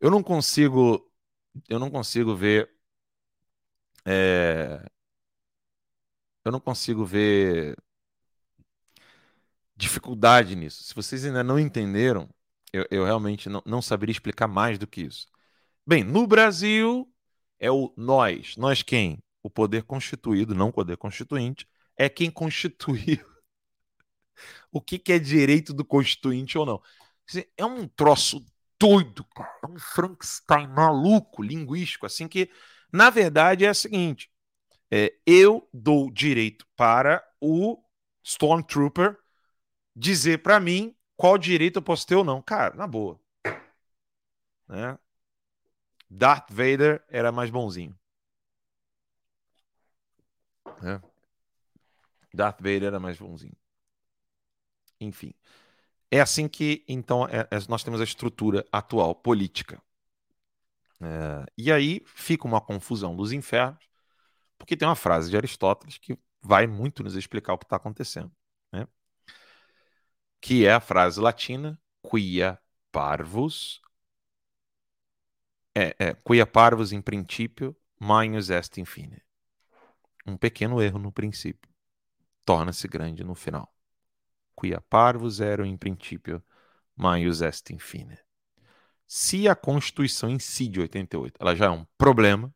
eu 0.00 0.10
não 0.10 0.22
consigo. 0.22 1.10
Eu 1.68 1.78
não 1.78 1.90
consigo 1.90 2.34
ver. 2.36 2.70
É, 4.04 4.84
eu 6.44 6.52
não 6.52 6.60
consigo 6.60 7.04
ver 7.04 7.76
dificuldade 9.76 10.54
nisso. 10.56 10.82
Se 10.84 10.94
vocês 10.94 11.24
ainda 11.24 11.42
não 11.42 11.58
entenderam, 11.58 12.28
eu, 12.72 12.86
eu 12.90 13.04
realmente 13.04 13.48
não, 13.48 13.62
não 13.66 13.82
saberia 13.82 14.12
explicar 14.12 14.48
mais 14.48 14.78
do 14.78 14.86
que 14.86 15.02
isso. 15.02 15.26
Bem, 15.86 16.04
no 16.04 16.26
Brasil 16.26 17.12
é 17.60 17.70
o 17.70 17.92
nós. 17.96 18.56
Nós 18.56 18.82
quem? 18.82 19.18
O 19.42 19.50
poder 19.50 19.82
constituído, 19.84 20.54
não 20.54 20.68
o 20.68 20.72
poder 20.72 20.96
constituinte, 20.96 21.68
é 21.96 22.08
quem 22.08 22.30
constituiu 22.30 23.24
o 24.72 24.80
que, 24.80 24.98
que 24.98 25.12
é 25.12 25.18
direito 25.18 25.72
do 25.74 25.84
constituinte 25.84 26.56
ou 26.56 26.66
não. 26.66 26.82
É 27.56 27.64
um 27.64 27.86
troço 27.88 28.44
doido, 28.78 29.24
cara. 29.34 29.58
É 29.64 29.66
um 29.66 29.78
Frankenstein 29.78 30.68
maluco, 30.68 31.42
linguístico, 31.42 32.06
assim 32.06 32.26
que, 32.28 32.50
na 32.92 33.10
verdade, 33.10 33.64
é 33.64 33.68
a 33.68 33.74
seguinte: 33.74 34.30
é, 34.90 35.14
eu 35.26 35.68
dou 35.72 36.10
direito 36.10 36.66
para 36.76 37.24
o 37.40 37.82
Stormtrooper 38.24 39.16
dizer 39.94 40.42
para 40.42 40.58
mim 40.60 40.94
qual 41.16 41.38
direito 41.38 41.78
eu 41.78 41.82
posso 41.82 42.06
ter 42.06 42.16
ou 42.16 42.24
não. 42.24 42.42
Cara, 42.42 42.74
na 42.74 42.86
boa. 42.86 43.20
Né? 44.68 44.98
Darth 46.10 46.50
Vader 46.50 47.04
era 47.08 47.32
mais 47.32 47.50
bonzinho. 47.50 47.98
Né? 50.80 51.00
Darth 52.34 52.58
Vader 52.58 52.84
era 52.84 53.00
mais 53.00 53.18
bonzinho. 53.18 53.56
Enfim. 55.00 55.34
É 56.10 56.20
assim 56.20 56.48
que, 56.48 56.84
então, 56.88 57.26
é, 57.26 57.40
é, 57.50 57.58
nós 57.68 57.82
temos 57.82 58.00
a 58.00 58.04
estrutura 58.04 58.66
atual, 58.70 59.14
política. 59.14 59.82
É, 61.00 61.46
e 61.56 61.72
aí 61.72 62.02
fica 62.06 62.46
uma 62.46 62.60
confusão 62.60 63.16
dos 63.16 63.32
infernos, 63.32 63.84
porque 64.58 64.76
tem 64.76 64.86
uma 64.86 64.96
frase 64.96 65.30
de 65.30 65.36
Aristóteles 65.36 65.98
que 65.98 66.18
vai 66.40 66.66
muito 66.66 67.02
nos 67.02 67.16
explicar 67.16 67.54
o 67.54 67.58
que 67.58 67.64
está 67.64 67.76
acontecendo 67.76 68.32
que 70.42 70.66
é 70.66 70.72
a 70.72 70.80
frase 70.80 71.20
latina 71.20 71.80
quia 72.02 72.58
parvus 72.90 73.80
é, 75.72 75.94
é 75.98 76.14
quia 76.14 76.44
parvus 76.44 76.92
in 76.92 77.00
principio 77.00 77.76
maius 77.98 78.50
est 78.50 78.76
infine. 78.78 79.22
Um 80.26 80.36
pequeno 80.36 80.82
erro 80.82 80.98
no 80.98 81.12
princípio 81.12 81.70
torna-se 82.44 82.88
grande 82.88 83.22
no 83.22 83.36
final. 83.36 83.72
Quia 84.60 84.80
parvus 84.80 85.38
ero 85.38 85.64
in 85.64 85.76
principio 85.78 86.42
maius 86.96 87.40
est 87.40 87.70
infine. 87.70 88.18
Se 89.06 89.46
a 89.46 89.54
Constituição 89.54 90.28
em 90.28 90.40
si 90.40 90.66
de 90.66 90.80
88 90.80 91.36
ela 91.40 91.54
já 91.54 91.66
é 91.66 91.70
um 91.70 91.86
problema, 91.96 92.52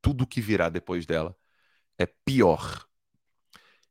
tudo 0.00 0.26
que 0.26 0.40
virá 0.40 0.70
depois 0.70 1.04
dela 1.04 1.36
é 1.98 2.06
pior. 2.06 2.88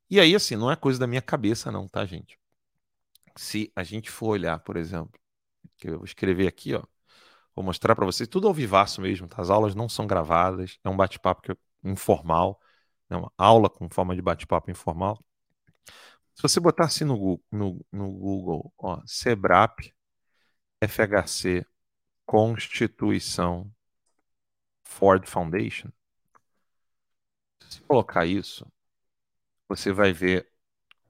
E 0.09 0.19
aí, 0.19 0.35
assim, 0.35 0.55
não 0.55 0.71
é 0.71 0.75
coisa 0.75 0.99
da 0.99 1.07
minha 1.07 1.21
cabeça, 1.21 1.71
não, 1.71 1.87
tá, 1.87 2.05
gente? 2.05 2.39
Se 3.35 3.71
a 3.75 3.83
gente 3.83 4.09
for 4.11 4.29
olhar, 4.29 4.59
por 4.59 4.77
exemplo, 4.77 5.19
que 5.77 5.89
eu 5.89 5.97
vou 5.97 6.05
escrever 6.05 6.47
aqui, 6.47 6.75
ó, 6.75 6.83
vou 7.55 7.65
mostrar 7.65 7.95
para 7.95 8.05
vocês 8.05 8.27
tudo 8.29 8.47
ao 8.47 8.53
vivaço 8.53 9.01
mesmo, 9.01 9.27
tá? 9.27 9.41
as 9.41 9.49
aulas 9.49 9.75
não 9.75 9.89
são 9.89 10.07
gravadas, 10.07 10.79
é 10.83 10.89
um 10.89 10.97
bate-papo 10.97 11.57
informal, 11.83 12.59
é 13.09 13.17
uma 13.17 13.31
aula 13.37 13.69
com 13.69 13.89
forma 13.89 14.15
de 14.15 14.21
bate-papo 14.21 14.71
informal. 14.71 15.23
Se 16.35 16.41
você 16.41 16.59
botar 16.59 16.85
assim 16.85 17.05
no 17.05 17.17
Google, 17.17 17.43
no, 17.51 17.85
no 17.91 18.11
Google 18.11 18.73
ó, 18.77 19.01
Sebrap, 19.05 19.93
FHC, 20.81 21.65
Constituição, 22.25 23.71
Ford 24.83 25.27
Foundation, 25.27 25.91
se 27.69 27.81
colocar 27.81 28.25
isso, 28.25 28.65
você 29.67 29.91
vai 29.91 30.13
ver 30.13 30.52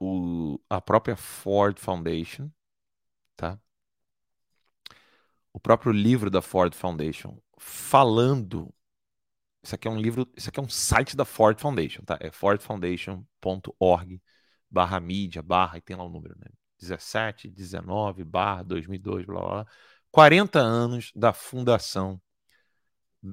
o, 0.03 0.59
a 0.69 0.81
própria 0.81 1.15
Ford 1.15 1.79
Foundation, 1.79 2.49
tá? 3.35 3.59
O 5.51 5.59
próprio 5.59 5.91
livro 5.91 6.29
da 6.29 6.41
Ford 6.41 6.73
Foundation 6.75 7.37
falando. 7.57 8.73
Isso 9.63 9.75
aqui 9.75 9.87
é 9.87 9.91
um 9.91 9.99
livro, 9.99 10.27
isso 10.35 10.49
aqui 10.49 10.59
é 10.59 10.63
um 10.63 10.69
site 10.69 11.15
da 11.15 11.23
Ford 11.23 11.59
Foundation, 11.59 12.03
tá? 12.03 12.17
É 12.19 12.31
fordfoundation.org 12.31 14.21
barra 14.69 14.99
mídia, 14.99 15.41
barra, 15.41 15.77
e 15.77 15.81
tem 15.81 15.95
lá 15.95 16.03
o 16.03 16.09
número, 16.09 16.35
né? 16.37 16.47
17, 16.79 17.49
19, 17.49 18.23
barra 18.23 18.63
2002, 18.63 19.25
blá, 19.25 19.39
blá, 19.39 19.49
blá. 19.49 19.67
40 20.11 20.59
anos 20.59 21.11
da 21.15 21.31
fundação 21.31 22.21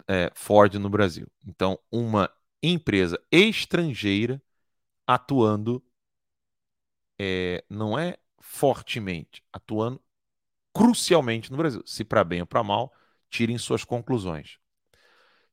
é, 0.06 0.30
Ford 0.34 0.74
no 0.74 0.88
Brasil. 0.88 1.26
Então, 1.46 1.78
uma 1.90 2.30
empresa 2.62 3.20
estrangeira 3.30 4.40
atuando, 5.06 5.82
é, 7.22 7.62
não 7.68 7.98
é 7.98 8.16
fortemente, 8.40 9.44
atuando 9.52 10.02
crucialmente 10.72 11.50
no 11.50 11.58
Brasil. 11.58 11.82
Se 11.84 12.02
para 12.02 12.24
bem 12.24 12.40
ou 12.40 12.46
para 12.46 12.64
mal, 12.64 12.94
tirem 13.28 13.58
suas 13.58 13.84
conclusões. 13.84 14.58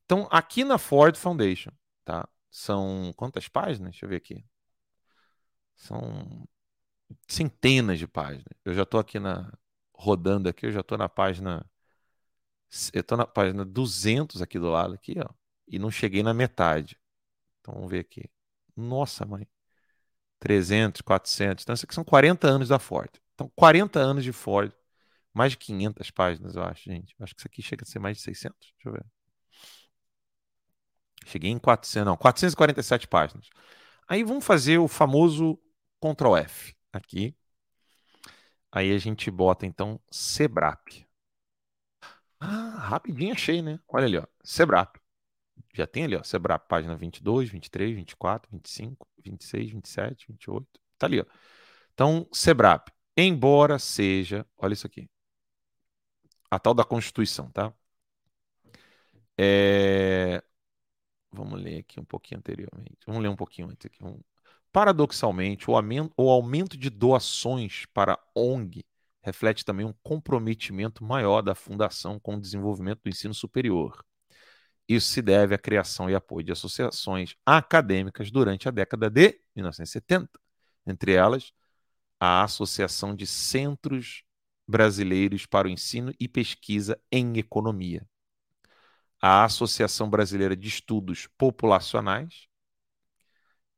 Então, 0.06 0.28
aqui 0.32 0.64
na 0.64 0.78
Ford 0.78 1.18
Foundation, 1.18 1.72
tá? 2.06 2.28
São 2.50 3.14
quantas 3.18 3.50
páginas? 3.50 3.92
Deixa 3.92 4.06
eu 4.06 4.10
ver 4.10 4.16
aqui. 4.18 4.46
São 5.76 6.48
centenas 7.28 8.00
de 8.00 8.08
páginas. 8.08 8.46
Eu 8.64 8.74
já 8.74 8.84
estou 8.84 9.00
aqui 9.00 9.20
na 9.20 9.52
rodando 9.94 10.48
aqui, 10.48 10.68
eu 10.68 10.72
já 10.72 10.82
estou 10.82 10.98
na 10.98 11.10
página 11.10 11.66
eu 12.94 13.02
estou 13.02 13.18
na 13.18 13.26
página 13.26 13.66
200 13.66 14.42
aqui 14.42 14.60
do 14.60 14.70
lado 14.70 14.94
aqui, 14.94 15.16
ó, 15.20 15.30
e 15.68 15.80
não 15.80 15.92
cheguei 15.92 16.24
na 16.24 16.34
metade. 16.34 17.00
Então 17.62 17.74
vamos 17.76 17.90
ver 17.92 18.00
aqui. 18.00 18.30
Nossa, 18.76 19.26
mãe. 19.26 19.48
300, 20.40 21.02
400. 21.02 21.64
Então 21.64 21.74
isso 21.74 21.86
aqui 21.86 21.96
são 21.96 22.04
40 22.04 22.48
anos 22.48 22.70
da 22.70 22.80
Ford. 22.80 23.10
Então 23.36 23.52
40 23.56 24.00
anos 24.00 24.24
de 24.24 24.32
Ford, 24.32 24.72
mais 25.34 25.52
de 25.52 25.58
500 25.58 26.12
páginas, 26.12 26.56
eu 26.56 26.64
acho, 26.64 26.84
gente. 26.84 27.16
Eu 27.20 27.24
acho 27.24 27.36
que 27.36 27.42
isso 27.42 27.48
aqui 27.48 27.62
chega 27.62 27.84
a 27.84 27.86
ser 27.86 28.00
mais 28.00 28.18
de 28.18 28.24
600. 28.24 28.58
Deixa 28.60 28.90
eu 28.90 28.94
ver. 28.94 29.06
Cheguei 31.26 31.52
em 31.52 31.60
400, 31.60 32.06
não, 32.06 32.18
447 32.18 33.08
páginas. 33.08 33.50
Aí 34.08 34.24
vamos 34.24 34.46
fazer 34.46 34.78
o 34.78 34.88
famoso 34.88 35.60
Ctrl 36.00 36.38
F 36.38 36.76
aqui. 36.94 37.36
Aí 38.72 38.94
a 38.94 38.98
gente 38.98 39.30
bota 39.30 39.66
então 39.66 40.00
Sebrap. 40.10 41.06
Ah, 42.40 42.78
rapidinho 42.80 43.34
achei, 43.34 43.62
né? 43.62 43.80
Olha 43.88 44.06
ali, 44.06 44.18
ó. 44.18 44.26
Sebrap. 44.44 44.98
Já 45.78 45.86
tem 45.86 46.06
ali, 46.06 46.16
ó. 46.16 46.24
Sebrap, 46.24 46.68
página 46.68 46.96
22, 46.96 47.50
23, 47.50 47.96
24, 47.96 48.50
25, 48.52 49.08
26, 49.24 49.72
27, 49.74 50.28
28. 50.28 50.68
Tá 50.98 51.06
ali, 51.06 51.20
ó. 51.22 51.26
Então, 51.94 52.28
Sebrap. 52.34 52.90
Embora 53.16 53.78
seja, 53.78 54.44
olha 54.58 54.74
isso 54.74 54.88
aqui. 54.88 55.08
A 56.50 56.58
tal 56.58 56.74
da 56.74 56.84
Constituição, 56.84 57.52
tá? 57.52 57.72
É... 59.38 60.44
Vamos 61.32 61.62
ler 61.62 61.80
aqui 61.82 62.00
um 62.00 62.06
pouquinho 62.06 62.40
anteriormente. 62.40 62.98
Vamos 63.06 63.22
ler 63.22 63.30
um 63.30 63.36
pouquinho 63.36 63.70
antes 63.70 63.86
aqui. 63.86 64.00
Paradoxalmente, 64.72 65.70
o 65.70 65.76
aumento, 65.76 66.12
o 66.18 66.30
aumento 66.30 66.76
de 66.76 66.90
doações 66.90 67.86
para 67.94 68.18
ONG 68.36 68.84
reflete 69.22 69.64
também 69.64 69.86
um 69.86 69.94
comprometimento 70.02 71.04
maior 71.04 71.42
da 71.44 71.54
Fundação 71.54 72.20
com 72.20 72.36
o 72.36 72.42
desenvolvimento 72.42 73.02
do 73.04 73.10
ensino 73.10 73.34
superior. 73.34 74.07
Isso 74.88 75.10
se 75.10 75.22
deve 75.22 75.54
à 75.54 75.58
criação 75.58 76.10
e 76.10 76.16
apoio 76.16 76.46
de 76.46 76.52
associações 76.52 77.36
acadêmicas 77.46 78.32
durante 78.32 78.68
a 78.68 78.72
década 78.72 79.10
de 79.10 79.40
1970, 79.56 80.40
entre 80.86 81.14
elas 81.14 81.52
a 82.20 82.44
Associação 82.44 83.16
de 83.16 83.28
Centros 83.28 84.24
Brasileiros 84.68 85.46
para 85.46 85.68
o 85.68 85.72
Ensino 85.72 86.14
e 86.20 86.28
Pesquisa 86.28 87.00
em 87.12 87.38
Economia, 87.38 88.08
a 89.22 89.44
Associação 89.46 90.10
Brasileira 90.10 90.56
de 90.56 90.68
Estudos 90.68 91.28
Populacionais, 91.38 92.48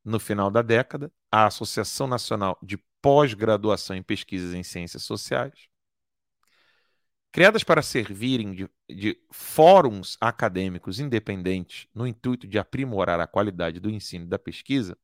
no 0.03 0.20
final 0.20 0.49
da 0.49 0.62
década, 0.62 1.12
a 1.32 1.45
Associação 1.45 2.07
Nacional 2.07 2.57
de 2.64 2.78
Pós-Graduação 3.01 3.95
em 3.95 4.03
Pesquisas 4.03 4.53
em 4.53 4.64
Ciências 4.64 5.03
Sociais, 5.03 5.68
criadas 7.32 7.64
para 7.64 7.82
servirem 7.82 8.54
de, 8.54 8.70
de, 8.90 9.18
fóruns 9.32 10.18
acadêmicos 10.20 11.00
independentes 11.00 11.88
no 11.94 12.08
intuito 12.08 12.48
de 12.48 12.58
aprimorar 12.58 13.20
a 13.20 13.28
qualidade 13.28 13.80
do 13.80 13.90
ensino 13.90 14.26
e 14.26 14.28
da 14.28 14.40
pesquisa, 14.40 14.98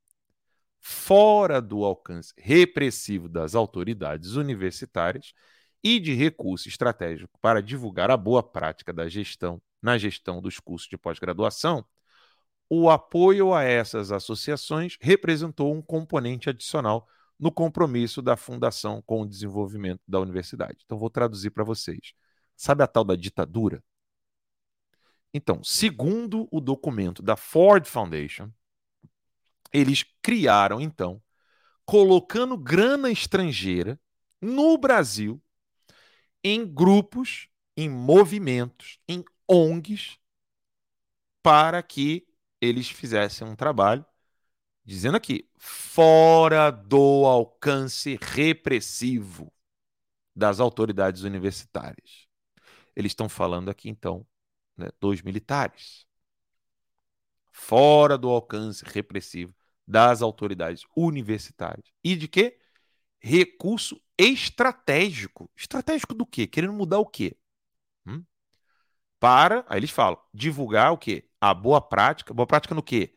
fora 0.80 1.62
do 1.62 1.84
alcance 1.84 2.34
repressivo 2.38 3.28
das 3.28 3.56
autoridades 3.56 4.34
universitárias 4.36 5.34
e 5.84 6.00
de 6.00 6.14
recurso 6.14 6.68
estratégico 6.68 7.38
para 7.40 7.62
divulgar 7.62 8.10
a 8.10 8.18
boa 8.18 8.42
prática 8.42 8.92
da 8.92 9.08
gestão 9.08 9.62
na 9.82 9.98
gestão 10.00 10.42
dos 10.42 10.60
cursos 10.60 10.90
de 10.90 10.98
pós-graduação, 10.98 11.86
o 12.68 12.90
apoio 12.90 13.54
a 13.54 13.64
essas 13.64 14.12
associações 14.12 14.98
representou 15.00 15.72
um 15.74 15.82
componente 15.82 16.50
adicional 16.50 17.08
no 17.40 17.52
compromisso 17.52 18.22
da 18.22 18.38
fundação 18.38 19.02
com 19.02 19.22
o 19.22 19.28
desenvolvimento 19.28 20.02
da 20.08 20.20
universidade. 20.20 20.80
Então, 20.86 20.98
vou 20.98 21.10
traduzir 21.10 21.52
para 21.52 21.64
vocês. 21.64 22.14
Sabe 22.56 22.84
a 22.84 22.88
tal 22.88 23.04
da 23.04 23.16
ditadura? 23.16 23.84
Então, 25.34 25.62
segundo 25.64 26.48
o 26.50 26.62
documento 26.62 27.22
da 27.22 27.36
Ford 27.36 27.86
Foundation, 27.86 28.50
eles 29.74 30.04
criaram, 30.22 30.80
então, 30.80 31.22
colocando 31.86 32.58
grana 32.58 33.12
estrangeira 33.12 34.00
no 34.42 34.78
Brasil 34.78 35.42
em 36.44 36.66
grupos, 36.66 37.50
em 37.76 37.90
movimentos, 37.90 39.00
em 39.08 39.26
ONGs, 39.48 40.18
para 41.44 41.84
que 41.84 42.26
eles 42.62 42.90
fizessem 42.90 43.48
um 43.48 43.56
trabalho, 43.56 44.06
dizendo 44.86 45.18
aqui, 45.18 45.50
fora 45.58 46.70
do 46.72 47.26
alcance 47.26 48.20
repressivo 48.22 49.52
das 50.36 50.60
autoridades 50.60 51.24
universitárias. 51.24 52.28
Eles 52.96 53.12
estão 53.12 53.28
falando 53.30 53.70
aqui, 53.70 53.90
então, 53.90 54.26
né, 54.78 54.90
dos 55.00 55.22
militares. 55.22 56.06
Fora 57.52 58.18
do 58.18 58.30
alcance 58.30 58.84
repressivo 58.86 59.56
das 59.88 60.22
autoridades 60.22 60.84
universitárias. 60.96 61.86
E 62.04 62.16
de 62.16 62.28
quê? 62.28 62.60
Recurso 63.20 64.00
estratégico. 64.18 65.50
Estratégico 65.56 66.14
do 66.14 66.26
quê? 66.26 66.48
Querendo 66.48 66.74
mudar 66.74 67.00
o 67.00 67.06
quê? 67.06 67.38
Hum? 68.06 68.24
Para, 69.20 69.66
aí 69.68 69.80
eles 69.80 69.92
falam, 69.92 70.20
divulgar 70.34 70.92
o 70.92 70.98
quê? 70.98 71.30
A 71.40 71.54
boa 71.54 71.82
prática. 71.82 72.34
Boa 72.34 72.48
prática 72.48 72.76
no 72.76 72.84
quê? 72.84 73.16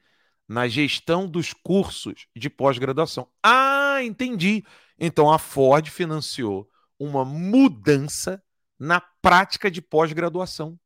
Na 0.48 0.66
gestão 0.66 1.28
dos 1.28 1.52
cursos 1.52 2.26
de 2.34 2.48
pós-graduação. 2.48 3.28
Ah, 3.42 3.98
entendi. 4.02 4.64
Então 4.98 5.30
a 5.30 5.38
Ford 5.38 5.86
financiou 5.88 6.68
uma 6.98 7.24
mudança 7.24 8.42
na 8.78 9.00
prática 9.00 9.70
de 9.70 9.82
pós-graduação. 9.82 10.78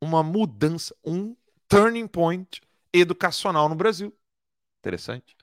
Uma 0.00 0.22
mudança, 0.22 0.96
um 1.04 1.36
turning 1.68 2.08
point 2.08 2.60
educacional 2.92 3.68
no 3.68 3.74
Brasil. 3.74 4.16
Interessante. 4.80 5.36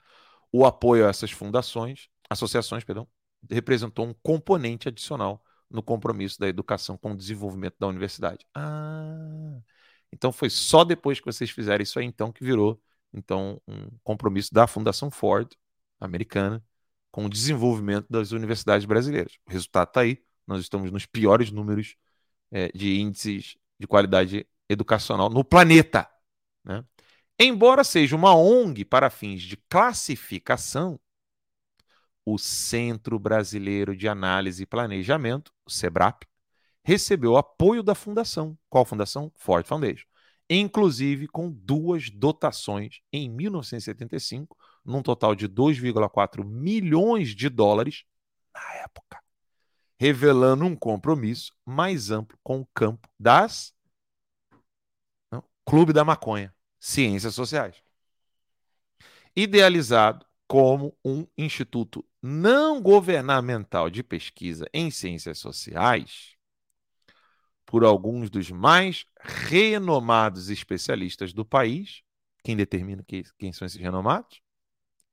O 0.52 0.66
apoio 0.66 1.06
a 1.06 1.10
essas 1.10 1.30
fundações, 1.30 2.08
associações, 2.28 2.84
perdão, 2.84 3.08
representou 3.48 4.06
um 4.06 4.14
componente 4.22 4.88
adicional 4.88 5.42
no 5.70 5.82
compromisso 5.82 6.38
da 6.38 6.48
educação 6.48 6.96
com 6.96 7.12
o 7.12 7.16
desenvolvimento 7.16 7.76
da 7.78 7.86
universidade. 7.86 8.44
Ah, 8.54 9.60
então 10.12 10.32
foi 10.32 10.50
só 10.50 10.84
depois 10.84 11.20
que 11.20 11.26
vocês 11.26 11.50
fizeram 11.50 11.82
isso 11.82 11.98
aí 11.98 12.06
então 12.06 12.32
que 12.32 12.44
virou 12.44 12.80
então 13.12 13.60
um 13.66 13.90
compromisso 14.02 14.52
da 14.52 14.66
Fundação 14.66 15.10
Ford 15.10 15.48
americana 16.00 16.62
com 17.10 17.26
o 17.26 17.28
desenvolvimento 17.28 18.06
das 18.08 18.32
universidades 18.32 18.86
brasileiras. 18.86 19.34
O 19.46 19.50
resultado 19.50 19.88
está 19.88 20.00
aí. 20.02 20.22
Nós 20.46 20.60
estamos 20.60 20.90
nos 20.90 21.06
piores 21.06 21.50
números 21.50 21.96
é, 22.50 22.68
de 22.72 23.00
índices 23.00 23.56
de 23.78 23.86
qualidade 23.86 24.46
educacional 24.68 25.28
no 25.28 25.44
planeta. 25.44 26.08
Né? 26.64 26.84
Embora 27.38 27.82
seja 27.82 28.14
uma 28.14 28.34
ONG 28.34 28.84
para 28.84 29.10
fins 29.10 29.42
de 29.42 29.56
classificação, 29.56 31.00
o 32.24 32.38
Centro 32.38 33.18
Brasileiro 33.18 33.96
de 33.96 34.06
Análise 34.06 34.62
e 34.62 34.66
Planejamento, 34.66 35.52
o 35.64 35.70
SEBRAP, 35.70 36.24
recebeu 36.82 37.36
apoio 37.36 37.82
da 37.82 37.94
fundação. 37.94 38.56
Qual 38.68 38.84
fundação? 38.84 39.32
Ford 39.36 39.66
Foundation. 39.66 40.06
Inclusive 40.48 41.28
com 41.28 41.50
duas 41.50 42.10
dotações 42.10 43.00
em 43.12 43.30
1975 43.30 44.56
num 44.84 45.02
total 45.02 45.34
de 45.34 45.48
2,4 45.48 46.44
milhões 46.44 47.34
de 47.34 47.48
dólares 47.48 48.04
na 48.52 48.74
época, 48.76 49.22
revelando 49.98 50.64
um 50.64 50.74
compromisso 50.74 51.52
mais 51.64 52.10
amplo 52.10 52.38
com 52.42 52.60
o 52.60 52.66
campo 52.74 53.08
das 53.18 53.72
não, 55.30 55.44
Clube 55.64 55.92
da 55.92 56.04
Maconha, 56.04 56.54
Ciências 56.80 57.34
Sociais. 57.34 57.76
Idealizado 59.36 60.26
como 60.48 60.98
um 61.04 61.24
instituto 61.38 62.04
não 62.20 62.82
governamental 62.82 63.88
de 63.88 64.02
pesquisa 64.02 64.66
em 64.74 64.90
ciências 64.90 65.38
sociais, 65.38 66.34
por 67.70 67.84
alguns 67.84 68.28
dos 68.28 68.50
mais 68.50 69.06
renomados 69.20 70.50
especialistas 70.50 71.32
do 71.32 71.44
país. 71.44 72.02
Quem 72.42 72.56
determina 72.56 73.04
que, 73.04 73.22
quem 73.38 73.52
são 73.52 73.64
esses 73.64 73.80
renomados? 73.80 74.42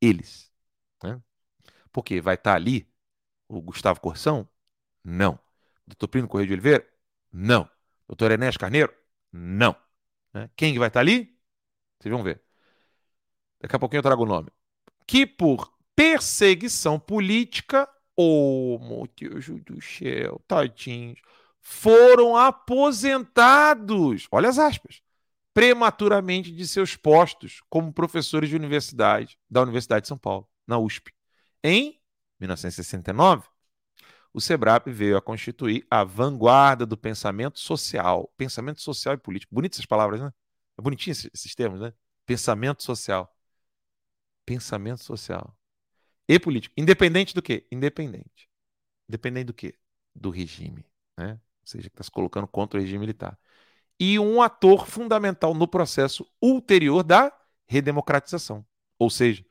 Eles. 0.01 0.51
Né? 1.03 1.22
Porque 1.91 2.20
vai 2.20 2.34
estar 2.34 2.53
tá 2.53 2.55
ali 2.55 2.91
o 3.47 3.62
Gustavo 3.62 4.01
Corsão? 4.01 4.49
Não. 5.03 5.39
Doutor 5.86 6.08
Plínio 6.08 6.28
Correio 6.28 6.47
de 6.47 6.53
Oliveira? 6.53 6.89
Não. 7.32 7.70
Doutor 8.08 8.32
Enéas 8.32 8.58
Carneiro? 8.58 8.91
Não. 9.32 9.76
Né? 10.34 10.49
Quem 10.55 10.80
vai 10.80 10.88
estar 10.88 10.97
tá 10.97 11.01
ali? 11.01 11.38
Vocês 11.99 12.12
vão 12.12 12.24
ver. 12.24 12.41
Daqui 13.62 13.76
a 13.76 13.80
pouquinho 13.80 13.99
eu 13.99 14.03
trago 14.03 14.24
o 14.24 14.28
nome. 14.28 14.49
Que 15.05 15.28
por 15.28 15.72
perseguição 15.95 16.99
política, 16.99 17.88
oh, 18.16 18.80
meu 18.82 19.08
Deus 19.16 19.47
do 19.64 19.80
céu, 19.80 20.41
tadinhos, 20.47 21.22
foram 21.70 22.38
aposentados, 22.38 24.26
olha 24.32 24.47
as 24.47 24.57
aspas, 24.57 25.01
prematuramente 25.53 26.49
de 26.49 26.65
seus 26.65 26.95
postos 26.95 27.61
como 27.70 27.91
professores 27.91 28.49
de 28.49 28.55
universidade 28.55 29.38
da 29.49 29.63
Universidade 29.63 30.03
de 30.03 30.07
São 30.07 30.18
Paulo, 30.18 30.47
na 30.65 30.80
USP. 30.80 31.13
Em 31.61 32.01
1969, 32.39 33.49
o 34.34 34.39
SEBRAP 34.39 34.88
veio 34.88 35.18
a 35.18 35.22
constituir 35.22 35.86
a 35.91 36.05
vanguarda 36.05 36.86
do 36.86 36.95
pensamento 36.95 37.59
social, 37.59 38.34
pensamento 38.38 38.80
social 38.82 39.15
e 39.15 39.18
político. 39.18 39.53
Bonitas 39.53 39.76
essas 39.76 39.86
palavras, 39.86 40.22
né? 40.22 40.32
É 40.78 40.82
bonitinho 40.82 41.11
esses 41.11 41.53
termos, 41.53 41.82
né? 41.82 41.93
Pensamento 42.26 42.82
social. 42.82 43.38
Pensamento 44.45 45.03
social. 45.03 45.53
E 46.30 46.39
político. 46.39 46.74
Independente 46.78 47.36
do 47.36 47.41
quê? 47.41 47.68
Independente. 47.70 48.49
Independente 49.09 49.47
do 49.47 49.53
quê? 49.53 49.78
Do 50.15 50.30
regime, 50.30 50.86
né? 51.18 51.38
Seja, 51.68 51.89
que 51.89 51.95
está 51.95 52.03
se 52.03 52.11
colocando 52.11 52.47
contra 52.47 52.80
o 52.80 52.82
regime 52.82 52.99
militar. 52.99 53.38
E 53.99 54.20
um 54.20 54.41
ator 54.41 54.88
fundamental 54.88 55.53
no 55.53 55.68
processo 55.68 56.26
ulterior 56.41 57.03
da 57.03 57.32
redemocratização. 57.68 58.65
Ou 58.99 59.09
seja, 59.09 59.45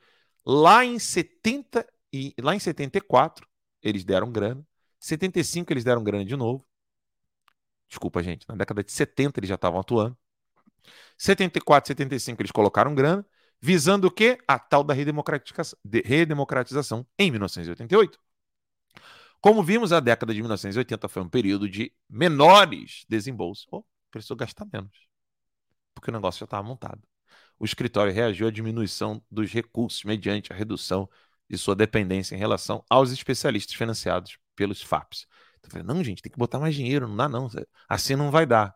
lá 0.45 0.83
em 0.85 0.99
70 0.99 1.87
e 2.11 2.33
lá 2.39 2.55
em 2.55 2.59
74 2.59 3.47
eles 3.81 4.03
deram 4.03 4.31
grana, 4.31 4.65
75 4.99 5.71
eles 5.71 5.83
deram 5.83 6.03
grana 6.03 6.25
de 6.25 6.35
novo. 6.35 6.65
Desculpa, 7.87 8.21
gente, 8.21 8.47
na 8.47 8.55
década 8.55 8.83
de 8.83 8.91
70 8.91 9.39
eles 9.39 9.49
já 9.49 9.55
estavam 9.55 9.79
atuando. 9.79 10.17
74, 11.17 11.87
75 11.87 12.41
eles 12.41 12.51
colocaram 12.51 12.93
grana, 12.93 13.25
visando 13.61 14.07
o 14.07 14.11
quê? 14.11 14.37
A 14.47 14.59
tal 14.59 14.83
da 14.83 14.93
redemocratização, 14.93 15.77
redemocratização 16.05 17.05
em 17.17 17.31
1988. 17.31 18.19
Como 19.41 19.63
vimos, 19.63 19.91
a 19.91 19.99
década 19.99 20.33
de 20.33 20.41
1980 20.41 21.07
foi 21.07 21.21
um 21.21 21.29
período 21.29 21.69
de 21.69 21.93
menores 22.09 23.05
desembolsos. 23.07 23.67
Oh, 23.71 23.83
precisou 24.11 24.35
gastar 24.35 24.65
menos, 24.71 25.07
porque 25.93 26.09
o 26.09 26.13
negócio 26.13 26.39
já 26.39 26.45
estava 26.45 26.67
montado. 26.67 27.01
O 27.59 27.65
escritório 27.65 28.13
reagiu 28.13 28.47
à 28.47 28.51
diminuição 28.51 29.21
dos 29.31 29.51
recursos 29.51 30.03
mediante 30.03 30.51
a 30.51 30.55
redução 30.55 31.09
de 31.49 31.57
sua 31.57 31.75
dependência 31.75 32.35
em 32.35 32.37
relação 32.37 32.83
aos 32.89 33.11
especialistas 33.11 33.75
financiados 33.75 34.37
pelos 34.55 34.81
FAPs. 34.81 35.25
Então, 35.59 35.71
falei, 35.71 35.85
não, 35.85 36.03
gente, 36.03 36.21
tem 36.21 36.31
que 36.31 36.37
botar 36.37 36.59
mais 36.59 36.75
dinheiro, 36.75 37.07
não 37.07 37.15
dá 37.15 37.29
não, 37.29 37.49
assim 37.89 38.15
não 38.15 38.31
vai 38.31 38.45
dar. 38.45 38.75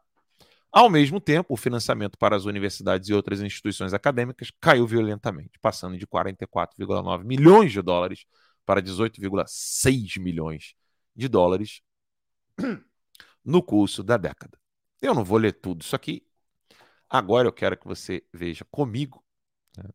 Ao 0.72 0.90
mesmo 0.90 1.20
tempo, 1.20 1.54
o 1.54 1.58
financiamento 1.58 2.18
para 2.18 2.36
as 2.36 2.46
universidades 2.46 3.10
e 3.10 3.14
outras 3.14 3.42
instituições 3.42 3.94
acadêmicas 3.94 4.52
caiu 4.62 4.88
violentamente, 4.88 5.60
passando 5.62 5.98
de 5.98 6.08
44,9 6.08 7.26
milhões 7.26 7.74
de 7.74 7.82
dólares 7.82 8.26
para 8.72 8.82
18,6 8.82 10.18
milhões 10.18 10.76
de 11.14 11.28
dólares 11.28 11.82
no 13.44 13.62
curso 13.62 14.02
da 14.02 14.16
década. 14.16 14.58
Eu 15.02 15.14
não 15.14 15.26
vou 15.26 15.38
ler 15.38 15.60
tudo 15.60 15.82
isso 15.82 15.94
aqui. 15.94 16.26
Agora 17.10 17.50
eu 17.50 17.52
quero 17.52 17.78
que 17.78 17.86
você 17.86 18.26
veja 18.32 18.64
comigo 18.64 19.22
né? 19.76 19.90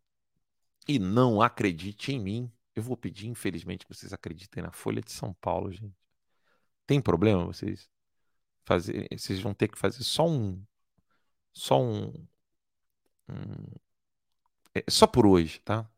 e 0.86 0.98
não 0.98 1.40
acredite 1.40 2.12
em 2.12 2.20
mim. 2.20 2.52
Eu 2.74 2.82
vou 2.82 2.98
pedir, 2.98 3.28
infelizmente, 3.28 3.86
que 3.86 3.94
vocês 3.94 4.12
acreditem 4.12 4.62
na 4.62 4.72
Folha 4.72 5.00
de 5.00 5.10
São 5.10 5.32
Paulo, 5.40 5.72
gente. 5.72 5.96
Tem 6.86 7.00
problema 7.00 7.46
vocês 7.46 7.88
fazer? 8.62 9.08
Vocês 9.10 9.40
vão 9.40 9.54
ter 9.54 9.68
que 9.68 9.78
fazer 9.78 10.04
só 10.04 10.28
um, 10.28 10.62
só 11.50 11.80
um, 11.80 12.12
um 13.26 13.74
é, 14.74 14.84
só 14.86 15.06
por 15.06 15.26
hoje, 15.26 15.60
tá? 15.60 15.90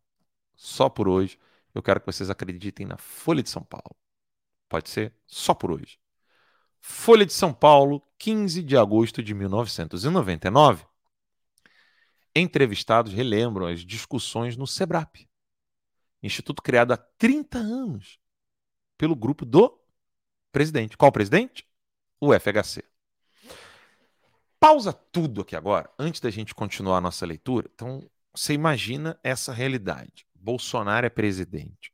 Só 0.55 0.89
por 0.89 1.09
hoje. 1.09 1.37
Eu 1.75 1.83
quero 1.83 2.01
que 2.01 2.07
vocês 2.07 2.31
acreditem 2.31 2.87
na 2.87 2.97
Folha 2.97 3.43
de 3.43 3.51
São 3.51 3.63
Paulo. 3.63 3.97
Pode 4.69 4.91
ser? 4.91 5.15
Só 5.27 5.55
por 5.55 5.71
hoje. 5.71 5.99
Folha 6.81 7.27
de 7.27 7.33
São 7.33 7.53
Paulo, 7.53 8.03
15 8.19 8.63
de 8.63 8.77
agosto 8.77 9.23
de 9.23 9.35
1999. 9.35 10.87
Entrevistados 12.35 13.13
relembram 13.13 13.67
as 13.67 13.81
discussões 13.81 14.57
no 14.57 14.67
SEBRAP, 14.67 15.29
instituto 16.23 16.63
criado 16.63 16.93
há 16.93 16.97
30 16.97 17.59
anos 17.59 18.19
pelo 18.97 19.17
grupo 19.17 19.45
do 19.45 19.81
presidente. 20.53 20.97
Qual 20.97 21.11
presidente? 21.11 21.67
O 22.21 22.33
FHC. 22.33 22.85
Pausa 24.61 24.93
tudo 24.93 25.43
aqui 25.43 25.55
agora, 25.57 25.91
antes 25.99 26.21
da 26.21 26.31
gente 26.31 26.55
continuar 26.55 26.99
a 26.99 27.01
nossa 27.01 27.25
leitura. 27.25 27.71
Então, 27.75 28.09
você 28.35 28.53
imagina 28.53 29.19
essa 29.23 29.53
realidade. 29.53 30.28
Bolsonaro 30.49 31.05
é 31.05 31.11
presidente 31.11 31.93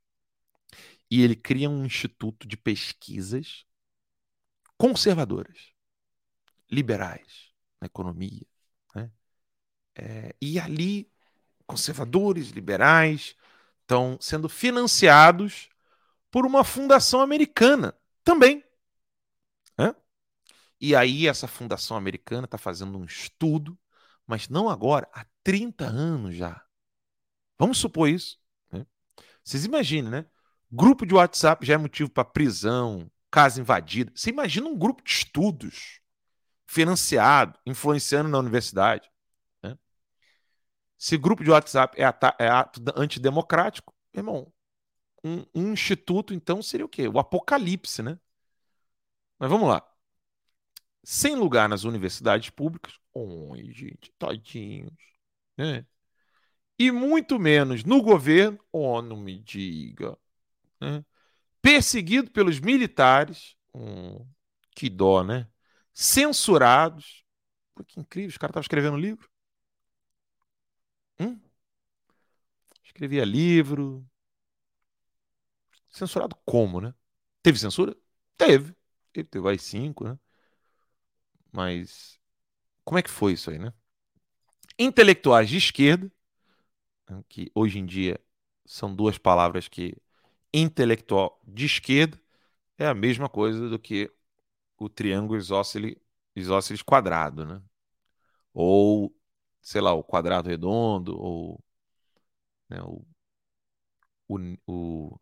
e 1.11 1.25
ele 1.25 1.35
cria 1.35 1.69
um 1.69 1.85
instituto 1.85 2.47
de 2.47 2.57
pesquisas 2.57 3.67
conservadoras, 4.79 5.73
liberais 6.71 7.53
na 7.81 7.87
economia. 7.87 8.47
Né? 8.95 9.11
É, 9.97 10.37
e 10.41 10.61
ali, 10.61 11.11
conservadores, 11.67 12.51
liberais, 12.51 13.35
estão 13.81 14.17
sendo 14.21 14.49
financiados 14.49 15.69
por 16.31 16.47
uma 16.47 16.63
fundação 16.63 17.21
americana 17.21 17.93
também. 18.23 18.65
Né? 19.77 19.93
E 20.81 20.95
aí, 20.95 21.27
essa 21.27 21.49
fundação 21.49 21.97
americana 21.97 22.45
está 22.45 22.57
fazendo 22.57 22.97
um 22.97 23.05
estudo, 23.05 23.77
mas 24.25 24.49
não 24.49 24.69
agora, 24.69 25.09
há 25.13 25.27
30 25.43 25.87
anos 25.87 26.37
já 26.37 26.65
Vamos 27.59 27.79
supor 27.79 28.09
isso. 28.09 28.39
Vocês 29.45 29.65
imaginem, 29.65 30.11
né? 30.11 30.27
Grupo 30.73 31.07
de 31.07 31.15
WhatsApp 31.15 31.65
já 31.65 31.75
é 31.75 31.77
motivo 31.77 32.11
para 32.11 32.25
prisão, 32.25 33.11
casa 33.31 33.61
invadida. 33.61 34.13
Você 34.15 34.31
imagina 34.31 34.67
um 34.67 34.77
grupo 34.77 35.03
de 35.05 35.11
estudos 35.11 36.01
financiado, 36.67 37.59
influenciando 37.67 38.29
na 38.29 38.39
universidade. 38.39 39.11
Né? 39.63 39.79
Se 40.99 41.17
grupo 41.19 41.45
de 41.45 41.51
WhatsApp 41.51 42.01
é, 42.01 42.05
é 42.39 42.49
ato 42.49 42.81
antidemocrático, 42.97 43.95
irmão, 44.15 44.53
um, 45.25 45.45
um 45.55 45.73
instituto, 45.73 46.35
então, 46.35 46.63
seria 46.63 46.87
o 46.87 46.89
quê? 46.89 47.09
O 47.09 47.19
apocalipse, 47.19 48.03
né? 48.03 48.19
Mas 49.39 49.51
vamos 49.51 49.69
lá. 49.69 49.83
Sem 51.03 51.37
lugar 51.37 51.69
nas 51.69 51.85
universidades 51.85 52.51
públicas. 52.51 52.99
Oi, 53.13 53.73
gente, 53.73 54.13
tadinhos. 54.19 54.93
Né? 55.57 55.87
E 56.79 56.91
muito 56.91 57.39
menos 57.39 57.85
no 57.85 58.03
governo, 58.03 58.59
oh, 58.73 59.01
não 59.01 59.17
me 59.17 59.39
diga, 59.39 60.17
né? 60.81 61.05
perseguido 61.63 62.31
pelos 62.31 62.61
militares, 62.61 63.57
hum, 63.75 64.27
que 64.77 64.91
dó, 64.91 65.25
né? 65.25 65.49
Censurados. 65.95 67.25
Pô, 67.75 67.85
que 67.85 68.01
incrível, 68.01 68.29
os 68.29 68.39
caras 68.39 68.53
estavam 68.53 68.63
escrevendo 68.65 68.97
livro. 68.99 69.31
Hum? 71.19 71.41
Escrevia 72.85 73.25
livro. 73.25 74.07
Censurado 75.91 76.37
como, 76.45 76.81
né? 76.81 76.95
Teve 77.43 77.59
censura? 77.59 77.97
Teve. 78.37 78.75
Teve, 79.13 79.29
teve 79.29 79.51
as 79.51 79.63
cinco, 79.63 80.05
né? 80.05 80.19
Mas 81.53 82.19
como 82.85 82.99
é 82.99 83.03
que 83.03 83.11
foi 83.11 83.33
isso 83.33 83.51
aí, 83.51 83.59
né? 83.59 83.73
Intelectuais 84.79 85.49
de 85.49 85.57
esquerda 85.57 86.13
que 87.29 87.51
hoje 87.55 87.79
em 87.79 87.87
dia 87.87 88.21
são 88.67 88.95
duas 88.95 89.19
palavras 89.19 89.69
que 89.69 89.97
intelectual 90.53 91.41
de 91.47 91.67
esquerda 91.67 92.21
é 92.79 92.87
a 92.87 92.95
mesma 92.95 93.29
coisa 93.29 93.69
do 93.69 93.79
que 93.79 94.11
o 94.79 94.89
triângulo 94.89 95.39
isósceles, 95.39 95.97
isósceles 96.37 96.83
quadrado, 96.83 97.47
né? 97.47 97.63
Ou, 98.55 99.15
sei 99.63 99.81
lá, 99.81 99.93
o 99.95 100.05
quadrado 100.05 100.49
redondo, 100.49 101.17
ou 101.21 101.61
né, 102.69 102.81
o 102.83 103.05
o, 104.29 105.19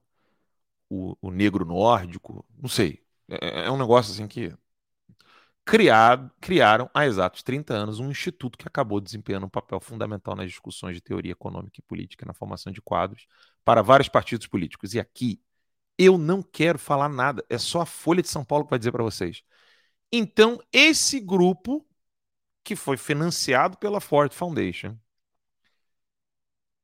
o, 0.89 1.17
o, 1.21 1.31
negro 1.31 1.65
nórdico, 1.65 2.45
não 2.57 2.69
sei. 2.69 3.05
É, 3.29 3.67
é, 3.67 3.71
um 3.71 3.79
negócio 3.79 4.13
assim 4.13 4.29
que 4.29 4.55
criado, 5.65 6.31
criaram 6.41 6.91
há 6.93 7.07
exatos 7.07 7.43
30 7.43 7.75
anos 7.75 8.01
um 8.01 8.11
instituto 8.11 8.59
que 8.59 8.67
acabou 8.67 9.01
desempenhando 9.01 9.47
um 9.47 9.51
papel 9.51 9.81
fundamental 9.81 10.35
nas 10.35 10.51
discussões 10.51 10.95
de 10.97 11.01
teoria 11.01 11.33
econômica 11.33 11.79
e 11.79 11.83
política 11.83 12.27
na 12.27 12.35
formação 12.35 12.73
de 12.73 12.83
quadros 12.83 13.27
para 13.65 13.83
vários 13.83 14.09
partidos 14.09 14.47
políticos. 14.47 14.95
E 14.95 15.01
aqui 15.01 15.41
eu 15.99 16.19
não 16.19 16.43
quero 16.43 16.79
falar 16.79 17.09
nada, 17.09 17.45
é 17.49 17.59
só 17.59 17.83
a 17.83 17.87
Folha 17.87 18.23
de 18.23 18.29
São 18.29 18.45
Paulo 18.45 18.65
que 18.65 18.71
vai 18.71 18.79
dizer 18.79 18.93
para 18.93 19.05
vocês. 19.05 19.43
Então, 20.13 20.61
esse 20.73 21.21
grupo 21.21 21.87
que 22.65 22.77
foi 22.77 22.97
financiado 22.97 23.79
pela 23.79 24.01
Ford 24.01 24.33
Foundation 24.33 24.97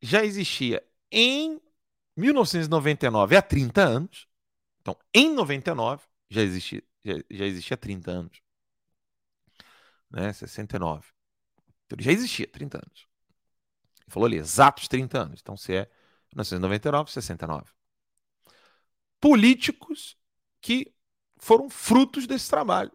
já 0.00 0.24
existia 0.24 0.82
em 1.10 1.60
1999 2.16 3.36
há 3.36 3.42
30 3.42 3.82
anos. 3.82 4.28
Então, 4.80 4.96
em 5.14 5.32
99 5.34 6.04
já 6.30 6.42
existia, 6.42 6.82
já, 7.04 7.14
já 7.30 7.44
existia 7.46 7.74
há 7.74 7.78
30 7.78 8.10
anos 8.10 8.47
né? 10.10 10.32
69. 10.32 11.06
Então 11.86 11.96
ele 11.96 12.04
já 12.04 12.12
existia 12.12 12.46
30 12.46 12.78
anos. 12.78 13.06
Ele 14.02 14.10
falou 14.10 14.26
ali, 14.26 14.36
exatos 14.36 14.88
30 14.88 15.18
anos. 15.18 15.40
Então 15.40 15.56
se 15.56 15.74
é 15.74 15.90
1999, 16.32 17.10
69. 17.10 17.72
Políticos 19.20 20.16
que 20.60 20.94
foram 21.38 21.68
frutos 21.70 22.26
desse 22.26 22.48
trabalho. 22.48 22.92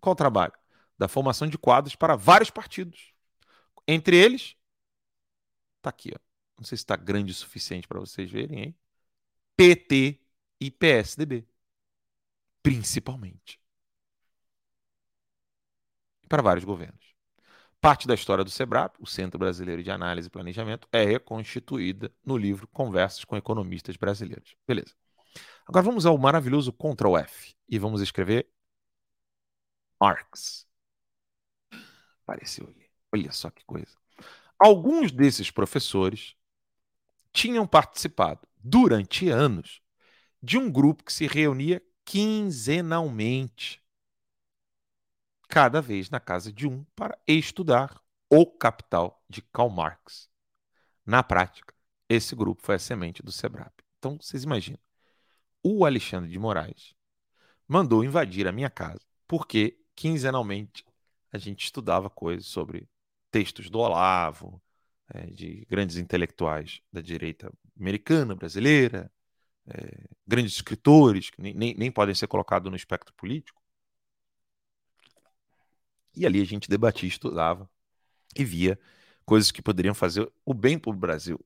Qual 0.00 0.14
trabalho? 0.14 0.52
Da 0.98 1.08
formação 1.08 1.48
de 1.48 1.58
quadros 1.58 1.96
para 1.96 2.16
vários 2.16 2.50
partidos. 2.50 3.12
Entre 3.86 4.16
eles, 4.16 4.56
tá 5.80 5.90
aqui, 5.90 6.12
ó. 6.14 6.18
Não 6.58 6.64
sei 6.64 6.76
se 6.76 6.84
está 6.84 6.96
grande 6.96 7.32
o 7.32 7.34
suficiente 7.34 7.86
para 7.86 8.00
vocês 8.00 8.30
verem, 8.30 8.60
hein? 8.60 8.78
PT 9.56 10.20
e 10.60 10.70
PSDB. 10.70 11.46
Principalmente 12.62 13.60
para 16.28 16.42
vários 16.42 16.64
governos. 16.64 17.14
Parte 17.80 18.08
da 18.08 18.14
história 18.14 18.42
do 18.42 18.50
SEBRAP, 18.50 18.96
o 18.98 19.06
Centro 19.06 19.38
Brasileiro 19.38 19.82
de 19.82 19.90
Análise 19.90 20.28
e 20.28 20.30
Planejamento, 20.30 20.88
é 20.90 21.04
reconstituída 21.04 22.12
no 22.24 22.36
livro 22.36 22.66
Conversas 22.68 23.24
com 23.24 23.36
Economistas 23.36 23.96
Brasileiros. 23.96 24.56
Beleza. 24.66 24.94
Agora 25.66 25.84
vamos 25.84 26.06
ao 26.06 26.16
maravilhoso 26.16 26.72
Ctrl 26.72 27.16
F 27.18 27.54
e 27.68 27.78
vamos 27.78 28.00
escrever 28.00 28.48
Marx. 30.00 30.66
Apareceu 32.22 32.66
ali. 32.66 32.90
Olha 33.12 33.32
só 33.32 33.50
que 33.50 33.64
coisa. 33.64 33.96
Alguns 34.58 35.12
desses 35.12 35.50
professores 35.50 36.34
tinham 37.32 37.66
participado 37.66 38.40
durante 38.56 39.28
anos 39.28 39.82
de 40.42 40.56
um 40.56 40.70
grupo 40.70 41.04
que 41.04 41.12
se 41.12 41.26
reunia 41.26 41.82
quinzenalmente 42.04 43.82
cada 45.48 45.80
vez 45.80 46.10
na 46.10 46.20
casa 46.20 46.52
de 46.52 46.66
um 46.66 46.84
para 46.94 47.18
estudar 47.26 48.00
o 48.28 48.46
Capital 48.46 49.22
de 49.28 49.42
Karl 49.42 49.70
Marx. 49.70 50.28
Na 51.04 51.22
prática, 51.22 51.74
esse 52.08 52.34
grupo 52.34 52.62
foi 52.62 52.74
a 52.76 52.78
semente 52.78 53.22
do 53.22 53.32
SEBRAP. 53.32 53.72
Então, 53.98 54.18
vocês 54.20 54.44
imaginam, 54.44 54.78
o 55.62 55.84
Alexandre 55.84 56.30
de 56.30 56.38
Moraes 56.38 56.94
mandou 57.66 58.04
invadir 58.04 58.46
a 58.46 58.52
minha 58.52 58.70
casa 58.70 59.00
porque, 59.26 59.78
quinzenalmente, 59.94 60.84
a 61.32 61.38
gente 61.38 61.64
estudava 61.64 62.08
coisas 62.08 62.46
sobre 62.46 62.88
textos 63.30 63.68
do 63.68 63.78
Olavo, 63.78 64.62
é, 65.08 65.26
de 65.26 65.64
grandes 65.68 65.96
intelectuais 65.96 66.80
da 66.92 67.00
direita 67.00 67.52
americana, 67.78 68.34
brasileira, 68.34 69.10
é, 69.66 70.08
grandes 70.26 70.54
escritores 70.54 71.30
que 71.30 71.40
nem, 71.40 71.54
nem, 71.54 71.74
nem 71.74 71.90
podem 71.90 72.14
ser 72.14 72.26
colocados 72.26 72.70
no 72.70 72.76
espectro 72.76 73.12
político, 73.14 73.60
e 76.16 76.26
ali 76.26 76.40
a 76.40 76.44
gente 76.44 76.68
debatia, 76.68 77.08
estudava 77.08 77.68
e 78.36 78.44
via 78.44 78.78
coisas 79.24 79.50
que 79.50 79.62
poderiam 79.62 79.94
fazer 79.94 80.30
o 80.44 80.54
bem 80.54 80.78
para 80.78 80.90
o 80.90 80.94
Brasil. 80.94 81.38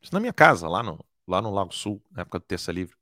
Isso 0.00 0.12
na 0.12 0.20
minha 0.20 0.32
casa, 0.32 0.68
lá 0.68 0.82
no, 0.82 1.04
lá 1.26 1.40
no 1.42 1.50
Lago 1.50 1.72
Sul, 1.72 2.02
na 2.10 2.22
época 2.22 2.38
do 2.38 2.44
Terça 2.44 2.72
Livre. 2.72 2.96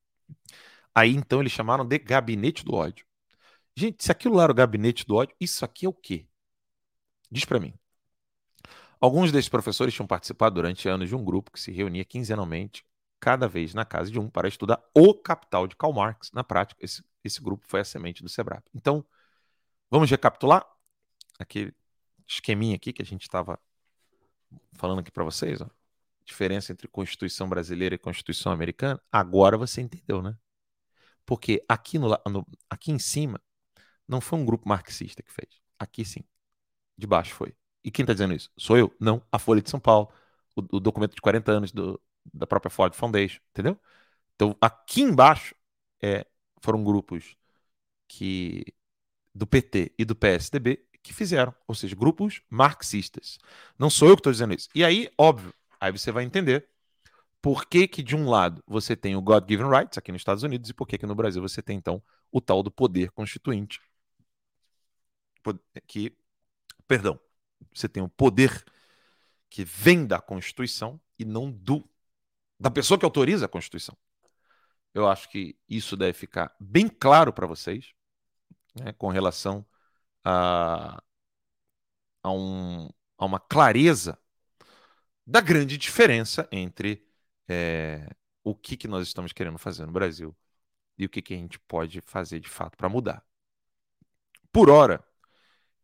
Aí 0.94 1.14
então 1.14 1.40
eles 1.40 1.52
chamaram 1.52 1.84
de 1.84 1.98
Gabinete 1.98 2.64
do 2.64 2.74
Ódio. 2.74 3.06
Gente, 3.76 4.04
se 4.04 4.12
aquilo 4.12 4.36
lá 4.36 4.44
era 4.44 4.52
o 4.52 4.54
Gabinete 4.54 5.04
do 5.06 5.16
Ódio, 5.16 5.34
isso 5.40 5.64
aqui 5.64 5.86
é 5.86 5.88
o 5.88 5.92
quê? 5.92 6.26
Diz 7.30 7.44
para 7.44 7.58
mim. 7.58 7.74
Alguns 9.00 9.32
desses 9.32 9.48
professores 9.48 9.92
tinham 9.92 10.06
participado 10.06 10.54
durante 10.54 10.88
anos 10.88 11.08
de 11.08 11.14
um 11.14 11.24
grupo 11.24 11.50
que 11.50 11.60
se 11.60 11.72
reunia 11.72 12.04
quinzenalmente, 12.04 12.86
cada 13.20 13.48
vez 13.48 13.74
na 13.74 13.84
casa 13.84 14.10
de 14.10 14.18
um, 14.18 14.30
para 14.30 14.48
estudar 14.48 14.82
o 14.94 15.14
capital 15.14 15.66
de 15.66 15.76
Karl 15.76 15.92
Marx. 15.92 16.30
Na 16.32 16.44
prática, 16.44 16.82
esse, 16.82 17.02
esse 17.22 17.40
grupo 17.40 17.64
foi 17.66 17.80
a 17.80 17.84
semente 17.84 18.22
do 18.22 18.28
SEBRAP. 18.28 18.64
Então, 18.74 19.04
vamos 19.90 20.10
recapitular? 20.10 20.64
Aquele 21.38 21.74
esqueminha 22.26 22.76
aqui 22.76 22.92
que 22.92 23.02
a 23.02 23.04
gente 23.06 23.22
estava 23.22 23.58
falando 24.74 25.00
aqui 25.00 25.10
para 25.10 25.24
vocês, 25.24 25.60
ó, 25.60 25.68
diferença 26.24 26.72
entre 26.72 26.88
Constituição 26.88 27.48
brasileira 27.48 27.94
e 27.94 27.98
Constituição 27.98 28.52
americana, 28.52 29.00
agora 29.12 29.58
você 29.58 29.80
entendeu, 29.80 30.22
né? 30.22 30.36
Porque 31.26 31.64
aqui, 31.68 31.98
no, 31.98 32.08
no, 32.26 32.46
aqui 32.68 32.92
em 32.92 32.98
cima 32.98 33.40
não 34.06 34.20
foi 34.20 34.38
um 34.38 34.44
grupo 34.44 34.68
marxista 34.68 35.22
que 35.22 35.32
fez. 35.32 35.60
Aqui 35.78 36.04
sim. 36.04 36.24
De 36.96 37.06
baixo 37.06 37.34
foi. 37.34 37.54
E 37.82 37.90
quem 37.90 38.02
está 38.02 38.12
dizendo 38.12 38.34
isso? 38.34 38.50
Sou 38.56 38.76
eu? 38.78 38.94
Não. 39.00 39.22
A 39.32 39.38
Folha 39.38 39.62
de 39.62 39.70
São 39.70 39.80
Paulo. 39.80 40.10
O, 40.56 40.76
o 40.76 40.80
documento 40.80 41.14
de 41.14 41.20
40 41.20 41.52
anos 41.52 41.72
do, 41.72 42.00
da 42.32 42.46
própria 42.46 42.70
Ford 42.70 42.94
Foundation. 42.94 43.40
Entendeu? 43.50 43.78
Então, 44.34 44.56
aqui 44.60 45.02
embaixo 45.02 45.54
é, 46.02 46.26
foram 46.60 46.84
grupos 46.84 47.36
que 48.08 48.64
do 49.34 49.46
PT 49.46 49.94
e 49.98 50.04
do 50.04 50.14
PSDB 50.14 50.83
que 51.04 51.12
fizeram, 51.12 51.54
ou 51.68 51.74
seja, 51.74 51.94
grupos 51.94 52.40
marxistas. 52.48 53.38
Não 53.78 53.90
sou 53.90 54.08
eu 54.08 54.16
que 54.16 54.20
estou 54.20 54.32
dizendo 54.32 54.54
isso. 54.54 54.70
E 54.74 54.82
aí, 54.82 55.10
óbvio, 55.18 55.52
aí 55.78 55.92
você 55.92 56.10
vai 56.10 56.24
entender 56.24 56.66
por 57.42 57.66
que, 57.66 57.86
que 57.86 58.02
de 58.02 58.16
um 58.16 58.26
lado 58.26 58.64
você 58.66 58.96
tem 58.96 59.14
o 59.14 59.20
God-given 59.20 59.68
rights 59.68 59.98
aqui 59.98 60.10
nos 60.10 60.22
Estados 60.22 60.42
Unidos 60.42 60.70
e 60.70 60.74
por 60.74 60.88
que, 60.88 60.96
que 60.96 61.06
no 61.06 61.14
Brasil 61.14 61.42
você 61.42 61.60
tem 61.60 61.76
então 61.76 62.02
o 62.32 62.40
tal 62.40 62.62
do 62.62 62.70
poder 62.70 63.10
constituinte. 63.10 63.80
Que, 65.86 66.16
perdão, 66.88 67.20
você 67.72 67.86
tem 67.86 68.02
o 68.02 68.08
poder 68.08 68.64
que 69.50 69.62
vem 69.62 70.06
da 70.06 70.18
Constituição 70.18 70.98
e 71.18 71.24
não 71.24 71.52
do 71.52 71.86
da 72.58 72.70
pessoa 72.70 72.98
que 72.98 73.04
autoriza 73.04 73.44
a 73.44 73.48
Constituição. 73.48 73.94
Eu 74.94 75.06
acho 75.06 75.28
que 75.28 75.54
isso 75.68 75.98
deve 75.98 76.14
ficar 76.14 76.56
bem 76.58 76.88
claro 76.88 77.30
para 77.30 77.46
vocês, 77.46 77.92
né, 78.74 78.94
com 78.94 79.08
relação 79.08 79.66
a, 80.24 81.02
a, 82.22 82.30
um, 82.32 82.88
a 83.18 83.24
uma 83.24 83.40
clareza 83.40 84.18
da 85.26 85.40
grande 85.40 85.78
diferença 85.78 86.48
entre 86.52 87.06
é, 87.48 88.08
o 88.42 88.54
que, 88.54 88.76
que 88.76 88.88
nós 88.88 89.06
estamos 89.06 89.32
querendo 89.32 89.58
fazer 89.58 89.86
no 89.86 89.92
Brasil 89.92 90.36
e 90.98 91.06
o 91.06 91.08
que, 91.08 91.22
que 91.22 91.34
a 91.34 91.36
gente 91.36 91.58
pode 91.60 92.00
fazer 92.02 92.40
de 92.40 92.48
fato 92.48 92.76
para 92.76 92.88
mudar. 92.88 93.24
Por 94.52 94.70
hora, 94.70 95.04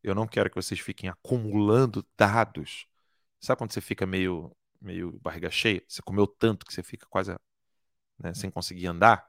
eu 0.02 0.14
não 0.14 0.26
quero 0.26 0.48
que 0.50 0.56
vocês 0.56 0.80
fiquem 0.80 1.10
acumulando 1.10 2.06
dados. 2.16 2.86
Sabe 3.40 3.58
quando 3.58 3.72
você 3.72 3.80
fica 3.80 4.06
meio, 4.06 4.56
meio 4.80 5.18
barriga 5.20 5.50
cheia? 5.50 5.82
Você 5.88 6.02
comeu 6.02 6.26
tanto 6.26 6.64
que 6.66 6.72
você 6.72 6.82
fica 6.82 7.06
quase 7.08 7.34
né, 8.18 8.34
sem 8.34 8.50
conseguir 8.50 8.86
andar? 8.86 9.28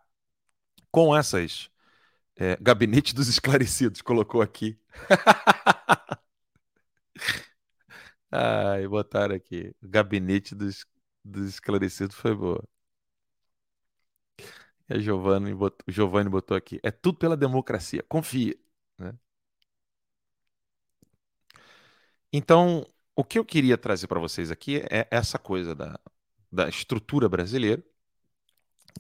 Com 0.92 1.16
essas 1.16 1.71
é, 2.42 2.58
Gabinete 2.60 3.14
dos 3.14 3.28
Esclarecidos, 3.28 4.02
colocou 4.02 4.42
aqui. 4.42 4.80
Ai, 8.32 8.88
botaram 8.88 9.36
aqui. 9.36 9.76
Gabinete 9.82 10.56
dos, 10.56 10.86
dos 11.24 11.48
Esclarecidos 11.50 12.16
foi 12.16 12.34
boa. 12.36 12.64
E 14.90 14.94
a 14.94 15.00
Giovanni 15.00 15.54
botou, 15.54 15.84
Giovanni 15.88 16.30
botou 16.30 16.56
aqui. 16.58 16.80
É 16.84 16.92
tudo 16.92 17.18
pela 17.18 17.38
democracia. 17.38 18.04
Confia. 18.08 18.56
Né? 18.98 19.14
Então, 22.34 22.86
o 23.16 23.24
que 23.24 23.38
eu 23.40 23.46
queria 23.46 23.78
trazer 23.78 24.08
para 24.08 24.20
vocês 24.20 24.52
aqui 24.52 24.78
é 24.90 25.08
essa 25.12 25.38
coisa 25.40 25.76
da, 25.76 26.00
da 26.52 26.70
estrutura 26.70 27.28
brasileira. 27.30 27.84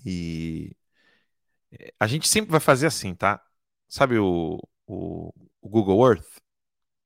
E 0.06 0.76
a 2.00 2.08
gente 2.08 2.28
sempre 2.28 2.52
vai 2.52 2.60
fazer 2.60 2.88
assim, 2.88 3.16
tá? 3.16 3.42
Sabe 3.88 4.18
o, 4.18 4.60
o, 4.88 5.34
o 5.62 5.70
Google 5.70 6.08
Earth? 6.08 6.28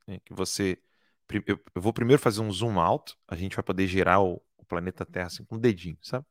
Né? 0.07 0.19
Que 0.25 0.33
você. 0.33 0.79
Eu, 1.47 1.59
eu, 1.75 1.81
vou 1.81 1.93
primeiro 1.93 2.21
fazer 2.21 2.41
um 2.41 2.51
zoom 2.51 2.79
out, 2.79 3.15
a 3.27 3.35
gente 3.35 3.55
vai 3.55 3.63
poder 3.63 3.87
gerar 3.87 4.21
o, 4.21 4.41
o 4.57 4.65
planeta 4.65 5.05
Terra 5.05 5.27
assim 5.27 5.43
com 5.43 5.55
o 5.55 5.59
dedinho, 5.59 5.97
sabe? 6.01 6.25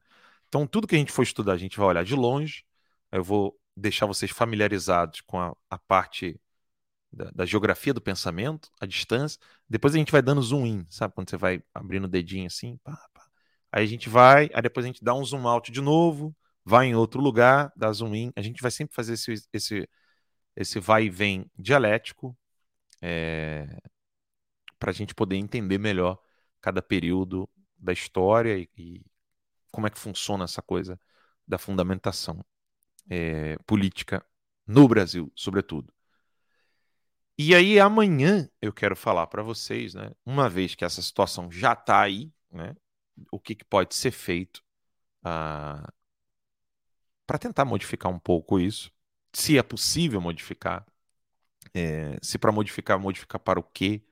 Então, 0.48 0.66
tudo 0.66 0.86
que 0.86 0.94
a 0.94 0.98
gente 0.98 1.12
for 1.12 1.22
estudar, 1.22 1.52
a 1.54 1.56
gente 1.56 1.76
vai 1.76 1.88
olhar 1.88 2.04
de 2.04 2.14
longe. 2.14 2.64
Eu 3.10 3.24
vou 3.24 3.58
deixar 3.76 4.06
vocês 4.06 4.30
familiarizados 4.30 5.20
com 5.22 5.40
a, 5.40 5.56
a 5.70 5.78
parte 5.78 6.40
da, 7.12 7.30
da, 7.32 7.46
geografia 7.46 7.94
do 7.94 8.00
pensamento, 8.00 8.70
a 8.80 8.86
distância. 8.86 9.40
Depois 9.68 9.94
a 9.94 9.98
gente 9.98 10.12
vai 10.12 10.22
dando 10.22 10.42
zoom 10.42 10.66
in, 10.66 10.86
sabe? 10.90 11.14
Quando 11.14 11.30
você 11.30 11.36
vai 11.36 11.62
abrindo 11.74 12.04
o 12.04 12.08
dedinho 12.08 12.46
assim, 12.46 12.76
pá, 12.84 12.96
pá. 13.12 13.26
Aí 13.72 13.84
a 13.84 13.86
gente 13.86 14.08
vai, 14.08 14.50
aí 14.54 14.62
depois 14.62 14.86
a 14.86 14.88
gente 14.88 15.02
dá 15.02 15.14
um 15.14 15.24
zoom 15.24 15.46
out 15.48 15.72
de 15.72 15.80
novo, 15.80 16.34
vai 16.64 16.86
em 16.86 16.94
outro 16.94 17.20
lugar, 17.20 17.72
dá 17.76 17.92
zoom 17.92 18.14
in. 18.14 18.32
A 18.36 18.42
gente 18.42 18.62
vai 18.62 18.70
sempre 18.70 18.94
fazer 18.94 19.14
esse, 19.14 19.34
esse, 19.52 19.88
esse 20.56 20.80
vai 20.80 21.04
e 21.04 21.10
vem 21.10 21.50
dialético 21.58 22.36
é, 23.02 23.78
para 24.78 24.90
a 24.90 24.94
gente 24.94 25.14
poder 25.14 25.36
entender 25.36 25.78
melhor 25.78 26.18
cada 26.60 26.80
período 26.80 27.48
da 27.76 27.92
história 27.92 28.56
e, 28.58 28.68
e, 28.76 29.04
como 29.70 29.86
é 29.86 29.90
que 29.90 29.98
funciona 29.98 30.44
essa 30.44 30.62
coisa 30.62 30.98
da 31.46 31.58
fundamentação 31.58 32.44
é, 33.10 33.58
política 33.66 34.24
no 34.66 34.88
Brasil, 34.88 35.30
sobretudo. 35.34 35.92
E 37.36 37.54
aí 37.54 37.80
amanhã 37.80 38.48
eu 38.62 38.72
quero 38.72 38.94
falar 38.94 39.26
para 39.26 39.42
vocês, 39.42 39.94
né, 39.94 40.12
uma 40.24 40.48
vez 40.48 40.74
que 40.74 40.84
essa 40.84 41.02
situação 41.02 41.50
já 41.50 41.72
está 41.72 42.00
aí, 42.00 42.32
né, 42.50 42.76
o 43.30 43.40
que, 43.40 43.54
que, 43.54 43.64
pode 43.64 43.94
ser 43.94 44.12
feito 44.12 44.62
ah, 45.22 45.92
para 47.26 47.38
tentar 47.38 47.64
modificar 47.64 48.10
um 48.12 48.18
pouco 48.18 48.58
isso, 48.60 48.92
se 49.32 49.58
é 49.58 49.62
possível 49.62 50.20
modificar, 50.20 50.86
é, 51.74 52.16
se 52.22 52.38
para 52.38 52.52
modificar, 52.52 52.98
modificar 52.98 53.40
para 53.40 53.58
o 53.58 53.62
quê, 53.62 54.04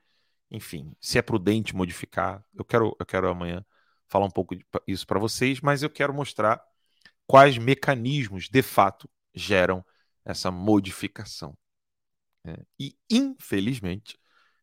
enfim, 0.51 0.95
se 1.01 1.19
é 1.19 1.23
prudente 1.23 1.75
modificar. 1.75 2.45
Eu 2.55 2.65
quero, 2.65 2.97
eu 2.99 3.07
quero 3.07 3.29
amanhã 3.29 3.65
falar 4.09 4.27
um 4.27 4.31
pouco 4.31 4.55
isso 4.87 5.07
para 5.07 5.19
vocês, 5.19 5.61
mas 5.61 5.83
eu 5.83 5.91
quero 5.91 6.13
mostrar 6.13 6.63
quais 7.27 7.57
mecanismos 7.57 8.49
de 8.49 8.63
fato 8.63 9.09
geram 9.35 9.85
essa 10.25 10.51
modificação. 10.51 11.57
É, 12.45 12.59
e, 12.79 12.97
infelizmente, 13.11 14.19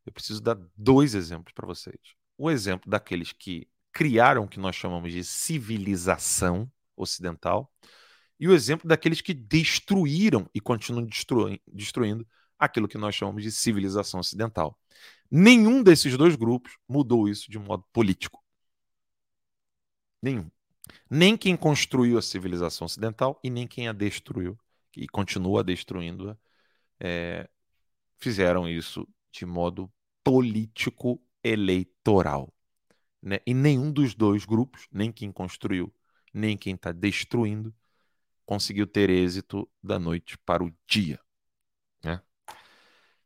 eu 0.05 0.11
preciso 0.11 0.41
dar 0.41 0.57
dois 0.75 1.15
exemplos 1.15 1.53
para 1.53 1.65
vocês. 1.65 1.99
O 2.37 2.51
exemplo 2.51 2.89
daqueles 2.89 3.31
que 3.31 3.67
criaram 3.91 4.43
o 4.43 4.47
que 4.47 4.59
nós 4.59 4.75
chamamos 4.75 5.11
de 5.11 5.23
civilização 5.23 6.71
ocidental 6.95 7.71
e 8.39 8.47
o 8.47 8.53
exemplo 8.53 8.87
daqueles 8.87 9.21
que 9.21 9.33
destruíram 9.33 10.49
e 10.53 10.61
continuam 10.61 11.07
destruindo 11.67 12.25
aquilo 12.57 12.87
que 12.87 12.97
nós 12.97 13.15
chamamos 13.15 13.43
de 13.43 13.51
civilização 13.51 14.19
ocidental. 14.19 14.77
Nenhum 15.29 15.83
desses 15.83 16.17
dois 16.17 16.35
grupos 16.35 16.77
mudou 16.87 17.27
isso 17.27 17.49
de 17.51 17.59
modo 17.59 17.85
político. 17.93 18.43
Nenhum. 20.21 20.49
Nem 21.09 21.37
quem 21.37 21.55
construiu 21.55 22.17
a 22.17 22.21
civilização 22.21 22.85
ocidental 22.85 23.39
e 23.43 23.49
nem 23.49 23.67
quem 23.67 23.87
a 23.87 23.93
destruiu 23.93 24.57
e 24.95 25.07
continua 25.07 25.63
destruindo-a 25.63 26.37
é, 26.99 27.47
fizeram 28.17 28.67
isso 28.67 29.07
de 29.31 29.45
modo 29.45 29.91
político 30.23 31.21
eleitoral. 31.43 32.53
Né? 33.21 33.39
E 33.45 33.53
nenhum 33.53 33.91
dos 33.91 34.13
dois 34.15 34.45
grupos, 34.45 34.87
nem 34.91 35.11
quem 35.11 35.31
construiu, 35.31 35.93
nem 36.33 36.57
quem 36.57 36.75
está 36.75 36.91
destruindo, 36.91 37.73
conseguiu 38.49 38.87
ter 38.87 39.11
êxito 39.11 39.69
da 39.83 39.99
noite 39.99 40.35
para 40.39 40.63
o 40.63 40.73
dia. 40.87 41.19
Né? 42.03 42.19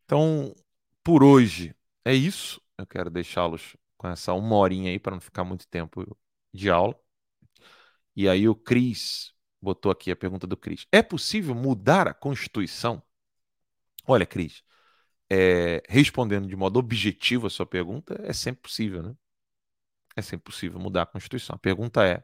Então, 0.04 0.54
por 1.02 1.24
hoje 1.24 1.74
é 2.04 2.14
isso. 2.14 2.62
Eu 2.78 2.86
quero 2.86 3.10
deixá-los 3.10 3.78
com 3.96 4.10
essa 4.10 4.34
uma 4.34 4.58
horinha 4.58 4.92
aí 4.92 5.00
para 5.00 5.14
não 5.14 5.22
ficar 5.22 5.46
muito 5.46 5.66
tempo 5.70 6.18
de 6.54 6.70
aula. 6.70 6.94
E 8.14 8.28
aí 8.28 8.50
o 8.50 8.54
Cris 8.54 9.34
botou 9.62 9.90
aqui 9.94 10.12
a 10.12 10.16
pergunta 10.16 10.46
do 10.46 10.58
Cris. 10.58 10.86
É 10.92 11.02
possível 11.02 11.56
mudar 11.56 12.06
a 12.06 12.14
Constituição? 12.14 13.02
Olha, 14.06 14.26
Cris, 14.26 14.62
é, 15.30 15.82
respondendo 15.88 16.50
de 16.50 16.56
modo 16.58 16.80
objetivo 16.80 17.48
a 17.48 17.50
sua 17.50 17.66
pergunta, 17.66 18.20
é 18.26 18.34
sempre 18.34 18.64
possível, 18.64 19.02
né? 19.02 19.16
É 20.18 20.22
sempre 20.22 20.44
possível 20.44 20.82
mudar 20.82 21.04
a 21.04 21.06
Constituição. 21.06 21.56
A 21.56 21.60
pergunta 21.60 22.06
é, 22.06 22.22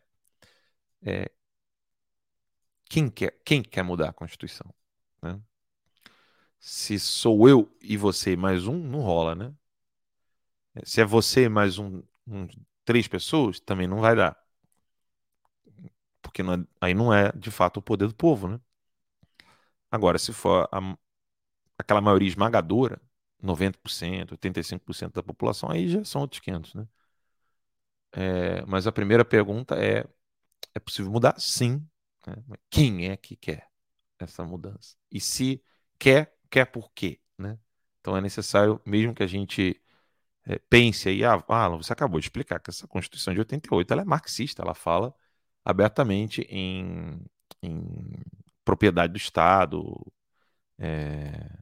é 1.01 1.31
quem, 2.89 3.09
quer, 3.09 3.39
quem 3.45 3.63
quer 3.63 3.83
mudar 3.83 4.09
a 4.09 4.13
Constituição? 4.13 4.73
Né? 5.21 5.39
Se 6.59 6.97
sou 6.99 7.47
eu 7.49 7.69
e 7.81 7.97
você 7.97 8.35
mais 8.37 8.65
um, 8.67 8.77
não 8.77 9.01
rola, 9.01 9.35
né? 9.35 9.53
Se 10.83 11.01
é 11.01 11.05
você 11.05 11.49
mais 11.49 11.77
um, 11.77 12.01
um 12.27 12.47
três 12.85 13.07
pessoas, 13.07 13.59
também 13.59 13.87
não 13.87 13.99
vai 13.99 14.15
dar. 14.15 14.37
Porque 16.21 16.43
não 16.43 16.53
é, 16.53 16.57
aí 16.81 16.93
não 16.93 17.13
é, 17.13 17.31
de 17.33 17.51
fato, 17.51 17.77
o 17.77 17.81
poder 17.81 18.07
do 18.07 18.15
povo, 18.15 18.47
né? 18.47 18.59
Agora, 19.91 20.17
se 20.19 20.33
for 20.33 20.67
a, 20.71 20.79
aquela 21.77 22.01
maioria 22.01 22.27
esmagadora, 22.29 23.01
90%, 23.41 24.31
85% 24.33 25.15
da 25.15 25.23
população, 25.23 25.71
aí 25.71 25.89
já 25.89 26.03
são 26.05 26.21
outros 26.21 26.41
500, 26.41 26.73
né? 26.75 26.87
É, 28.11 28.65
mas 28.65 28.87
a 28.87 28.91
primeira 28.91 29.23
pergunta 29.25 29.75
é: 29.75 30.05
é 30.75 30.79
possível 30.79 31.11
mudar? 31.11 31.39
Sim. 31.39 31.87
Né? 32.30 32.57
Quem 32.69 33.09
é 33.09 33.17
que 33.17 33.36
quer 33.36 33.67
essa 34.19 34.43
mudança? 34.43 34.95
E 35.11 35.19
se 35.19 35.63
quer, 35.97 36.36
quer 36.49 36.65
por 36.65 36.91
quê? 36.93 37.19
Né? 37.38 37.57
Então 38.01 38.15
é 38.17 38.21
necessário, 38.21 38.82
mesmo 38.86 39.13
que 39.13 39.23
a 39.23 39.27
gente 39.27 39.82
é, 40.45 40.59
pense 40.69 41.09
aí, 41.09 41.23
ah, 41.23 41.38
você 41.69 41.93
acabou 41.93 42.19
de 42.19 42.25
explicar 42.27 42.59
que 42.59 42.69
essa 42.69 42.88
Constituição 42.88 43.34
de 43.34 43.39
88 43.39 43.93
ela 43.93 44.01
é 44.03 44.05
marxista, 44.05 44.61
ela 44.63 44.73
fala 44.75 45.13
abertamente 45.65 46.41
em, 46.49 47.21
em 47.61 48.13
propriedade 48.65 49.13
do 49.13 49.17
Estado, 49.17 49.84
é, 50.77 51.59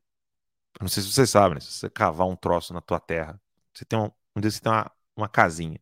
não 0.82 0.88
sei 0.88 1.04
se 1.04 1.12
você 1.12 1.26
sabe, 1.28 1.56
né? 1.56 1.62
Se 1.62 1.72
você 1.72 1.90
cavar 1.90 2.28
um 2.28 2.36
troço 2.36 2.74
na 2.74 2.82
tua 2.82 3.00
terra, 3.00 3.40
você 3.74 3.86
tem 3.86 3.98
um, 4.00 4.12
um 4.36 4.42
você 4.42 4.62
tem 4.62 4.72
uma, 4.72 4.92
uma 5.16 5.30
casinha? 5.30 5.80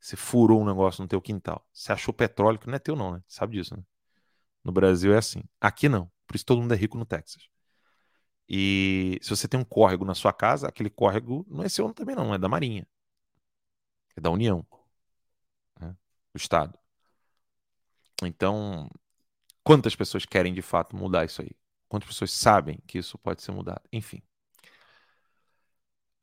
Você 0.00 0.16
furou 0.16 0.62
um 0.62 0.64
negócio 0.64 1.02
no 1.02 1.08
teu 1.08 1.20
quintal. 1.20 1.66
Você 1.72 1.92
achou 1.92 2.14
petróleo, 2.14 2.58
que 2.58 2.66
não 2.66 2.74
é 2.74 2.78
teu 2.78 2.96
não, 2.96 3.12
né? 3.12 3.22
Sabe 3.26 3.56
disso, 3.56 3.76
né? 3.76 3.82
No 4.64 4.72
Brasil 4.72 5.12
é 5.14 5.18
assim. 5.18 5.42
Aqui 5.60 5.88
não. 5.88 6.10
Por 6.26 6.36
isso 6.36 6.44
todo 6.44 6.60
mundo 6.60 6.74
é 6.74 6.76
rico 6.76 6.98
no 6.98 7.06
Texas. 7.06 7.48
E 8.48 9.18
se 9.22 9.30
você 9.30 9.46
tem 9.46 9.60
um 9.60 9.64
córrego 9.64 10.04
na 10.04 10.14
sua 10.14 10.32
casa, 10.32 10.68
aquele 10.68 10.90
córrego 10.90 11.46
não 11.48 11.62
é 11.64 11.68
seu 11.68 11.92
também 11.92 12.16
não, 12.16 12.34
é 12.34 12.38
da 12.38 12.48
Marinha. 12.48 12.86
É 14.16 14.20
da 14.20 14.30
União. 14.30 14.66
Né? 15.80 15.96
Do 16.32 16.36
Estado. 16.36 16.78
Então, 18.22 18.90
quantas 19.62 19.94
pessoas 19.94 20.24
querem 20.24 20.54
de 20.54 20.62
fato 20.62 20.96
mudar 20.96 21.24
isso 21.24 21.42
aí? 21.42 21.50
Quantas 21.88 22.08
pessoas 22.08 22.32
sabem 22.32 22.78
que 22.86 22.98
isso 22.98 23.18
pode 23.18 23.42
ser 23.42 23.52
mudado? 23.52 23.82
Enfim. 23.92 24.22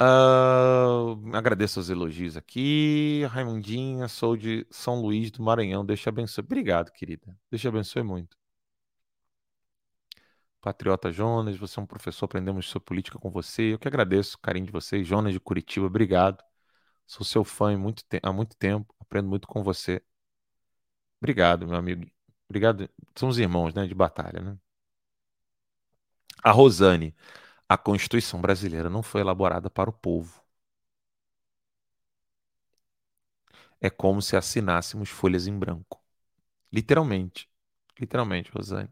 Uh, 0.01 1.33
agradeço 1.33 1.79
os 1.79 1.89
elogios 1.89 2.35
aqui. 2.35 3.23
Raimundinha, 3.29 4.07
sou 4.07 4.35
de 4.35 4.67
São 4.69 5.01
Luís 5.01 5.31
do 5.31 5.41
Maranhão. 5.41 5.85
Te 5.85 6.09
abençoe. 6.09 6.43
Obrigado, 6.43 6.91
querida. 6.91 7.37
Te 7.55 7.67
abençoe 7.67 8.03
muito. 8.03 8.37
Patriota 10.61 11.11
Jonas, 11.11 11.55
você 11.57 11.79
é 11.79 11.83
um 11.83 11.85
professor, 11.85 12.25
aprendemos 12.25 12.67
sobre 12.67 12.85
política 12.85 13.19
com 13.19 13.29
você. 13.29 13.73
Eu 13.73 13.79
que 13.79 13.87
agradeço 13.87 14.35
o 14.35 14.39
carinho 14.39 14.65
de 14.65 14.71
vocês. 14.71 15.07
Jonas 15.07 15.31
de 15.31 15.39
Curitiba, 15.39 15.85
obrigado. 15.85 16.43
Sou 17.05 17.25
seu 17.25 17.43
fã 17.43 17.77
muito 17.77 18.03
há 18.23 18.33
muito 18.33 18.55
tempo, 18.57 18.93
aprendo 18.99 19.29
muito 19.29 19.47
com 19.47 19.63
você. 19.63 20.01
Obrigado, 21.21 21.67
meu 21.67 21.75
amigo. 21.77 22.09
Obrigado. 22.49 22.89
Somos 23.15 23.37
irmãos, 23.39 23.73
né, 23.73 23.85
de 23.87 23.93
batalha, 23.95 24.41
né? 24.41 24.57
A 26.43 26.51
Rosane, 26.51 27.13
a 27.70 27.78
Constituição 27.78 28.41
brasileira 28.41 28.89
não 28.89 29.03
foi 29.03 29.22
elaborada 29.22 29.70
para 29.70 29.89
o 29.89 29.93
povo. 29.93 30.41
É 33.82 33.89
como 33.89 34.22
se 34.22 34.36
assinássemos 34.36 35.09
folhas 35.09 35.47
em 35.47 35.57
branco. 35.57 36.01
Literalmente. 36.74 37.49
Literalmente, 37.99 38.51
Rosane. 38.51 38.89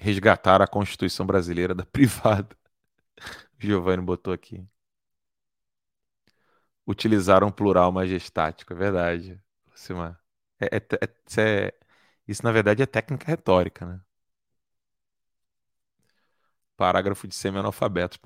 Resgatar 0.00 0.60
a 0.60 0.66
Constituição 0.66 1.24
brasileira 1.24 1.72
da 1.74 1.84
privada. 1.92 2.56
Giovanni 3.58 4.02
botou 4.02 4.32
aqui. 4.32 4.66
Utilizaram 6.86 7.48
um 7.48 7.52
plural 7.52 7.92
majestático, 7.92 8.72
é 8.72 8.76
verdade. 8.76 9.40
Simar. 9.74 10.18
É, 10.60 10.76
é, 10.78 10.80
é, 11.40 11.74
isso, 12.26 12.42
na 12.44 12.50
verdade, 12.52 12.82
é 12.82 12.86
técnica 12.86 13.26
retórica, 13.26 13.84
né? 13.86 14.00
Parágrafo 16.78 17.26
de 17.26 17.34
semi-analfabetos, 17.34 18.16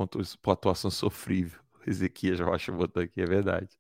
pontuação 0.43 0.91
sofrível. 0.91 1.59
Ezequias 1.87 2.39
Rocha 2.39 2.71
botou 2.71 3.03
aqui, 3.03 3.23
é 3.23 3.25
verdade. 3.25 3.71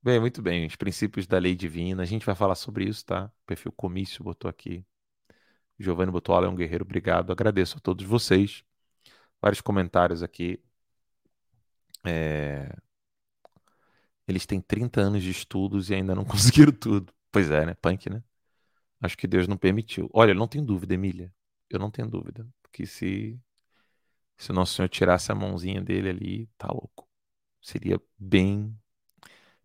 Bem, 0.00 0.20
muito 0.20 0.40
bem. 0.40 0.64
Os 0.64 0.76
princípios 0.76 1.26
da 1.26 1.38
lei 1.38 1.56
divina. 1.56 2.04
A 2.04 2.06
gente 2.06 2.24
vai 2.24 2.36
falar 2.36 2.54
sobre 2.54 2.84
isso, 2.84 3.04
tá? 3.04 3.24
O 3.26 3.46
perfil 3.46 3.72
comício 3.72 4.22
botou 4.22 4.48
aqui. 4.48 4.86
Giovanni 5.76 6.12
botou 6.12 6.36
Alan 6.36 6.54
Guerreiro, 6.54 6.84
obrigado. 6.84 7.32
Agradeço 7.32 7.78
a 7.78 7.80
todos 7.80 8.06
vocês. 8.06 8.62
Vários 9.42 9.60
comentários 9.60 10.22
aqui. 10.22 10.62
É... 12.04 12.76
Eles 14.28 14.46
têm 14.46 14.60
30 14.60 15.00
anos 15.00 15.22
de 15.22 15.30
estudos 15.30 15.90
e 15.90 15.94
ainda 15.94 16.14
não 16.14 16.24
conseguiram 16.24 16.72
tudo. 16.72 17.12
Pois 17.32 17.50
é, 17.50 17.66
né? 17.66 17.74
Punk, 17.74 18.08
né? 18.08 18.22
Acho 19.00 19.16
que 19.18 19.26
Deus 19.26 19.48
não 19.48 19.56
permitiu. 19.56 20.08
Olha, 20.12 20.32
não 20.32 20.46
tenho 20.46 20.64
dúvida, 20.64 20.94
Emília. 20.94 21.32
Eu 21.70 21.78
não 21.78 21.90
tenho 21.90 22.08
dúvida. 22.08 22.46
Porque 22.62 22.86
se, 22.86 23.40
Se 24.38 24.50
o 24.50 24.54
Nosso 24.54 24.74
Senhor 24.74 24.88
tirasse 24.88 25.30
a 25.32 25.34
mãozinha 25.34 25.80
dele 25.80 26.08
ali, 26.10 26.46
tá 26.58 26.68
louco. 26.68 27.08
Seria 27.62 28.00
bem, 28.18 28.78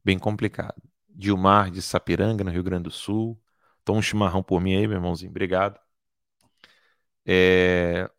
bem 0.03 0.19
complicado. 0.19 0.81
Dilmar 1.09 1.71
de 1.71 1.81
Sapiranga, 1.81 2.43
no 2.43 2.51
Rio 2.51 2.63
Grande 2.63 2.83
do 2.85 2.91
Sul. 2.91 3.41
Toma 3.85 3.99
um 3.99 4.01
chimarrão 4.01 4.43
por 4.43 4.61
mim 4.61 4.75
aí, 4.75 4.87
meu 4.87 4.97
irmãozinho. 4.97 5.31
Obrigado. 5.31 5.79
É... 7.25 8.09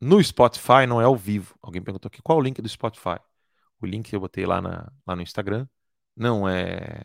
No 0.00 0.22
Spotify 0.22 0.86
não 0.88 1.00
é 1.00 1.04
ao 1.04 1.16
vivo. 1.16 1.58
Alguém 1.62 1.82
perguntou 1.82 2.08
aqui 2.08 2.22
qual 2.22 2.38
é 2.38 2.40
o 2.42 2.44
link 2.44 2.60
do 2.62 2.68
Spotify. 2.68 3.18
O 3.80 3.86
link 3.86 4.10
que 4.10 4.16
eu 4.16 4.20
botei 4.20 4.46
lá, 4.46 4.60
na, 4.62 4.92
lá 5.06 5.16
no 5.16 5.22
Instagram 5.22 5.68
não 6.16 6.48
é 6.48 7.04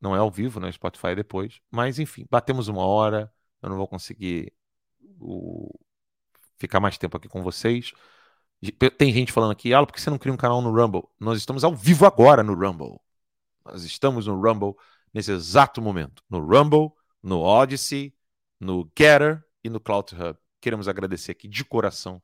não 0.00 0.16
é 0.16 0.20
ao 0.20 0.30
vivo, 0.30 0.60
no 0.60 0.66
né? 0.66 0.72
Spotify 0.72 1.14
depois. 1.16 1.60
Mas 1.70 1.98
enfim, 1.98 2.26
batemos 2.30 2.68
uma 2.68 2.84
hora. 2.86 3.32
Eu 3.62 3.70
não 3.70 3.76
vou 3.78 3.88
conseguir 3.88 4.54
o... 5.20 5.70
ficar 6.58 6.80
mais 6.80 6.98
tempo 6.98 7.16
aqui 7.16 7.28
com 7.28 7.42
vocês. 7.42 7.92
Tem 8.98 9.12
gente 9.12 9.32
falando 9.32 9.52
aqui, 9.52 9.74
ah, 9.74 9.84
por 9.84 9.92
que 9.92 10.00
você 10.00 10.10
não 10.10 10.18
cria 10.18 10.32
um 10.32 10.36
canal 10.36 10.62
no 10.62 10.72
Rumble? 10.72 11.04
Nós 11.20 11.38
estamos 11.38 11.62
ao 11.62 11.74
vivo 11.74 12.06
agora 12.06 12.42
no 12.42 12.54
Rumble. 12.54 12.98
Nós 13.64 13.84
estamos 13.84 14.26
no 14.26 14.40
Rumble 14.40 14.74
nesse 15.12 15.32
exato 15.32 15.82
momento. 15.82 16.22
No 16.28 16.40
Rumble, 16.40 16.90
no 17.22 17.40
Odyssey, 17.40 18.14
no 18.58 18.90
Getter 18.98 19.44
e 19.62 19.68
no 19.68 19.80
Cloud 19.80 20.14
Hub. 20.14 20.38
Queremos 20.60 20.88
agradecer 20.88 21.32
aqui 21.32 21.48
de 21.48 21.64
coração 21.64 22.22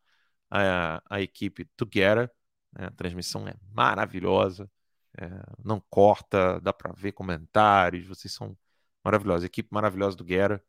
a, 0.51 1.03
a 1.09 1.21
equipe 1.21 1.65
Together. 1.77 2.31
Né? 2.73 2.87
A 2.87 2.91
transmissão 2.91 3.47
é 3.47 3.55
maravilhosa, 3.73 4.71
é, 5.19 5.29
não 5.63 5.81
corta, 5.91 6.61
dá 6.61 6.73
para 6.73 6.93
ver 6.93 7.13
comentários. 7.13 8.07
Vocês 8.07 8.33
são 8.33 8.57
maravilhosos. 9.05 9.45
A 9.45 9.47
equipe 9.47 9.69
maravilhosa 9.73 10.17
do 10.17 10.25
Guerra, 10.25 10.63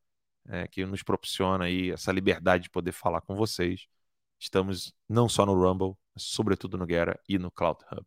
é, 0.47 0.67
que 0.67 0.85
nos 0.85 1.03
proporciona 1.03 1.65
aí 1.65 1.91
essa 1.91 2.11
liberdade 2.11 2.63
de 2.63 2.69
poder 2.69 2.91
falar 2.91 3.21
com 3.21 3.35
vocês. 3.35 3.87
Estamos 4.39 4.93
não 5.07 5.29
só 5.29 5.45
no 5.45 5.53
Rumble, 5.53 5.95
mas 6.13 6.23
sobretudo 6.23 6.77
no 6.77 6.85
Guerra 6.85 7.19
e 7.27 7.37
no 7.37 7.49
Cloud 7.51 7.79
Hub. 7.91 8.05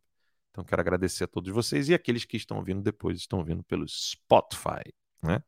Então 0.51 0.65
quero 0.65 0.81
agradecer 0.81 1.25
a 1.25 1.27
todos 1.27 1.53
vocês 1.53 1.89
e 1.89 1.95
aqueles 1.95 2.25
que 2.25 2.37
estão 2.37 2.63
vindo 2.63 2.83
depois, 2.83 3.19
estão 3.19 3.45
vindo 3.45 3.63
pelo 3.65 3.87
Spotify. 3.89 4.93
Né? 5.23 5.43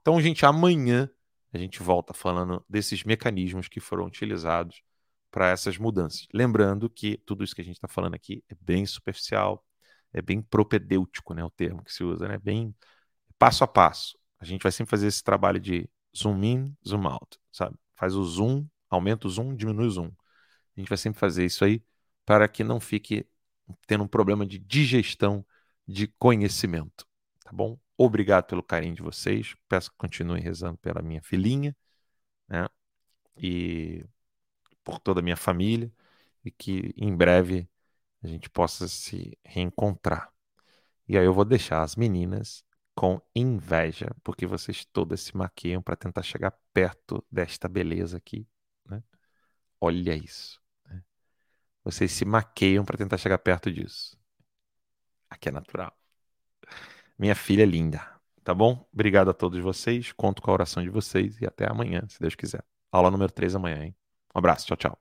Então, 0.00 0.20
gente, 0.20 0.46
amanhã 0.46 1.10
a 1.52 1.58
gente 1.58 1.82
volta 1.82 2.14
falando 2.14 2.64
desses 2.68 3.04
mecanismos 3.04 3.68
que 3.68 3.80
foram 3.80 4.06
utilizados 4.06 4.82
para 5.30 5.50
essas 5.50 5.76
mudanças. 5.76 6.26
Lembrando 6.32 6.88
que 6.88 7.18
tudo 7.18 7.44
isso 7.44 7.54
que 7.54 7.60
a 7.60 7.64
gente 7.64 7.76
está 7.76 7.88
falando 7.88 8.14
aqui 8.14 8.42
é 8.48 8.54
bem 8.60 8.86
superficial, 8.86 9.64
é 10.12 10.22
bem 10.22 10.40
propedêutico, 10.40 11.34
né, 11.34 11.44
o 11.44 11.50
termo 11.50 11.84
que 11.84 11.92
se 11.92 12.02
usa, 12.02 12.26
né, 12.26 12.38
bem 12.38 12.74
passo 13.38 13.64
a 13.64 13.68
passo. 13.68 14.18
A 14.38 14.44
gente 14.44 14.62
vai 14.62 14.72
sempre 14.72 14.90
fazer 14.90 15.06
esse 15.06 15.22
trabalho 15.22 15.60
de 15.60 15.88
zoom 16.16 16.42
in, 16.44 16.76
zoom 16.86 17.06
out, 17.06 17.38
sabe? 17.52 17.76
Faz 17.94 18.14
o 18.14 18.24
zoom, 18.24 18.66
aumenta 18.88 19.26
o 19.26 19.30
zoom, 19.30 19.54
diminui 19.54 19.86
o 19.86 19.90
zoom. 19.90 20.10
A 20.76 20.80
gente 20.80 20.88
vai 20.88 20.98
sempre 20.98 21.18
fazer 21.18 21.44
isso 21.44 21.64
aí 21.64 21.82
para 22.24 22.46
que 22.48 22.62
não 22.62 22.80
fique 22.80 23.26
tendo 23.86 24.04
um 24.04 24.08
problema 24.08 24.46
de 24.46 24.58
digestão 24.58 25.44
de 25.86 26.06
conhecimento, 26.18 27.06
tá 27.44 27.50
bom? 27.52 27.78
Obrigado 27.96 28.44
pelo 28.46 28.62
carinho 28.62 28.94
de 28.94 29.02
vocês. 29.02 29.54
Peço 29.68 29.90
que 29.90 29.96
continuem 29.96 30.42
rezando 30.42 30.78
pela 30.78 31.02
minha 31.02 31.22
filhinha, 31.22 31.76
né? 32.48 32.68
E 33.36 34.04
por 34.84 35.00
toda 35.00 35.20
a 35.20 35.22
minha 35.22 35.36
família 35.36 35.92
e 36.44 36.50
que 36.50 36.94
em 36.96 37.14
breve 37.14 37.68
a 38.22 38.28
gente 38.28 38.48
possa 38.50 38.88
se 38.88 39.38
reencontrar. 39.44 40.32
E 41.08 41.16
aí 41.18 41.24
eu 41.24 41.34
vou 41.34 41.44
deixar 41.44 41.82
as 41.82 41.96
meninas 41.96 42.64
com 42.98 43.22
inveja, 43.32 44.08
porque 44.24 44.44
vocês 44.44 44.84
todas 44.84 45.20
se 45.20 45.36
maquiam 45.36 45.80
para 45.80 45.94
tentar 45.94 46.20
chegar 46.20 46.52
perto 46.74 47.24
desta 47.30 47.68
beleza 47.68 48.16
aqui, 48.16 48.44
né? 48.84 49.00
Olha 49.80 50.16
isso. 50.16 50.60
Né? 50.84 51.00
Vocês 51.84 52.10
se 52.10 52.24
maqueiam 52.24 52.84
para 52.84 52.98
tentar 52.98 53.16
chegar 53.16 53.38
perto 53.38 53.70
disso. 53.70 54.18
Aqui 55.30 55.48
é 55.48 55.52
natural. 55.52 55.96
Minha 57.16 57.36
filha 57.36 57.64
linda, 57.64 58.04
tá 58.42 58.52
bom? 58.52 58.84
Obrigado 58.92 59.30
a 59.30 59.34
todos 59.34 59.60
vocês. 59.60 60.10
Conto 60.10 60.42
com 60.42 60.50
a 60.50 60.54
oração 60.54 60.82
de 60.82 60.90
vocês 60.90 61.40
e 61.40 61.46
até 61.46 61.70
amanhã, 61.70 62.02
se 62.08 62.18
Deus 62.18 62.34
quiser. 62.34 62.64
Aula 62.90 63.12
número 63.12 63.30
3 63.30 63.54
amanhã, 63.54 63.84
hein? 63.84 63.96
Um 64.34 64.40
abraço, 64.40 64.66
tchau, 64.66 64.76
tchau. 64.76 64.98